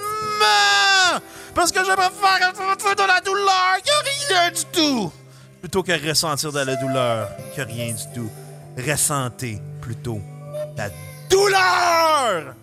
parce 1.53 1.71
que 1.71 1.79
je 1.79 1.91
préfère 1.91 2.51
ressentir 2.51 2.95
de 2.95 3.07
la 3.07 3.19
douleur 3.19 3.77
que 3.83 4.31
rien 4.31 4.51
du 4.51 4.65
tout. 4.71 5.11
Plutôt 5.59 5.83
que 5.83 6.07
ressentir 6.07 6.51
de 6.53 6.59
la 6.59 6.75
douleur 6.75 7.29
que 7.55 7.61
rien 7.61 7.93
du 7.93 8.03
tout. 8.15 8.31
Ressentez 8.77 9.59
plutôt 9.81 10.21
la 10.77 10.89
douleur! 11.29 12.53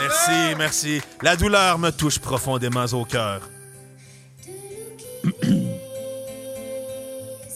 Merci, 0.00 0.54
merci. 0.56 1.00
La 1.22 1.36
douleur 1.36 1.78
me 1.78 1.90
touche 1.90 2.18
profondément 2.18 2.84
au 2.92 3.04
cœur. 3.04 3.42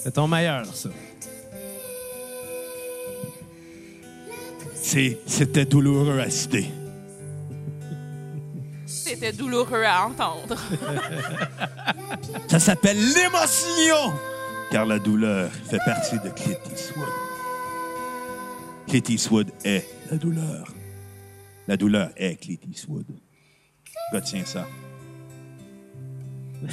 C'est 0.02 0.12
ton 0.12 0.26
meilleur, 0.28 0.66
ça. 0.74 0.88
C'est- 4.74 5.18
C'était 5.26 5.64
douloureux 5.64 6.18
à 6.20 6.28
citer. 6.30 6.68
C'était 8.86 9.32
douloureux 9.32 9.84
à 9.84 10.06
entendre. 10.06 10.56
Ça 12.48 12.58
s'appelle 12.58 12.98
l'émotion! 12.98 14.12
Car 14.70 14.84
la 14.86 14.98
douleur 14.98 15.50
fait 15.70 15.78
partie 15.84 16.16
de 16.16 16.28
Clint 16.30 16.56
Eastwood. 16.72 17.08
Clint 18.88 19.02
Eastwood 19.08 19.50
est 19.64 19.86
la 20.10 20.16
douleur. 20.16 20.66
La 21.68 21.76
douleur 21.76 22.10
est 22.16 22.36
Clint 22.36 22.58
Eastwood. 22.70 23.06
Retiens 24.12 24.44
ça. 24.44 24.66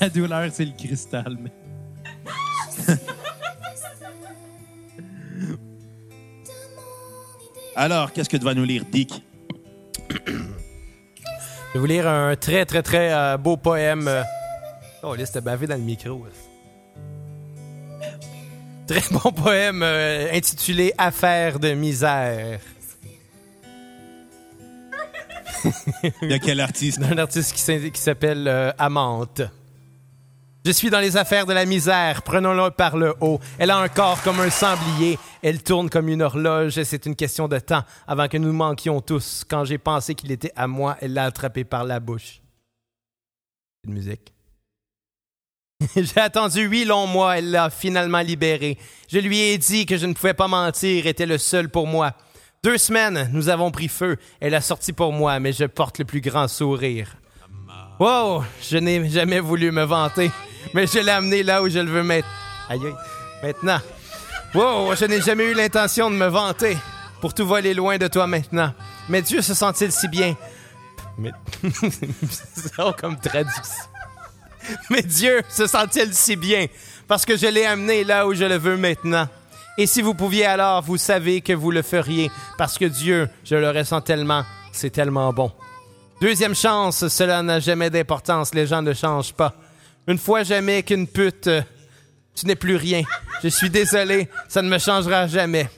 La 0.00 0.08
douleur, 0.08 0.50
c'est 0.52 0.64
le 0.64 0.72
cristal. 0.72 1.36
mais- 1.40 1.52
Alors, 7.76 8.12
qu'est-ce 8.12 8.28
que 8.28 8.36
tu 8.36 8.44
vas 8.44 8.54
nous 8.54 8.64
lire, 8.64 8.84
Dick? 8.90 9.22
Je 10.18 10.20
vais 11.74 11.80
vous 11.80 11.86
lire 11.86 12.06
un 12.08 12.36
très, 12.36 12.64
très, 12.66 12.82
très 12.82 13.12
euh, 13.12 13.36
beau 13.36 13.56
poème. 13.56 14.06
euh. 14.06 14.22
Oh, 15.02 15.14
là, 15.16 15.26
c'était 15.26 15.40
bavé 15.40 15.66
dans 15.66 15.74
le 15.74 15.80
micro. 15.82 16.24
Très 18.86 19.02
bon 19.10 19.32
poème 19.32 19.82
euh, 19.82 20.28
intitulé 20.32 20.92
Affaire 20.98 21.58
de 21.58 21.72
misère. 21.72 22.60
A 26.30 26.38
quel 26.38 26.60
artiste? 26.60 27.00
d'un 27.00 27.18
artiste 27.18 27.52
qui 27.54 28.00
s'appelle 28.00 28.48
euh, 28.48 28.72
Amante. 28.78 29.42
Je 30.64 30.72
suis 30.72 30.88
dans 30.88 31.00
les 31.00 31.18
affaires 31.18 31.44
de 31.44 31.52
la 31.52 31.66
misère, 31.66 32.22
prenons-le 32.22 32.70
par 32.70 32.96
le 32.96 33.14
haut. 33.20 33.38
Elle 33.58 33.70
a 33.70 33.76
un 33.76 33.88
corps 33.88 34.22
comme 34.22 34.40
un 34.40 34.48
sanglier, 34.48 35.18
elle 35.42 35.62
tourne 35.62 35.90
comme 35.90 36.08
une 36.08 36.22
horloge, 36.22 36.82
c'est 36.84 37.04
une 37.04 37.16
question 37.16 37.48
de 37.48 37.58
temps 37.58 37.82
avant 38.06 38.28
que 38.28 38.38
nous 38.38 38.52
manquions 38.52 39.02
tous. 39.02 39.44
Quand 39.46 39.66
j'ai 39.66 39.76
pensé 39.76 40.14
qu'il 40.14 40.32
était 40.32 40.52
à 40.56 40.66
moi, 40.66 40.96
elle 41.02 41.12
l'a 41.12 41.24
attrapé 41.24 41.64
par 41.64 41.84
la 41.84 42.00
bouche. 42.00 42.40
Une 43.86 43.92
musique. 43.92 44.32
J'ai 45.96 46.20
attendu 46.20 46.62
huit 46.62 46.86
longs 46.86 47.06
mois, 47.06 47.36
elle 47.36 47.50
l'a 47.50 47.68
finalement 47.68 48.20
libéré. 48.20 48.78
Je 49.08 49.18
lui 49.18 49.40
ai 49.40 49.58
dit 49.58 49.84
que 49.84 49.98
je 49.98 50.06
ne 50.06 50.14
pouvais 50.14 50.32
pas 50.32 50.48
mentir, 50.48 51.06
était 51.06 51.26
le 51.26 51.36
seul 51.36 51.68
pour 51.68 51.86
moi. 51.86 52.14
Deux 52.64 52.78
semaines, 52.78 53.28
nous 53.30 53.50
avons 53.50 53.70
pris 53.70 53.88
feu. 53.88 54.16
Elle 54.40 54.54
a 54.54 54.62
sorti 54.62 54.94
pour 54.94 55.12
moi, 55.12 55.38
mais 55.38 55.52
je 55.52 55.66
porte 55.66 55.98
le 55.98 56.06
plus 56.06 56.22
grand 56.22 56.48
sourire. 56.48 57.14
Wow, 58.00 58.42
je 58.62 58.78
n'ai 58.78 59.06
jamais 59.10 59.38
voulu 59.38 59.70
me 59.70 59.82
vanter, 59.82 60.30
mais 60.72 60.86
je 60.86 60.98
l'ai 60.98 61.10
amené 61.10 61.42
là 61.42 61.62
où 61.62 61.68
je 61.68 61.78
le 61.78 61.90
veux 61.90 62.02
mettre. 62.02 62.26
Aïe. 62.70 62.80
Maintenant. 63.42 63.80
Wow, 64.54 64.94
je 64.94 65.04
n'ai 65.04 65.20
jamais 65.20 65.44
eu 65.44 65.52
l'intention 65.52 66.10
de 66.10 66.16
me 66.16 66.26
vanter. 66.26 66.78
Pour 67.20 67.34
tout 67.34 67.46
voler 67.46 67.74
loin 67.74 67.98
de 67.98 68.08
toi 68.08 68.26
maintenant. 68.26 68.72
Mais 69.10 69.20
Dieu 69.20 69.42
se 69.42 69.52
sent-il 69.52 69.92
si 69.92 70.08
bien? 70.08 70.34
Mais. 71.18 71.32
Drôle 72.78 72.96
comme 72.96 73.20
traduction. 73.20 73.62
Mais 74.88 75.02
Dieu 75.02 75.42
se 75.50 75.66
sent-il 75.66 76.14
si 76.14 76.34
bien? 76.36 76.68
Parce 77.06 77.26
que 77.26 77.36
je 77.36 77.46
l'ai 77.46 77.66
amené 77.66 78.04
là 78.04 78.26
où 78.26 78.32
je 78.32 78.44
le 78.44 78.56
veux 78.56 78.78
maintenant. 78.78 79.28
Et 79.76 79.86
si 79.86 80.02
vous 80.02 80.14
pouviez 80.14 80.46
alors, 80.46 80.82
vous 80.82 80.96
savez 80.96 81.40
que 81.40 81.52
vous 81.52 81.70
le 81.72 81.82
feriez. 81.82 82.30
Parce 82.56 82.78
que 82.78 82.84
Dieu, 82.84 83.28
je 83.44 83.56
le 83.56 83.70
ressens 83.70 84.02
tellement, 84.02 84.44
c'est 84.72 84.90
tellement 84.90 85.32
bon. 85.32 85.50
Deuxième 86.20 86.54
chance, 86.54 87.08
cela 87.08 87.42
n'a 87.42 87.58
jamais 87.58 87.90
d'importance, 87.90 88.54
les 88.54 88.66
gens 88.66 88.82
ne 88.82 88.92
changent 88.92 89.34
pas. 89.34 89.52
Une 90.06 90.18
fois 90.18 90.44
jamais 90.44 90.82
qu'une 90.82 91.08
pute, 91.08 91.48
euh, 91.48 91.62
tu 92.34 92.46
n'es 92.46 92.54
plus 92.54 92.76
rien. 92.76 93.02
Je 93.42 93.48
suis 93.48 93.68
désolé, 93.68 94.28
ça 94.48 94.62
ne 94.62 94.68
me 94.68 94.78
changera 94.78 95.26
jamais. 95.26 95.68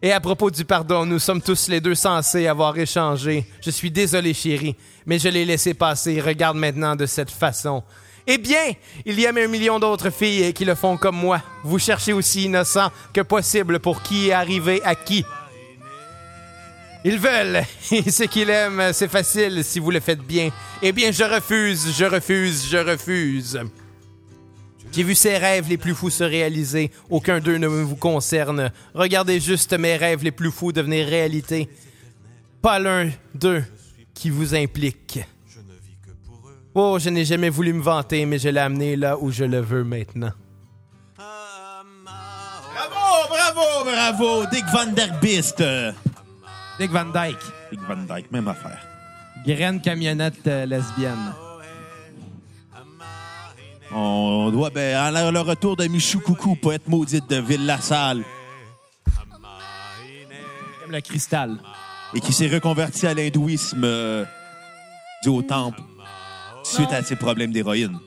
Et 0.00 0.12
à 0.12 0.20
propos 0.20 0.50
du 0.50 0.64
pardon, 0.64 1.04
nous 1.04 1.18
sommes 1.18 1.42
tous 1.42 1.68
les 1.68 1.80
deux 1.80 1.94
censés 1.94 2.46
avoir 2.46 2.76
échangé. 2.78 3.46
Je 3.64 3.70
suis 3.70 3.90
désolé, 3.90 4.34
chérie, 4.34 4.76
mais 5.04 5.18
je 5.18 5.28
l'ai 5.28 5.44
laissé 5.44 5.74
passer. 5.74 6.20
Regarde 6.20 6.56
maintenant 6.56 6.96
de 6.96 7.06
cette 7.06 7.30
façon. 7.30 7.82
Eh 8.26 8.38
bien, 8.38 8.72
il 9.04 9.18
y 9.18 9.26
a 9.26 9.30
un 9.30 9.48
million 9.48 9.80
d'autres 9.80 10.10
filles 10.10 10.52
qui 10.52 10.64
le 10.64 10.74
font 10.74 10.96
comme 10.96 11.16
moi. 11.16 11.42
Vous 11.64 11.78
cherchez 11.78 12.12
aussi 12.12 12.44
innocent 12.44 12.90
que 13.12 13.20
possible 13.20 13.80
pour 13.80 14.02
qui 14.02 14.28
est 14.28 14.32
arrivé 14.32 14.80
à 14.84 14.94
qui. 14.94 15.24
Ils 17.04 17.18
veulent, 17.18 17.64
et 17.90 18.10
ce 18.10 18.24
qu'ils 18.24 18.50
aiment, 18.50 18.92
c'est 18.92 19.08
facile 19.08 19.64
si 19.64 19.80
vous 19.80 19.90
le 19.90 19.98
faites 19.98 20.20
bien. 20.20 20.50
Eh 20.80 20.92
bien, 20.92 21.10
je 21.10 21.24
refuse, 21.24 21.92
je 21.96 22.04
refuse, 22.04 22.68
je 22.70 22.78
refuse. 22.78 23.60
J'ai 24.92 25.02
vu 25.02 25.14
ces 25.14 25.38
rêves 25.38 25.68
les 25.68 25.78
plus 25.78 25.94
fous 25.94 26.10
se 26.10 26.22
réaliser. 26.22 26.90
Aucun 27.08 27.40
d'eux 27.40 27.56
ne 27.56 27.66
vous 27.66 27.96
concerne. 27.96 28.70
Regardez 28.94 29.40
juste 29.40 29.72
mes 29.72 29.96
rêves 29.96 30.22
les 30.22 30.30
plus 30.30 30.52
fous 30.52 30.70
devenir 30.70 31.06
réalité. 31.08 31.68
Pas 32.60 32.78
l'un 32.78 33.10
d'eux 33.34 33.64
qui 34.14 34.28
vous 34.30 34.54
implique. 34.54 35.20
Oh, 36.74 36.98
je 36.98 37.10
n'ai 37.10 37.24
jamais 37.24 37.50
voulu 37.50 37.72
me 37.74 37.82
vanter, 37.82 38.24
mais 38.24 38.38
je 38.38 38.48
l'ai 38.48 38.60
amené 38.60 38.96
là 38.96 39.18
où 39.18 39.30
je 39.30 39.44
le 39.44 39.60
veux 39.60 39.84
maintenant. 39.84 40.32
Bravo, 42.74 43.28
bravo, 43.28 43.84
bravo! 43.84 44.46
Dick 44.50 44.64
Van 44.72 44.86
Der 44.86 45.12
Beest. 45.20 45.62
Dick 46.78 46.90
Van 46.90 47.04
Dyke. 47.06 47.38
Dick 47.70 47.80
Van 47.82 47.96
Dyke, 47.96 48.32
même 48.32 48.48
affaire. 48.48 48.80
Graine 49.46 49.80
camionnette 49.82 50.46
euh, 50.46 50.64
lesbienne. 50.66 51.34
On 53.94 54.50
doit, 54.50 54.70
ben, 54.70 54.96
à 54.96 55.30
le 55.30 55.40
retour 55.40 55.76
de 55.76 55.86
Michou 55.86 56.20
Coucou, 56.20 56.54
poète 56.56 56.88
maudite 56.88 57.28
de 57.28 57.36
Ville-la-Salle, 57.36 58.22
Comme 60.80 60.92
le 60.92 61.00
cristal. 61.02 61.58
et 62.14 62.20
qui 62.20 62.32
s'est 62.32 62.48
reconverti 62.48 63.06
à 63.06 63.12
l'hindouisme 63.12 63.82
euh, 63.84 64.24
dû 65.22 65.28
au 65.28 65.42
temple 65.42 65.82
suite 66.62 66.92
à 66.92 67.02
ses 67.02 67.16
problèmes 67.16 67.52
d'héroïne. 67.52 67.98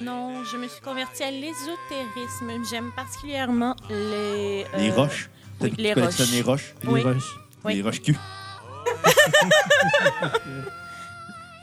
Non, 0.00 0.42
je 0.44 0.56
me 0.56 0.66
suis 0.68 0.80
convertie 0.80 1.22
à 1.22 1.30
l'ésotérisme. 1.30 2.64
J'aime 2.68 2.90
particulièrement 2.96 3.76
les... 3.88 4.64
euh, 4.74 4.78
Les 4.78 4.90
roches. 4.90 5.30
les 5.78 5.92
roches. 5.92 6.14
ça, 6.14 6.24
les 6.32 6.42
roches? 6.42 6.74
Les 6.82 6.88
Oui. 6.88 7.02
roches. 7.02 7.36
Oui. 7.64 7.74
Les 7.76 7.82
roches 7.82 8.00
cul. 8.02 8.16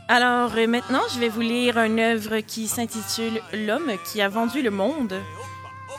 Alors 0.08 0.52
euh, 0.56 0.68
maintenant, 0.68 1.02
je 1.14 1.20
vais 1.20 1.30
vous 1.30 1.42
lire 1.42 1.78
une 1.78 2.00
œuvre 2.00 2.40
qui 2.40 2.68
s'intitule 2.68 3.42
L'homme 3.54 3.92
qui 4.06 4.22
a 4.22 4.30
vendu 4.30 4.62
le 4.62 4.72
monde. 4.72 5.14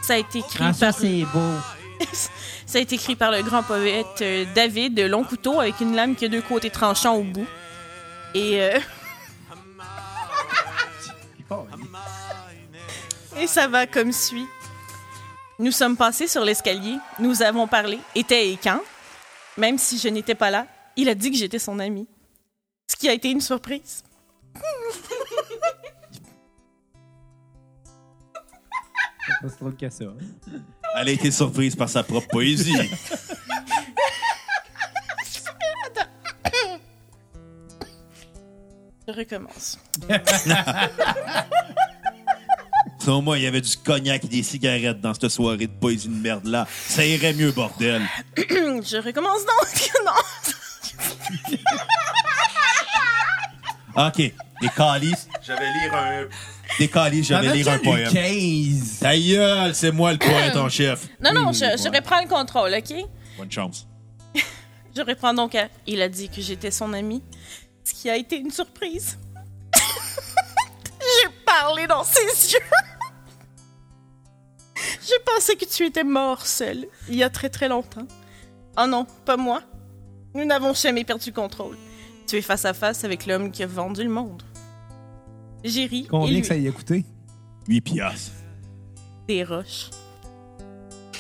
Ça 0.03 0.15
a 0.15 0.17
été 0.17 0.39
écrit 0.39 0.59
Ah, 0.65 0.73
ça, 0.73 0.87
par 0.87 0.95
c'est 0.95 1.25
beau. 1.33 1.53
ça 2.67 2.79
a 2.79 2.81
été 2.81 2.95
écrit 2.97 3.15
par 3.15 3.31
le 3.31 3.43
grand 3.43 3.63
poète 3.63 4.07
euh, 4.23 4.45
David 4.55 4.99
Long 5.01 5.23
couteau 5.25 5.61
avec 5.61 5.81
une 5.81 5.95
lame 5.95 6.17
qui 6.17 6.25
a 6.25 6.29
deux 6.29 6.43
côtés 6.43 6.71
tranchants 6.71 7.15
au 7.17 7.23
bout. 7.23 7.47
Et 8.35 8.61
euh, 8.63 8.79
Et 13.39 13.47
ça 13.47 13.69
va 13.69 13.87
comme 13.87 14.13
suit. 14.13 14.47
Nous 15.59 15.73
sommes 15.73 15.97
passés 15.97 16.27
sur 16.27 16.45
l'escalier, 16.45 16.97
nous 17.19 17.43
avons 17.43 17.67
parlé, 17.67 17.99
était 18.15 18.51
et 18.51 18.57
quand. 18.57 18.81
Même 19.59 19.79
si 19.79 19.99
je 19.99 20.09
n'étais 20.09 20.35
pas 20.35 20.51
là, 20.51 20.67
il 20.97 21.09
a 21.09 21.15
dit 21.15 21.31
que 21.31 21.37
j'étais 21.37 21.59
son 21.59 21.79
ami. 21.79 22.09
Ce 22.91 22.97
qui 22.97 23.09
a 23.09 23.13
été 23.13 23.31
une 23.31 23.41
surprise. 23.41 24.03
Pas 29.43 29.49
ça. 29.91 30.05
Elle 30.97 31.09
a 31.09 31.13
été 31.13 31.31
surprise 31.31 31.77
par 31.77 31.89
sa 31.89 32.03
propre 32.03 32.29
poésie. 32.29 32.75
Je 39.11 39.17
recommence. 39.17 39.79
Selon 42.99 43.23
moi, 43.23 43.39
il 43.39 43.45
y 43.45 43.47
avait 43.47 43.61
du 43.61 43.77
cognac 43.77 44.25
et 44.25 44.29
des 44.29 44.43
cigarettes 44.43 45.01
dans 45.01 45.15
cette 45.15 45.31
soirée 45.31 45.67
de 45.67 45.73
poésie 45.73 46.09
de 46.09 46.15
merde-là. 46.15 46.67
Ça 46.87 47.05
irait 47.05 47.33
mieux, 47.33 47.51
bordel. 47.51 48.03
Je 48.37 49.03
recommence 49.05 49.41
donc. 49.41 49.91
non. 50.07 50.13
OK. 54.07 54.17
Des 54.17 54.69
calices. 54.77 55.29
Je 55.43 55.53
vais 55.53 55.59
lire 55.59 55.95
un... 55.95 56.27
Des 56.79 56.89
calices, 56.89 57.27
je 57.29 57.35
vais 57.35 57.53
lire 57.57 57.69
un 57.69 57.79
poème. 57.79 58.13
15. 58.13 58.99
Ta 59.01 59.19
gueule, 59.19 59.75
c'est 59.75 59.91
moi 59.91 60.13
le 60.13 60.19
poète 60.19 60.57
en 60.57 60.69
chef. 60.69 61.09
Non, 61.21 61.33
non, 61.33 61.53
je, 61.53 61.59
je 61.59 61.89
reprends 61.93 62.21
le 62.23 62.29
contrôle, 62.29 62.75
OK? 62.75 62.95
Bonne 63.37 63.51
chance. 63.51 63.89
Je 64.97 65.03
reprends 65.03 65.35
donc 65.35 65.55
à... 65.57 65.69
Il 65.87 66.01
a 66.03 66.09
dit 66.09 66.29
que 66.29 66.41
j'étais 66.41 66.71
son 66.71 66.93
ami, 66.93 67.23
ce 67.85 67.95
qui 67.95 68.11
a 68.11 68.17
été 68.17 68.39
une 68.39 68.51
surprise. 68.51 69.19
J'ai 69.75 71.31
parlé 71.45 71.87
dans 71.87 72.05
ses 72.05 72.53
yeux. 72.53 72.59
Je 74.77 75.15
pensais 75.25 75.57
que 75.57 75.65
tu 75.65 75.85
étais 75.87 76.05
mort 76.05 76.47
seul, 76.47 76.87
il 77.09 77.17
y 77.17 77.23
a 77.23 77.31
très 77.31 77.51
très 77.51 77.69
longtemps. 77.69 78.07
Oh 78.79 78.87
non, 78.87 79.07
pas 79.25 79.37
moi. 79.37 79.63
Nous 80.35 80.45
n'avons 80.45 80.73
jamais 80.75 81.05
perdu 81.05 81.33
contrôle. 81.33 81.77
Tu 82.27 82.37
es 82.37 82.43
face 82.43 82.65
à 82.65 82.73
face 82.73 83.05
avec 83.05 83.27
l'homme 83.27 83.51
qui 83.51 83.63
a 83.63 83.67
vendu 83.67 84.05
le 84.05 84.11
monde. 84.11 84.43
J'ai 85.65 85.87
ri 85.87 86.01
et 86.05 86.07
Combien 86.09 86.31
lui 86.33 86.41
que 86.41 86.47
ça 86.47 86.57
y 86.57 86.69
a 86.69 86.73
coûté? 86.73 87.05
8 87.69 87.81
piastres. 87.83 88.33
des 89.27 89.45
roches. 89.45 89.91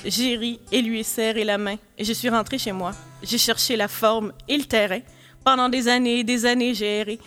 J'ai 0.05 0.37
ri 0.37 0.61
et 0.73 0.81
lui 0.81 1.01
ai 1.01 1.03
serré 1.03 1.45
la 1.45 1.59
main 1.59 1.77
et 1.99 2.05
je 2.05 2.13
suis 2.13 2.29
rentrée 2.31 2.59
chez 2.59 2.73
moi. 2.73 2.93
J'ai 3.23 3.37
cherché 3.39 3.77
la 3.77 3.89
forme 3.89 4.33
et 4.49 4.57
le 4.57 4.65
terrain. 4.65 5.01
Pendant 5.45 5.69
des 5.69 5.89
années 5.89 6.21
et 6.21 6.25
des 6.25 6.47
années, 6.47 6.75
j'ai 6.75 6.99
erré. 6.99 7.19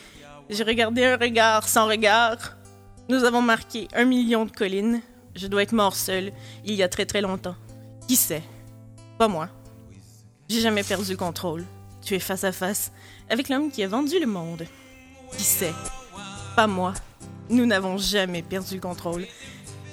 J'ai 0.49 0.63
regardé 0.63 1.05
un 1.05 1.17
regard 1.17 1.67
sans 1.67 1.87
regard. 1.87 2.55
Nous 3.09 3.23
avons 3.23 3.41
marqué 3.41 3.87
un 3.93 4.05
million 4.05 4.45
de 4.45 4.51
collines. 4.51 5.01
Je 5.35 5.47
dois 5.47 5.63
être 5.63 5.73
mort 5.73 5.95
seul 5.95 6.31
il 6.63 6.75
y 6.75 6.83
a 6.83 6.89
très 6.89 7.05
très 7.05 7.21
longtemps. 7.21 7.55
Qui 8.07 8.15
sait? 8.15 8.43
Pas 9.17 9.27
moi. 9.27 9.49
J'ai 10.47 10.61
jamais 10.61 10.83
perdu 10.83 11.11
le 11.11 11.17
contrôle. 11.17 11.63
Tu 12.01 12.13
es 12.13 12.19
face 12.19 12.43
à 12.43 12.51
face 12.51 12.91
avec 13.29 13.49
l'homme 13.49 13.71
qui 13.71 13.81
a 13.83 13.87
vendu 13.87 14.19
le 14.19 14.27
monde. 14.27 14.65
Qui 15.35 15.43
sait? 15.43 15.73
Pas 16.55 16.67
moi. 16.67 16.93
Nous 17.49 17.65
n'avons 17.65 17.97
jamais 17.97 18.41
perdu 18.41 18.75
le 18.75 18.81
contrôle. 18.81 19.25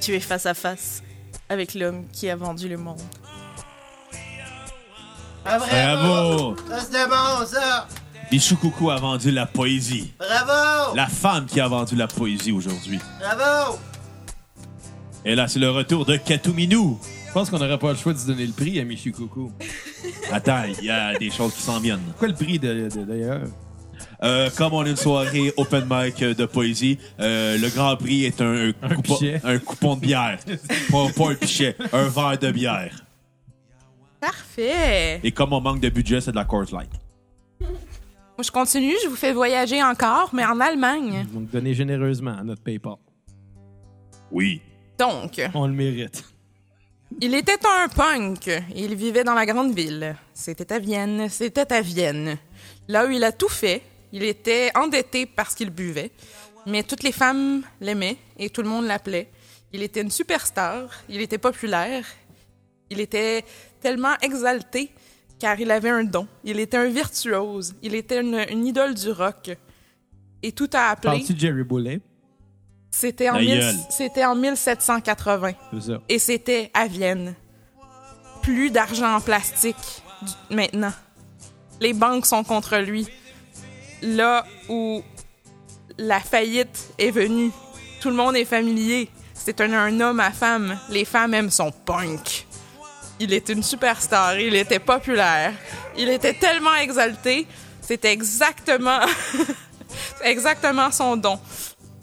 Tu 0.01 0.15
es 0.15 0.21
face 0.21 0.47
à 0.47 0.55
face 0.55 1.03
avec 1.49 1.75
l'homme 1.75 2.07
qui 2.13 2.29
a 2.29 2.37
vendu 2.37 2.69
le 2.69 2.77
monde. 2.77 3.01
Bravo! 5.43 6.57
Ça, 6.69 6.81
c'était 6.81 7.07
bon, 7.07 7.47
ça! 7.47 7.89
Michou 8.33 8.57
Coucou 8.57 8.91
a 8.91 8.97
vendu 8.97 9.31
la 9.31 9.47
poésie. 9.47 10.13
Bravo! 10.19 10.95
La 10.95 11.07
femme 11.07 11.47
qui 11.47 11.61
a 11.61 11.67
vendu 11.69 11.97
la 11.97 12.07
poésie 12.07 12.53
aujourd'hui. 12.53 12.99
Bravo! 13.19 13.79
Et 15.25 15.35
là, 15.35 15.49
c'est 15.49 15.59
le 15.59 15.71
retour 15.71 16.05
de 16.05 16.17
Katuminou. 16.17 16.99
Je 17.27 17.33
pense 17.33 17.51
qu'on 17.51 17.59
n'aurait 17.59 17.79
pas 17.79 17.91
le 17.93 17.99
choix 17.99 18.13
de 18.13 18.19
se 18.19 18.27
donner 18.27 18.47
le 18.47 18.53
prix 18.53 18.79
à 18.81 18.85
Michu 18.85 19.13
Coucou. 19.13 19.53
Attends, 20.33 20.63
il 20.79 20.85
y 20.85 20.91
a 20.91 21.17
des 21.19 21.31
choses 21.31 21.55
qui 21.55 21.63
s'en 21.63 21.81
viennent. 21.81 22.01
Quoi 22.19 22.29
le 22.29 22.35
prix 22.35 22.59
d'ailleurs? 22.59 23.43
Euh, 24.23 24.51
comme 24.57 24.75
on 24.75 24.81
a 24.85 24.89
une 24.89 24.97
soirée 24.97 25.53
open 25.57 25.87
mic 25.91 26.23
euh, 26.23 26.35
de 26.35 26.45
poésie, 26.45 26.99
euh, 27.21 27.57
le 27.59 27.69
grand 27.71 27.97
prix 27.97 28.25
est 28.27 28.41
un, 28.41 28.69
un 28.69 28.73
Un 28.83 28.95
coupon, 28.95 29.15
pichet. 29.17 29.41
un 29.45 29.59
coupon 29.59 29.95
de 29.97 30.01
bière. 30.01 30.39
pas, 30.93 31.07
pas 31.17 31.31
un 31.31 31.35
pichet, 31.35 31.77
un 31.93 32.09
verre 32.09 32.39
de 32.39 32.51
bière. 32.53 32.95
Parfait. 34.21 35.21
Et 35.25 35.33
comme 35.33 35.53
on 35.55 35.61
manque 35.61 35.81
de 35.81 35.89
budget, 35.89 36.21
c'est 36.21 36.33
de 36.33 36.37
la 36.37 36.45
Coors 36.45 36.67
Light. 36.73 36.91
Moi, 38.41 38.47
je 38.47 38.53
continue, 38.53 38.95
je 39.03 39.09
vous 39.09 39.17
fais 39.17 39.35
voyager 39.35 39.83
encore, 39.83 40.31
mais 40.33 40.47
en 40.47 40.59
Allemagne. 40.61 41.27
Donc, 41.31 41.51
donnez 41.51 41.75
généreusement 41.75 42.39
à 42.39 42.43
notre 42.43 42.63
PayPal. 42.63 42.95
Oui. 44.31 44.63
Donc, 44.99 45.39
On 45.53 45.67
le 45.67 45.75
mérite. 45.75 46.25
il 47.21 47.35
était 47.35 47.59
un 47.67 47.89
punk. 47.89 48.51
Il 48.75 48.95
vivait 48.95 49.25
dans 49.25 49.35
la 49.35 49.45
grande 49.45 49.75
ville. 49.75 50.17
C'était 50.33 50.73
à 50.73 50.79
Vienne. 50.79 51.29
C'était 51.29 51.71
à 51.71 51.83
Vienne. 51.83 52.39
Là 52.89 53.05
où 53.07 53.11
il 53.11 53.23
a 53.25 53.33
tout 53.33 53.51
fait. 53.51 53.83
Il 54.11 54.23
était 54.23 54.71
endetté 54.75 55.27
parce 55.27 55.55
qu'il 55.55 55.69
buvait. 55.69 56.11
Mais 56.65 56.83
toutes 56.83 57.03
les 57.03 57.13
femmes 57.13 57.63
l'aimaient 57.79 58.17
et 58.39 58.49
tout 58.49 58.63
le 58.63 58.71
monde 58.71 58.87
l'appelait. 58.87 59.29
Il 59.75 59.83
était 59.83 60.01
une 60.01 60.11
superstar. 60.11 60.89
Il 61.11 61.21
était 61.21 61.37
populaire. 61.37 62.07
Il 62.89 63.01
était 63.01 63.45
tellement 63.83 64.17
exalté 64.23 64.93
car 65.41 65.59
il 65.59 65.71
avait 65.73 65.91
un 65.91 66.05
don. 66.05 66.29
Il 66.45 66.61
était 66.61 66.77
un 66.77 66.89
virtuose. 66.89 67.75
Il 67.83 67.95
était 67.97 68.21
une, 68.21 68.45
une 68.51 68.67
idole 68.67 68.95
du 68.95 69.11
rock. 69.11 69.51
Et 70.43 70.53
tout 70.53 70.71
a 70.75 70.91
appelé. 70.91 71.25
De 71.29 71.39
Jerry 71.39 71.65
Boulet? 71.65 72.01
C'était 72.93 73.31
en, 73.31 73.39
c'était 73.91 74.25
en 74.25 74.35
1780 74.35 75.53
C'est 75.73 75.81
ça. 75.93 76.01
et 76.09 76.19
c'était 76.19 76.71
à 76.75 76.87
Vienne. 76.87 77.35
Plus 78.43 78.71
d'argent 78.71 79.15
en 79.17 79.21
plastique 79.21 79.77
du- 80.23 80.55
maintenant. 80.57 80.93
Les 81.81 81.93
banques 81.93 82.27
sont 82.27 82.43
contre 82.45 82.79
lui. 82.79 83.07
Là 84.03 84.45
où 84.69 85.03
la 85.99 86.21
faillite 86.21 86.93
est 86.99 87.11
venue, 87.11 87.51
tout 88.01 88.09
le 88.11 88.17
monde 88.17 88.35
est 88.37 88.45
familier. 88.45 89.09
C'est 89.35 89.61
un, 89.61 89.73
un 89.73 90.01
homme 90.01 90.21
à 90.21 90.31
femme. 90.33 90.79
Les 90.91 91.05
femmes 91.05 91.35
aiment 91.35 91.51
son 91.51 91.71
punk. 91.71 92.47
Il 93.23 93.35
était 93.35 93.53
une 93.53 93.63
superstar. 93.63 94.39
Il 94.41 94.55
était 94.55 94.79
populaire. 94.79 95.53
Il 95.97 96.09
était 96.09 96.33
tellement 96.33 96.75
exalté. 96.75 97.47
C'était 97.83 98.13
exactement, 98.13 99.01
exactement 100.25 100.91
son 100.91 101.17
don. 101.19 101.39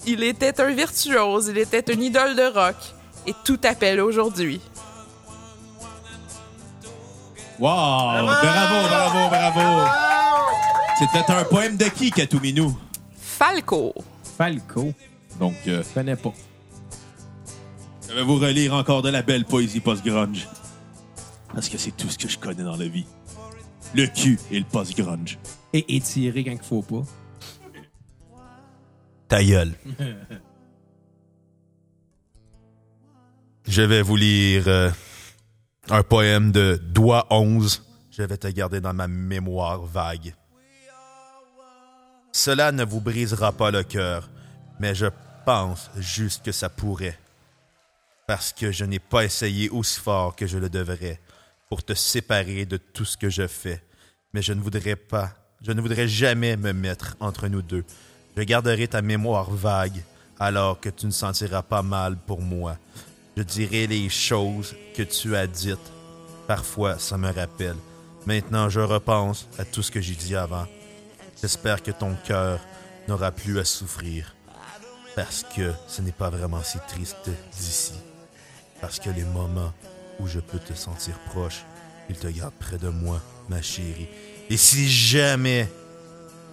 Il 0.05 0.21
était 0.23 0.61
un 0.61 0.69
virtuose. 0.69 1.47
Il 1.47 1.57
était 1.57 1.91
une 1.91 2.03
idole 2.03 2.35
de 2.35 2.45
rock. 2.53 2.75
Et 3.25 3.33
tout 3.43 3.59
appelle 3.63 3.99
aujourd'hui. 3.99 4.61
Wow! 7.59 7.67
Bravo, 7.69 8.87
bravo, 8.87 9.29
bravo! 9.29 9.89
C'était 10.99 11.31
un 11.33 11.43
poème 11.45 11.75
de 11.77 11.85
qui, 11.85 12.11
Katuminou? 12.11 12.77
Falco. 13.19 13.93
Falco. 14.37 14.93
Donc, 15.39 15.55
euh, 15.67 15.83
Je 15.83 15.93
connais 15.93 16.15
pas. 16.15 16.33
je 18.07 18.13
vais 18.13 18.23
vous 18.23 18.37
relire 18.37 18.75
encore 18.75 19.01
de 19.01 19.09
la 19.09 19.23
belle 19.23 19.45
poésie 19.45 19.79
post-grunge. 19.79 20.47
Parce 21.53 21.69
que 21.69 21.77
c'est 21.77 21.95
tout 21.95 22.09
ce 22.09 22.17
que 22.17 22.27
je 22.27 22.37
connais 22.37 22.63
dans 22.63 22.75
la 22.75 22.87
vie. 22.87 23.05
Le 23.95 24.05
cul 24.07 24.39
et 24.51 24.59
le 24.59 24.65
post-grunge. 24.65 25.39
Et 25.73 25.95
étirer 25.95 26.43
quand 26.43 26.51
il 26.51 26.59
faut 26.59 26.81
pas. 26.81 27.03
Ta 29.27 29.43
gueule. 29.43 29.73
Je 33.67 33.81
vais 33.81 34.01
vous 34.01 34.15
lire 34.15 34.63
euh, 34.67 34.89
un 35.89 36.03
poème 36.03 36.51
de 36.51 36.79
Doigt 36.81 37.27
11. 37.29 37.83
Je 38.11 38.23
vais 38.23 38.37
te 38.37 38.47
garder 38.47 38.79
dans 38.79 38.93
ma 38.93 39.07
mémoire 39.07 39.81
vague. 39.81 40.33
Cela 42.31 42.71
ne 42.71 42.85
vous 42.85 43.01
brisera 43.01 43.51
pas 43.51 43.71
le 43.71 43.83
cœur, 43.83 44.29
mais 44.79 44.95
je 44.95 45.07
pense 45.45 45.89
juste 45.97 46.45
que 46.45 46.51
ça 46.51 46.69
pourrait. 46.69 47.17
Parce 48.27 48.53
que 48.53 48.71
je 48.71 48.85
n'ai 48.85 48.99
pas 48.99 49.25
essayé 49.25 49.69
aussi 49.69 49.99
fort 49.99 50.35
que 50.35 50.47
je 50.47 50.57
le 50.57 50.69
devrais 50.69 51.19
pour 51.69 51.83
te 51.83 51.93
séparer 51.93 52.65
de 52.65 52.77
tout 52.77 53.05
ce 53.05 53.17
que 53.17 53.29
je 53.29 53.47
fais. 53.47 53.81
Mais 54.33 54.41
je 54.41 54.53
ne 54.53 54.61
voudrais 54.61 54.95
pas, 54.95 55.31
je 55.61 55.71
ne 55.71 55.81
voudrais 55.81 56.07
jamais 56.07 56.57
me 56.57 56.73
mettre 56.73 57.15
entre 57.19 57.47
nous 57.47 57.61
deux. 57.61 57.83
Je 58.35 58.43
garderai 58.43 58.87
ta 58.87 59.01
mémoire 59.01 59.49
vague 59.49 60.03
alors 60.39 60.79
que 60.79 60.89
tu 60.89 61.05
ne 61.05 61.11
sentiras 61.11 61.63
pas 61.63 61.81
mal 61.81 62.17
pour 62.17 62.41
moi. 62.41 62.77
Je 63.35 63.43
dirai 63.43 63.87
les 63.87 64.09
choses 64.09 64.75
que 64.95 65.03
tu 65.03 65.35
as 65.35 65.47
dites. 65.47 65.91
Parfois, 66.47 66.97
ça 66.97 67.17
me 67.17 67.31
rappelle. 67.31 67.75
Maintenant, 68.25 68.69
je 68.69 68.79
repense 68.79 69.47
à 69.57 69.65
tout 69.65 69.83
ce 69.83 69.91
que 69.91 70.01
j'ai 70.01 70.15
dit 70.15 70.35
avant. 70.35 70.67
J'espère 71.41 71.83
que 71.83 71.91
ton 71.91 72.15
cœur 72.25 72.59
n'aura 73.07 73.31
plus 73.31 73.59
à 73.59 73.65
souffrir. 73.65 74.35
Parce 75.15 75.43
que 75.55 75.73
ce 75.87 76.01
n'est 76.01 76.11
pas 76.11 76.29
vraiment 76.29 76.61
si 76.63 76.77
triste 76.87 77.29
d'ici. 77.57 77.93
Parce 78.81 78.99
que 78.99 79.09
les 79.09 79.23
moments 79.23 79.73
où 80.19 80.27
je 80.27 80.39
peux 80.39 80.59
te 80.59 80.73
sentir 80.73 81.17
proche, 81.29 81.65
ils 82.09 82.17
te 82.17 82.27
gardent 82.27 82.53
près 82.59 82.77
de 82.77 82.89
moi, 82.89 83.21
ma 83.49 83.61
chérie. 83.61 84.07
Et 84.49 84.57
si 84.57 84.89
jamais 84.89 85.69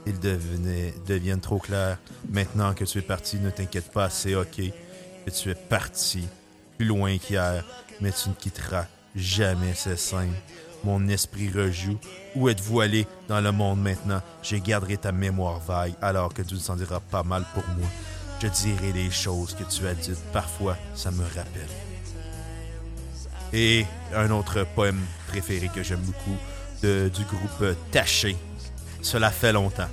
ils 0.07 0.19
deviennent 0.21 1.41
trop 1.41 1.59
clairs, 1.59 1.99
maintenant 2.29 2.75
que 2.75 2.85
tu 2.85 2.99
es 2.99 3.03
parti, 3.03 3.39
ne 3.39 3.51
t'inquiète 3.51 3.91
pas, 3.93 4.11
c'est 4.11 4.35
ok. 4.35 4.61
que 5.25 5.31
tu 5.31 5.51
es 5.51 5.55
parti 5.55 6.29
plus 6.77 6.87
loin 6.87 7.17
qu'hier, 7.19 7.65
mais 8.01 8.12
tu 8.12 8.29
ne 8.29 8.35
quitteras 8.35 8.87
jamais 9.15 9.75
ces 9.75 9.97
scènes. 9.97 10.35
Mon 10.83 11.09
esprit 11.09 11.51
rejoue. 11.51 11.99
Où 12.35 12.49
êtes-vous 12.49 12.81
allé 12.81 13.07
dans 13.29 13.41
le 13.41 13.53
monde 13.53 13.81
maintenant? 13.81 14.21
Je 14.43 14.57
garderai 14.57 14.99
ta 14.99 15.12
mémoire 15.12 15.61
vague 15.61 15.95
alors 16.03 16.35
que 16.35 16.43
tu 16.43 16.55
ne 16.55 16.59
s'en 16.59 16.77
diras 16.77 17.01
pas 17.01 17.23
mal 17.23 17.45
pour 17.55 17.65
moi. 17.79 17.89
Je 18.43 18.49
dirai 18.49 18.93
les 18.93 19.11
choses 19.11 19.55
que 19.55 19.65
tu 19.65 19.87
as 19.87 19.95
dites. 19.95 20.21
Parfois, 20.33 20.77
ça 20.95 21.11
me 21.11 21.23
rappelle. 21.23 21.93
Et 23.57 23.86
un 24.14 24.30
autre 24.32 24.66
poème 24.74 25.00
préféré 25.28 25.70
que 25.72 25.82
j'aime 25.82 26.00
beaucoup 26.00 26.36
de- 26.82 27.09
du 27.14 27.24
groupe 27.24 27.64
Taché. 27.92 28.36
Cela 29.00 29.30
fait 29.30 29.52
longtemps. 29.52 29.88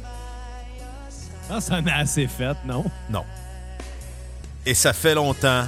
Ah, 1.49 1.61
ça 1.61 1.75
en 1.75 1.85
a 1.85 1.93
assez 1.93 2.27
fait, 2.27 2.57
non? 2.65 2.83
Non. 3.09 3.23
Et 4.65 4.73
ça 4.73 4.93
fait 4.93 5.13
longtemps 5.13 5.65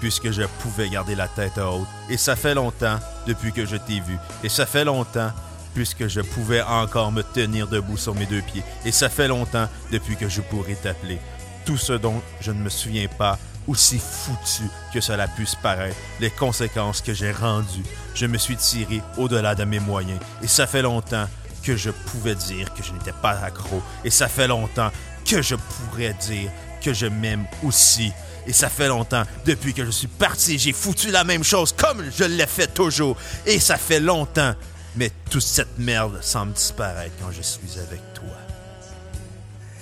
puisque 0.00 0.30
je 0.30 0.42
pouvais 0.60 0.88
garder 0.88 1.14
la 1.14 1.28
tête 1.28 1.58
haute. 1.58 1.86
Et 2.08 2.16
ça 2.16 2.34
fait 2.34 2.54
longtemps 2.54 2.98
depuis 3.26 3.52
que 3.52 3.66
je 3.66 3.76
t'ai 3.76 4.00
vu. 4.00 4.16
Et 4.42 4.48
ça 4.48 4.64
fait 4.64 4.84
longtemps 4.84 5.30
puisque 5.74 6.08
je 6.08 6.20
pouvais 6.22 6.62
encore 6.62 7.12
me 7.12 7.22
tenir 7.22 7.68
debout 7.68 7.98
sur 7.98 8.14
mes 8.14 8.26
deux 8.26 8.40
pieds. 8.42 8.62
Et 8.86 8.92
ça 8.92 9.08
fait 9.10 9.28
longtemps 9.28 9.68
depuis 9.92 10.16
que 10.16 10.28
je 10.30 10.40
pourrais 10.40 10.74
t'appeler. 10.76 11.18
Tout 11.66 11.76
ce 11.76 11.92
dont 11.92 12.22
je 12.40 12.52
ne 12.52 12.58
me 12.62 12.70
souviens 12.70 13.06
pas, 13.08 13.38
aussi 13.66 13.98
foutu 13.98 14.68
que 14.92 15.00
cela 15.00 15.28
puisse 15.28 15.54
paraître, 15.54 15.96
les 16.20 16.30
conséquences 16.30 17.00
que 17.00 17.14
j'ai 17.14 17.32
rendues. 17.32 17.84
Je 18.14 18.26
me 18.26 18.38
suis 18.38 18.56
tiré 18.56 19.02
au-delà 19.16 19.54
de 19.54 19.64
mes 19.64 19.80
moyens. 19.80 20.20
Et 20.42 20.48
ça 20.48 20.66
fait 20.66 20.82
longtemps 20.82 21.26
que 21.62 21.76
je 21.76 21.90
pouvais 21.90 22.34
dire 22.34 22.72
que 22.74 22.82
je 22.82 22.92
n'étais 22.92 23.12
pas 23.12 23.38
accro. 23.42 23.82
Et 24.04 24.10
ça 24.10 24.28
fait 24.28 24.48
longtemps 24.48 24.90
que 25.24 25.42
je 25.42 25.54
pourrais 25.54 26.14
dire 26.14 26.50
que 26.82 26.92
je 26.92 27.06
m'aime 27.06 27.44
aussi. 27.62 28.12
Et 28.46 28.52
ça 28.52 28.68
fait 28.68 28.88
longtemps, 28.88 29.22
depuis 29.44 29.74
que 29.74 29.84
je 29.84 29.90
suis 29.90 30.06
parti, 30.06 30.58
j'ai 30.58 30.72
foutu 30.72 31.10
la 31.10 31.24
même 31.24 31.44
chose 31.44 31.72
comme 31.72 32.02
je 32.16 32.24
l'ai 32.24 32.46
fait 32.46 32.72
toujours. 32.72 33.16
Et 33.46 33.60
ça 33.60 33.76
fait 33.76 34.00
longtemps, 34.00 34.54
mais 34.96 35.12
toute 35.30 35.42
cette 35.42 35.78
merde 35.78 36.18
semble 36.22 36.54
disparaître 36.54 37.14
quand 37.20 37.30
je 37.30 37.42
suis 37.42 37.78
avec 37.78 38.00
toi. 38.14 38.24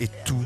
Et 0.00 0.08
tout 0.24 0.44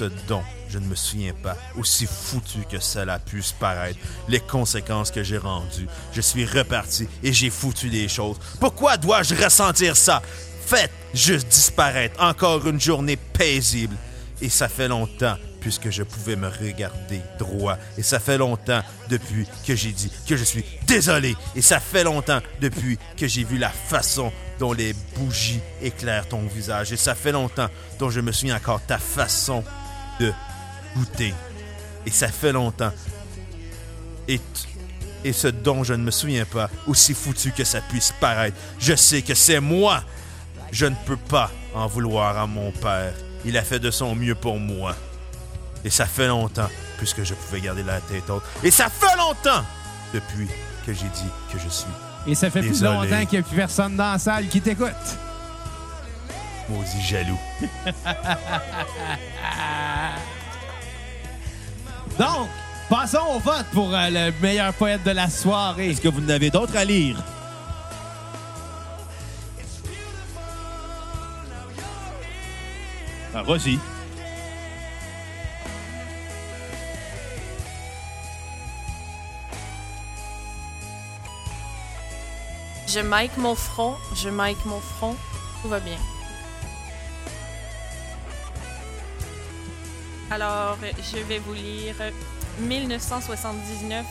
ce 0.00 0.34
je 0.70 0.78
ne 0.78 0.86
me 0.86 0.94
souviens 0.94 1.34
pas, 1.42 1.56
aussi 1.76 2.06
foutu 2.06 2.60
que 2.70 2.78
cela 2.78 3.18
puisse 3.18 3.52
paraître, 3.52 3.98
les 4.28 4.40
conséquences 4.40 5.10
que 5.10 5.22
j'ai 5.22 5.36
rendues. 5.36 5.88
Je 6.12 6.20
suis 6.20 6.46
reparti 6.46 7.08
et 7.22 7.32
j'ai 7.32 7.50
foutu 7.50 7.88
les 7.88 8.08
choses. 8.08 8.36
Pourquoi 8.60 8.96
dois-je 8.96 9.34
ressentir 9.34 9.96
ça? 9.96 10.22
Faites 10.64 10.92
juste 11.12 11.48
disparaître 11.48 12.22
encore 12.22 12.66
une 12.66 12.80
journée 12.80 13.16
paisible. 13.16 13.96
Et 14.40 14.48
ça 14.48 14.68
fait 14.68 14.88
longtemps 14.88 15.36
puisque 15.60 15.90
je 15.90 16.02
pouvais 16.02 16.36
me 16.36 16.48
regarder 16.48 17.20
droit. 17.38 17.76
Et 17.98 18.02
ça 18.02 18.18
fait 18.18 18.38
longtemps 18.38 18.82
depuis 19.10 19.46
que 19.66 19.74
j'ai 19.74 19.92
dit 19.92 20.10
que 20.26 20.36
je 20.36 20.44
suis 20.44 20.64
désolé. 20.86 21.36
Et 21.54 21.62
ça 21.62 21.80
fait 21.80 22.04
longtemps 22.04 22.40
depuis 22.60 22.98
que 23.16 23.26
j'ai 23.26 23.44
vu 23.44 23.58
la 23.58 23.68
façon 23.68 24.32
dont 24.58 24.72
les 24.72 24.94
bougies 25.16 25.60
éclairent 25.82 26.28
ton 26.28 26.46
visage. 26.46 26.92
Et 26.92 26.96
ça 26.96 27.14
fait 27.14 27.32
longtemps 27.32 27.68
dont 27.98 28.08
je 28.08 28.20
me 28.20 28.32
souviens 28.32 28.56
encore 28.56 28.80
ta 28.86 28.98
façon 28.98 29.62
de 30.20 30.32
goûter. 30.96 31.34
Et 32.06 32.10
ça 32.10 32.28
fait 32.28 32.52
longtemps. 32.52 32.92
Et, 34.28 34.40
et 35.24 35.32
ce 35.32 35.48
dont 35.48 35.82
je 35.82 35.94
ne 35.94 36.02
me 36.02 36.10
souviens 36.10 36.44
pas, 36.44 36.70
aussi 36.86 37.14
foutu 37.14 37.50
que 37.52 37.64
ça 37.64 37.80
puisse 37.80 38.12
paraître, 38.20 38.56
je 38.78 38.94
sais 38.94 39.22
que 39.22 39.34
c'est 39.34 39.60
moi. 39.60 40.02
Je 40.70 40.86
ne 40.86 40.94
peux 41.06 41.16
pas 41.16 41.50
en 41.74 41.86
vouloir 41.88 42.38
à 42.38 42.46
mon 42.46 42.70
père. 42.70 43.12
Il 43.44 43.56
a 43.56 43.62
fait 43.62 43.80
de 43.80 43.90
son 43.90 44.14
mieux 44.14 44.34
pour 44.34 44.60
moi. 44.60 44.94
Et 45.84 45.90
ça 45.90 46.06
fait 46.06 46.28
longtemps, 46.28 46.68
puisque 46.98 47.24
je 47.24 47.34
pouvais 47.34 47.60
garder 47.60 47.82
la 47.82 48.00
tête 48.00 48.28
haute. 48.28 48.42
Et 48.62 48.70
ça 48.70 48.88
fait 48.88 49.16
longtemps 49.16 49.64
depuis 50.12 50.46
que 50.86 50.92
j'ai 50.92 51.08
dit 51.08 51.30
que 51.52 51.58
je 51.58 51.68
suis 51.68 51.86
Et 52.26 52.34
ça 52.34 52.50
fait 52.50 52.60
plus 52.60 52.82
longtemps 52.82 53.24
qu'il 53.26 53.38
n'y 53.38 53.44
a 53.44 53.48
plus 53.48 53.56
personne 53.56 53.96
dans 53.96 54.12
la 54.12 54.18
salle 54.18 54.46
qui 54.48 54.60
t'écoute. 54.60 54.88
Maudit 56.70 57.02
jaloux. 57.02 57.38
Donc, 62.18 62.48
passons 62.88 63.26
au 63.34 63.38
vote 63.38 63.66
pour 63.72 63.94
euh, 63.94 64.08
le 64.10 64.32
meilleur 64.40 64.72
poète 64.74 65.04
de 65.04 65.10
la 65.10 65.28
soirée. 65.28 65.90
Est-ce 65.90 66.00
que 66.00 66.08
vous 66.08 66.24
en 66.24 66.28
avez 66.28 66.50
d'autres 66.50 66.76
à 66.76 66.84
lire? 66.84 67.22
Ah, 73.34 73.42
vas-y. 73.42 73.78
Je 82.92 82.98
mic 82.98 83.36
mon 83.36 83.54
front, 83.54 83.94
je 84.16 84.28
mic 84.28 84.56
mon 84.66 84.80
front, 84.80 85.14
tout 85.62 85.68
va 85.68 85.78
bien. 85.78 85.96
Alors, 90.30 90.78
je 91.12 91.18
vais 91.24 91.38
vous 91.38 91.54
lire 91.54 91.96
euh, 92.00 92.10
1979 92.60 94.06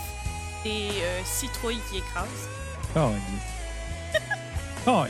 des 0.65 0.89
euh, 1.01 1.21
citrouilles 1.23 1.79
qui 1.89 1.99
écrasent. 1.99 2.49
Oh, 2.97 3.11
oh, 4.87 5.05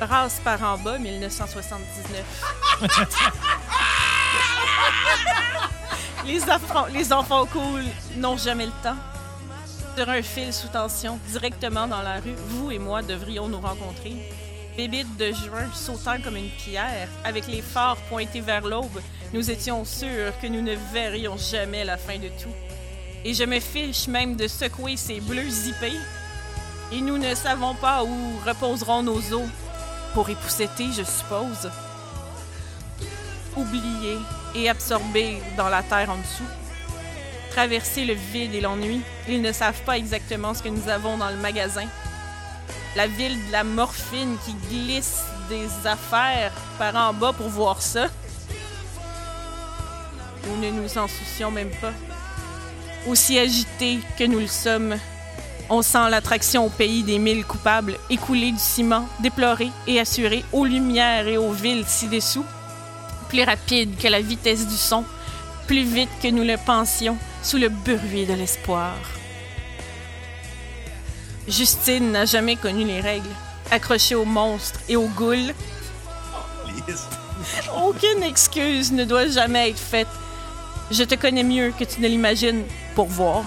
Brasse 0.00 0.40
par 0.42 0.62
en 0.62 0.78
bas, 0.78 0.96
1979. 0.98 2.24
les, 6.24 6.42
enfants, 6.50 6.86
les 6.86 7.12
enfants 7.12 7.44
cool 7.44 7.84
n'ont 8.16 8.38
jamais 8.38 8.64
le 8.64 8.72
temps. 8.82 8.96
Sur 9.94 10.08
un 10.08 10.22
fil 10.22 10.54
sous 10.54 10.68
tension, 10.68 11.18
directement 11.28 11.86
dans 11.86 12.00
la 12.00 12.14
rue, 12.20 12.34
vous 12.46 12.70
et 12.70 12.78
moi 12.78 13.02
devrions 13.02 13.48
nous 13.48 13.60
rencontrer. 13.60 14.14
Bébite 14.74 15.18
de 15.18 15.32
juin 15.32 15.68
sautant 15.74 16.18
comme 16.24 16.36
une 16.36 16.48
pierre, 16.48 17.08
avec 17.24 17.46
les 17.46 17.60
phares 17.60 17.98
pointés 18.08 18.40
vers 18.40 18.66
l'aube, 18.66 19.02
nous 19.32 19.50
étions 19.50 19.84
sûrs 19.84 20.32
que 20.40 20.46
nous 20.46 20.60
ne 20.60 20.74
verrions 20.92 21.36
jamais 21.36 21.84
la 21.84 21.96
fin 21.96 22.18
de 22.18 22.28
tout. 22.28 22.54
Et 23.24 23.34
je 23.34 23.44
me 23.44 23.60
fiche 23.60 24.08
même 24.08 24.36
de 24.36 24.48
secouer 24.48 24.96
ces 24.96 25.20
bleus 25.20 25.48
zippés. 25.48 25.98
Et 26.92 27.00
nous 27.00 27.18
ne 27.18 27.34
savons 27.34 27.74
pas 27.74 28.02
où 28.02 28.38
reposeront 28.44 29.02
nos 29.02 29.18
os. 29.32 29.48
Pour 30.14 30.28
épousseter, 30.28 30.86
je 30.92 31.04
suppose. 31.04 31.70
Oubliés 33.56 34.18
et 34.56 34.68
absorbés 34.68 35.40
dans 35.56 35.68
la 35.68 35.82
terre 35.82 36.10
en 36.10 36.16
dessous. 36.16 36.50
Traverser 37.50 38.04
le 38.04 38.14
vide 38.14 38.54
et 38.54 38.60
l'ennui, 38.60 39.00
ils 39.28 39.42
ne 39.42 39.52
savent 39.52 39.82
pas 39.82 39.98
exactement 39.98 40.54
ce 40.54 40.62
que 40.62 40.68
nous 40.68 40.88
avons 40.88 41.16
dans 41.16 41.30
le 41.30 41.36
magasin. 41.36 41.86
La 42.96 43.06
ville 43.06 43.46
de 43.46 43.52
la 43.52 43.62
morphine 43.62 44.36
qui 44.44 44.54
glisse 44.68 45.22
des 45.48 45.68
affaires 45.86 46.52
par 46.78 46.96
en 46.96 47.12
bas 47.12 47.32
pour 47.32 47.48
voir 47.48 47.82
ça. 47.82 48.08
Nous 50.46 50.56
ne 50.56 50.70
nous 50.70 50.98
en 50.98 51.08
soucions 51.08 51.50
même 51.50 51.70
pas. 51.80 51.92
Aussi 53.06 53.38
agités 53.38 53.98
que 54.18 54.24
nous 54.24 54.40
le 54.40 54.46
sommes, 54.46 54.96
on 55.72 55.82
sent 55.82 56.10
l'attraction 56.10 56.66
au 56.66 56.68
pays 56.68 57.04
des 57.04 57.18
mille 57.18 57.44
coupables, 57.44 57.96
écouler 58.10 58.50
du 58.52 58.58
ciment, 58.58 59.08
déplorer 59.20 59.70
et 59.86 60.00
assurer 60.00 60.44
aux 60.52 60.64
lumières 60.64 61.28
et 61.28 61.38
aux 61.38 61.52
villes 61.52 61.84
ci-dessous. 61.86 62.44
Plus 63.28 63.44
rapide 63.44 63.96
que 63.96 64.08
la 64.08 64.20
vitesse 64.20 64.66
du 64.66 64.76
son, 64.76 65.04
plus 65.68 65.84
vite 65.84 66.10
que 66.20 66.28
nous 66.28 66.42
le 66.42 66.56
pensions, 66.56 67.16
sous 67.42 67.56
le 67.56 67.68
bruit 67.68 68.26
de 68.26 68.34
l'espoir. 68.34 68.96
Justine 71.46 72.12
n'a 72.12 72.24
jamais 72.24 72.56
connu 72.56 72.84
les 72.84 73.00
règles. 73.00 73.30
Accrochée 73.70 74.16
aux 74.16 74.24
monstres 74.24 74.80
et 74.88 74.96
aux 74.96 75.08
goules, 75.08 75.54
aucune 77.76 78.24
excuse 78.24 78.92
ne 78.92 79.04
doit 79.04 79.28
jamais 79.28 79.70
être 79.70 79.78
faite. 79.78 80.08
Je 80.90 81.04
te 81.04 81.14
connais 81.14 81.42
mieux 81.44 81.72
que 81.78 81.84
tu 81.84 82.00
ne 82.00 82.08
l'imagines 82.08 82.64
pour 82.94 83.06
voir. 83.06 83.44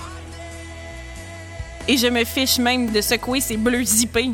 Et 1.87 1.97
je 1.97 2.07
me 2.07 2.23
fiche 2.23 2.57
même 2.59 2.91
de 2.91 3.01
secouer 3.01 3.41
ces 3.41 3.57
bleus 3.57 3.83
zippés. 3.83 4.31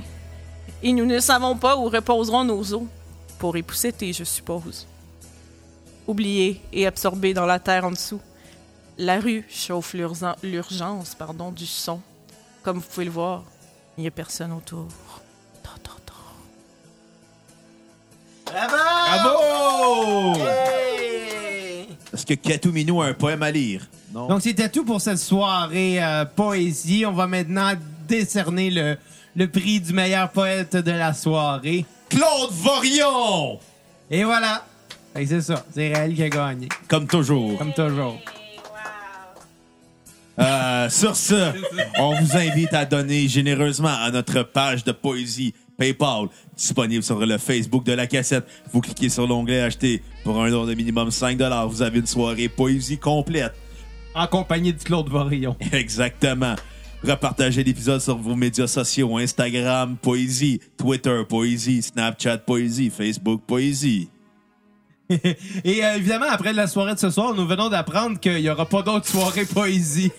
Et 0.84 0.94
nous 0.94 1.06
ne 1.06 1.20
savons 1.20 1.58
pas 1.58 1.76
où 1.78 1.90
reposeront 1.90 2.44
nos 2.44 2.74
os. 2.74 2.84
Pour 3.40 3.58
épousseter, 3.58 4.14
je 4.14 4.24
suppose. 4.24 4.86
Oubliés 6.08 6.62
et 6.72 6.86
absorbés 6.86 7.34
dans 7.34 7.46
la 7.46 7.60
terre 7.60 7.86
en 7.86 7.92
dessous. 7.92 8.22
La 8.98 9.20
rue 9.20 9.46
chauffe 9.50 9.94
l'urgen- 9.94 10.36
l'urgence 10.44 11.16
pardon, 11.16 11.52
du 11.52 11.66
son. 11.66 12.02
Comme 12.64 12.78
vous 12.78 12.88
pouvez 12.88 13.06
le 13.06 13.12
voir, 13.12 13.44
il 13.98 14.02
n'y 14.02 14.08
a 14.08 14.12
personne 14.12 14.52
autour. 14.52 14.88
Ta, 15.64 15.70
ta. 15.82 16.04
Que 22.26 22.34
Katou 22.34 22.72
Minou 22.72 23.02
a 23.02 23.08
un 23.08 23.14
poème 23.14 23.44
à 23.44 23.52
lire? 23.52 23.88
Non. 24.14 24.28
Donc, 24.28 24.42
c'était 24.42 24.70
tout 24.70 24.86
pour 24.86 25.02
cette 25.02 25.20
soirée 25.20 26.04
euh, 26.04 26.26
poésie. 26.26 27.06
On 27.06 27.14
va 27.14 27.28
maintenant 27.28 27.74
décerner 28.08 28.70
le, 28.70 28.98
le 29.36 29.48
prix 29.48 29.80
du 29.80 29.94
meilleur 29.94 30.30
poète 30.32 30.76
de 30.76 30.92
la 30.92 31.14
soirée. 31.14 31.86
Claude 32.10 32.52
Vorion! 32.52 33.60
Et 34.10 34.24
voilà. 34.24 34.66
Fait 35.14 35.24
que 35.24 35.30
c'est 35.30 35.42
ça. 35.42 35.64
C'est 35.74 35.94
Réel 35.94 36.16
qui 36.16 36.24
a 36.24 36.30
gagné. 36.30 36.70
Comme 36.88 37.08
toujours. 37.08 37.58
Comme 37.58 37.74
toujours. 37.74 38.20
Euh, 40.40 40.90
sur 40.90 41.16
ce, 41.18 41.52
on 42.00 42.16
vous 42.16 42.38
invite 42.38 42.74
à 42.74 42.86
donner 42.86 43.28
généreusement 43.28 43.94
à 44.02 44.10
notre 44.10 44.42
page 44.44 44.86
de 44.86 44.94
poésie 44.94 45.54
PayPal, 45.80 46.28
disponible 46.56 47.02
sur 47.02 47.18
le 47.26 47.38
Facebook 47.38 47.86
de 47.86 47.94
la 47.94 48.06
cassette. 48.06 48.46
Vous 48.72 48.82
cliquez 48.82 49.10
sur 49.10 49.26
l'onglet 49.26 49.62
Acheter 49.62 50.04
pour 50.24 50.40
un 50.44 50.52
don 50.52 50.66
de 50.66 50.74
minimum 50.76 51.10
5 51.10 51.40
Vous 51.70 51.82
avez 51.82 52.00
une 52.00 52.06
soirée 52.06 52.50
poésie 52.50 52.98
complète. 52.98 53.54
En 54.14 54.28
compagnie 54.28 54.74
de 54.74 54.84
Claude 54.84 55.08
Vorillon. 55.10 55.56
Exactement. 55.72 56.56
Repartagez 57.04 57.64
l'épisode 57.64 58.02
sur 58.02 58.18
vos 58.18 58.36
médias 58.36 58.68
sociaux 58.68 59.18
Instagram, 59.18 59.96
Poésie, 60.02 60.60
Twitter, 60.78 61.22
Poésie, 61.30 61.82
Snapchat, 61.82 62.40
Poésie, 62.40 62.90
Facebook, 62.90 63.42
Poésie. 63.48 64.10
Et 65.64 65.84
euh, 65.84 65.96
évidemment, 65.96 66.28
après 66.30 66.54
la 66.54 66.68
soirée 66.68 66.94
de 66.94 67.00
ce 67.00 67.10
soir, 67.10 67.34
nous 67.34 67.48
venons 67.48 67.70
d'apprendre 67.70 68.20
qu'il 68.20 68.36
n'y 68.36 68.50
aura 68.50 68.66
pas 68.68 68.82
d'autre 68.84 69.08
soirée 69.08 69.46
poésie. 69.46 70.12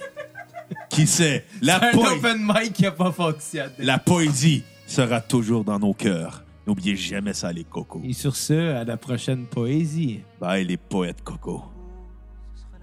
Qui 0.88 1.06
sait? 1.06 1.44
La, 1.62 1.76
Un 1.76 1.92
poé- 1.92 2.16
open 2.16 2.38
mic 2.40 2.72
qui 2.72 2.82
n'a 2.82 2.90
pas 2.92 3.12
fonctionné. 3.12 3.70
la 3.78 3.98
poésie 3.98 4.64
sera 4.90 5.20
toujours 5.20 5.64
dans 5.64 5.78
nos 5.78 5.94
cœurs. 5.94 6.44
N'oubliez 6.66 6.96
jamais 6.96 7.32
ça, 7.32 7.52
les 7.52 7.64
cocos. 7.64 8.02
Et 8.04 8.12
sur 8.12 8.34
ce, 8.36 8.74
à 8.74 8.84
la 8.84 8.96
prochaine 8.96 9.46
poésie. 9.46 10.20
Bye, 10.40 10.64
les 10.64 10.76
poètes 10.76 11.22
cocos. 11.22 11.62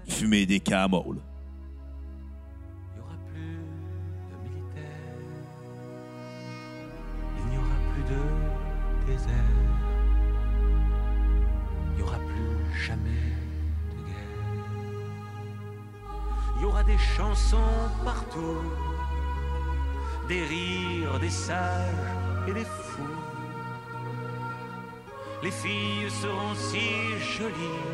Fumez 0.06 0.46
des 0.46 0.60
camels. 0.60 1.20
Il 2.94 2.96
n'y 2.96 3.00
aura 3.00 3.16
plus 3.26 3.62
de 4.30 4.36
militaires. 4.48 4.84
Il 7.36 7.50
n'y 7.50 7.58
aura 7.58 7.78
plus 7.92 8.02
de 8.02 8.20
désert. 9.12 9.32
Il 11.90 11.96
n'y 11.96 12.02
aura 12.02 12.18
plus 12.18 12.86
jamais 12.86 13.34
de 13.90 13.96
guerre. 14.06 14.38
Il 16.56 16.62
y 16.62 16.64
aura 16.64 16.82
des 16.84 16.98
chansons 17.16 17.56
partout. 18.04 18.87
Des 20.28 20.44
rires, 20.44 21.18
des 21.18 21.30
sages 21.30 22.12
et 22.46 22.52
des 22.52 22.64
fous. 22.64 23.16
Les 25.42 25.50
filles 25.50 26.10
seront 26.10 26.54
si 26.54 27.16
jolies. 27.38 27.86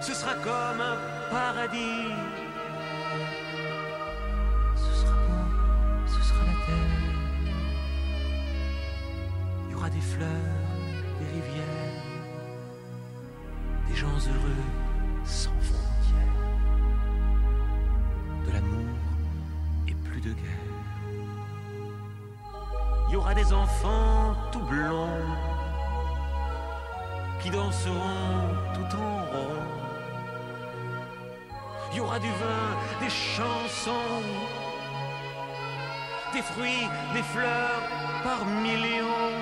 Ce 0.00 0.14
sera 0.14 0.34
comme 0.34 0.80
un 0.80 0.96
paradis. 1.32 2.12
Ce 4.76 4.92
sera 5.00 5.14
beau, 5.26 5.46
ce 6.06 6.22
sera 6.28 6.44
la 6.44 6.56
terre. 6.66 7.00
Il 9.66 9.72
y 9.72 9.74
aura 9.74 9.90
des 9.90 10.00
fleurs, 10.00 10.63
tout 27.92 28.96
en 28.96 29.16
rond. 29.30 29.62
Il 31.92 31.98
y 31.98 32.00
aura 32.00 32.18
du 32.18 32.28
vin, 32.28 32.66
des 33.00 33.10
chansons, 33.10 34.22
des 36.32 36.42
fruits, 36.42 36.88
des 37.14 37.22
fleurs 37.22 37.82
par 38.22 38.44
millions. 38.46 39.33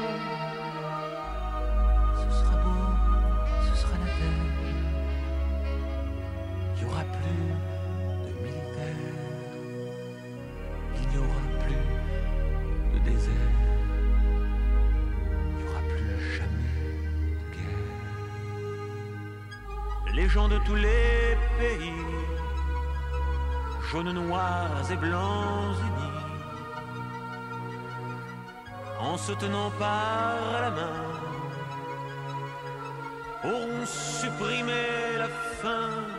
Gens 20.32 20.48
de 20.48 20.58
tous 20.66 20.76
les 20.76 21.36
pays, 21.58 21.92
jaunes, 23.90 24.12
noirs 24.12 24.90
et 24.90 24.96
blancs 24.96 25.76
unis, 25.88 26.18
en 28.98 29.18
se 29.18 29.32
tenant 29.32 29.70
par 29.78 30.62
la 30.62 30.70
main, 30.70 31.02
auront 33.44 33.84
supprimé 33.84 34.82
la 35.18 35.28
faim 35.60 36.11